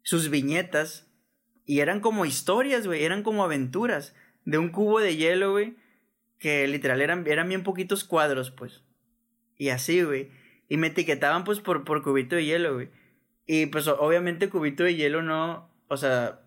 sus 0.01 0.31
viñetas 0.31 1.07
y 1.65 1.81
eran 1.81 1.99
como 1.99 2.25
historias, 2.25 2.87
güey, 2.87 3.03
eran 3.03 3.21
como 3.21 3.43
aventuras 3.43 4.15
de 4.45 4.57
un 4.57 4.69
cubo 4.69 4.99
de 4.99 5.15
hielo, 5.15 5.51
güey, 5.51 5.75
que 6.39 6.67
literal 6.67 7.01
eran, 7.01 7.27
eran 7.27 7.47
bien 7.47 7.61
poquitos 7.61 8.03
cuadros, 8.03 8.49
pues. 8.49 8.83
Y 9.57 9.69
así, 9.69 10.01
güey. 10.01 10.31
Y 10.67 10.77
me 10.77 10.87
etiquetaban, 10.87 11.43
pues, 11.43 11.59
por, 11.59 11.83
por 11.83 12.01
cubito 12.01 12.35
de 12.35 12.45
hielo, 12.45 12.73
güey. 12.73 12.89
Y 13.45 13.65
pues 13.65 13.87
obviamente 13.87 14.49
cubito 14.49 14.83
de 14.83 14.95
hielo 14.95 15.21
no, 15.21 15.69
o 15.87 15.97
sea, 15.97 16.41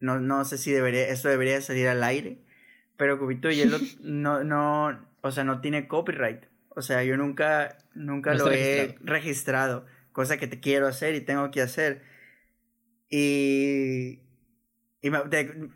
no, 0.00 0.20
no 0.20 0.44
sé 0.44 0.58
si 0.58 0.70
debería, 0.70 1.08
esto 1.08 1.28
debería 1.28 1.60
salir 1.62 1.88
al 1.88 2.02
aire, 2.02 2.42
pero 3.00 3.18
cubito 3.18 3.48
de 3.48 3.56
hielo 3.56 3.78
no, 4.02 4.44
no, 4.44 5.00
o 5.22 5.30
sea, 5.30 5.42
no 5.42 5.62
tiene 5.62 5.88
copyright. 5.88 6.44
O 6.68 6.82
sea, 6.82 7.02
yo 7.02 7.16
nunca, 7.16 7.78
nunca 7.94 8.34
lo 8.34 8.52
he 8.52 8.94
registrado, 9.00 9.86
cosa 10.12 10.36
que 10.36 10.46
te 10.46 10.60
quiero 10.60 10.86
hacer 10.86 11.14
y 11.14 11.22
tengo 11.22 11.50
que 11.50 11.62
hacer. 11.62 12.02
Y, 13.08 14.20
y 15.00 15.10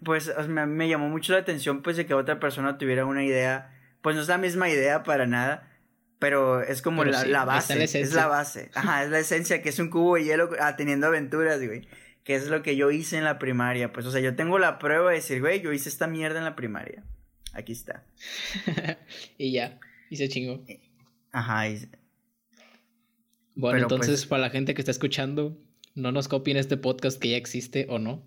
pues 0.04 0.30
me, 0.48 0.86
llamó 0.86 1.08
mucho 1.08 1.32
la 1.32 1.38
atención 1.38 1.82
pues 1.82 1.96
de 1.96 2.04
que 2.04 2.12
otra 2.12 2.38
persona 2.38 2.76
tuviera 2.76 3.06
una 3.06 3.24
idea, 3.24 3.74
pues 4.02 4.16
no 4.16 4.20
es 4.20 4.28
la 4.28 4.36
misma 4.36 4.68
idea 4.68 5.02
para 5.02 5.26
nada, 5.26 5.72
pero 6.18 6.60
es 6.60 6.82
como 6.82 7.04
la, 7.04 7.24
la, 7.24 7.46
base, 7.46 7.84
es 7.84 8.12
la 8.12 8.26
base, 8.26 8.70
ajá, 8.74 9.02
es 9.02 9.10
la 9.10 9.18
esencia 9.18 9.62
que 9.62 9.70
es 9.70 9.78
un 9.78 9.88
cubo 9.88 10.16
de 10.16 10.24
hielo 10.24 10.50
ah, 10.60 10.76
teniendo 10.76 11.06
aventuras, 11.06 11.64
güey, 11.64 11.88
que 12.22 12.34
es 12.34 12.48
lo 12.48 12.62
que 12.62 12.76
yo 12.76 12.90
hice 12.90 13.16
en 13.16 13.24
la 13.24 13.38
primaria, 13.38 13.94
pues 13.94 14.04
o 14.04 14.10
sea, 14.10 14.20
yo 14.20 14.36
tengo 14.36 14.58
la 14.58 14.78
prueba 14.78 15.08
de 15.08 15.16
decir, 15.16 15.40
güey, 15.40 15.62
yo 15.62 15.72
hice 15.72 15.88
esta 15.88 16.06
mierda 16.06 16.38
en 16.38 16.44
la 16.44 16.54
primaria, 16.54 17.02
aquí 17.54 17.72
está. 17.72 18.06
y 19.38 19.52
ya, 19.52 19.80
y 20.10 20.16
se 20.16 20.28
chingó. 20.28 20.64
Ajá, 21.32 21.64
Bueno, 23.54 23.78
entonces 23.78 24.20
pues 24.20 24.26
para 24.26 24.42
la 24.42 24.50
gente 24.50 24.74
que 24.74 24.80
está 24.80 24.90
escuchando, 24.90 25.58
no 25.94 26.12
nos 26.12 26.28
copien 26.28 26.56
este 26.56 26.76
podcast 26.76 27.20
que 27.20 27.30
ya 27.30 27.36
existe 27.36 27.86
o 27.88 27.98
no. 27.98 28.22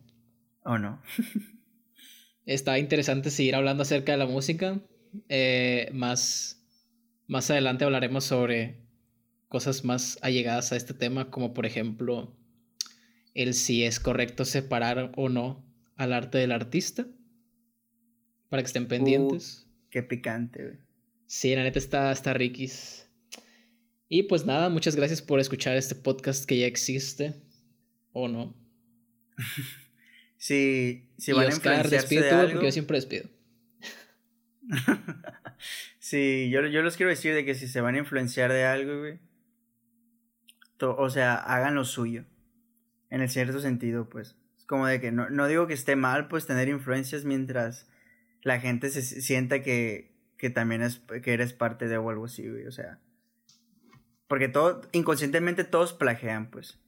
O 0.64 0.78
no. 0.78 1.02
Está 2.46 2.80
interesante 2.80 3.30
seguir 3.30 3.56
hablando 3.56 3.84
acerca 3.84 4.14
de 4.14 4.18
la 4.18 4.26
música. 4.26 4.80
Eh, 5.28 5.90
más, 5.94 6.66
más 7.28 7.52
adelante 7.52 7.84
hablaremos 7.84 8.24
sobre 8.24 8.88
cosas 9.50 9.84
más 9.84 10.18
allegadas 10.22 10.72
a 10.72 10.78
este 10.78 10.94
tema, 10.94 11.30
como 11.30 11.54
por 11.54 11.66
ejemplo 11.66 12.38
el 13.34 13.54
si 13.54 13.84
es 13.84 14.00
correcto 14.00 14.46
separar 14.46 15.12
o 15.16 15.30
no 15.30 15.66
al 15.96 16.14
arte 16.14 16.38
del 16.38 16.52
artista. 16.52 17.06
Para 18.50 18.62
que 18.62 18.68
estén 18.68 18.88
pendientes. 18.88 19.66
Uh, 19.66 19.90
qué 19.90 20.04
picante, 20.04 20.64
güey. 20.64 20.78
Sí, 21.26 21.54
la 21.56 21.64
neta 21.64 21.80
está, 21.80 22.12
está 22.12 22.34
riquis. 22.34 23.10
Y 24.10 24.24
pues 24.24 24.46
nada, 24.46 24.70
muchas 24.70 24.96
gracias 24.96 25.22
por 25.22 25.40
escuchar 25.40 25.76
este 25.76 25.96
podcast 25.96 26.46
que 26.46 26.58
ya 26.58 26.66
existe. 26.66 27.36
¿O 28.14 28.28
no? 28.28 28.56
si, 30.38 31.10
si 31.18 31.34
van 31.34 31.48
a 31.48 31.56
influenciarse 31.56 32.22
de 32.22 32.30
algo... 32.30 32.52
porque 32.54 32.66
yo 32.68 32.72
siempre 32.72 32.98
despido. 32.98 33.30
sí, 36.00 36.50
yo, 36.50 36.66
yo 36.68 36.82
les 36.82 36.96
quiero 36.96 37.10
decir 37.10 37.34
de 37.34 37.46
que 37.46 37.56
si 37.56 37.68
se 37.68 37.82
van 37.82 37.96
a 37.96 38.00
influenciar 38.00 38.52
de 38.52 38.64
algo, 38.64 39.00
güey, 39.00 39.20
o 40.80 41.10
sea, 41.10 41.36
hagan 41.36 41.76
lo 41.76 41.86
suyo. 41.86 42.26
En 43.10 43.22
el 43.22 43.30
cierto 43.30 43.60
sentido, 43.60 44.10
pues. 44.10 44.36
Es 44.58 44.66
como 44.66 44.88
de 44.88 45.00
que 45.00 45.12
no, 45.12 45.30
no 45.30 45.48
digo 45.48 45.68
que 45.68 45.74
esté 45.74 45.96
mal, 45.96 46.28
pues, 46.28 46.46
tener 46.46 46.68
influencias 46.68 47.26
mientras 47.26 47.88
la 48.44 48.60
gente 48.60 48.90
se 48.90 49.02
sienta 49.02 49.62
que, 49.62 50.16
que 50.38 50.50
también 50.50 50.82
es, 50.82 51.02
que 51.24 51.34
eres 51.34 51.54
parte 51.54 51.88
de 51.88 51.96
algo 51.96 52.26
así, 52.26 52.48
güey. 52.48 52.66
O 52.68 52.72
sea. 52.72 53.00
Porque 54.28 54.50
todo, 54.50 54.82
inconscientemente 54.92 55.64
todos 55.64 55.94
plagean, 55.94 56.50
pues 56.50 56.80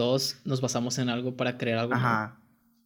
todos 0.00 0.40
nos 0.46 0.62
basamos 0.62 0.98
en 0.98 1.10
algo 1.10 1.36
para 1.36 1.58
crear 1.58 1.78
algo. 1.78 1.92
Ajá. 1.92 2.40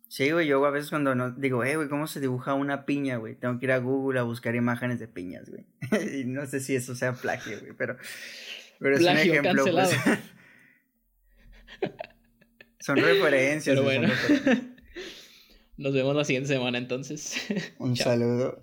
Sí, 0.08 0.30
güey, 0.32 0.46
yo 0.46 0.64
a 0.64 0.70
veces 0.70 0.90
cuando 0.90 1.14
no, 1.14 1.30
digo, 1.30 1.62
eh, 1.62 1.76
güey, 1.76 1.88
¿cómo 1.88 2.08
se 2.08 2.20
dibuja 2.20 2.54
una 2.54 2.86
piña, 2.86 3.16
güey? 3.18 3.36
Tengo 3.36 3.58
que 3.58 3.66
ir 3.66 3.72
a 3.72 3.78
Google 3.78 4.18
a 4.18 4.24
buscar 4.24 4.56
imágenes 4.56 4.98
de 4.98 5.08
piñas, 5.08 5.48
güey. 5.48 5.64
y 6.20 6.24
no 6.24 6.44
sé 6.46 6.58
si 6.58 6.74
eso 6.74 6.96
sea 6.96 7.12
plagio, 7.12 7.60
güey, 7.60 7.72
pero, 7.76 7.96
pero 8.80 8.96
es 8.96 9.02
un 9.02 9.16
ejemplo. 9.16 9.64
Pues. 9.64 9.96
son 12.80 12.96
referencias. 12.96 13.76
Pero 13.76 13.84
bueno. 13.84 14.08
Nos 15.76 15.92
vemos 15.92 16.14
la 16.14 16.24
siguiente 16.24 16.48
semana 16.48 16.78
entonces. 16.78 17.36
Un 17.78 17.96
saludo. 17.96 18.58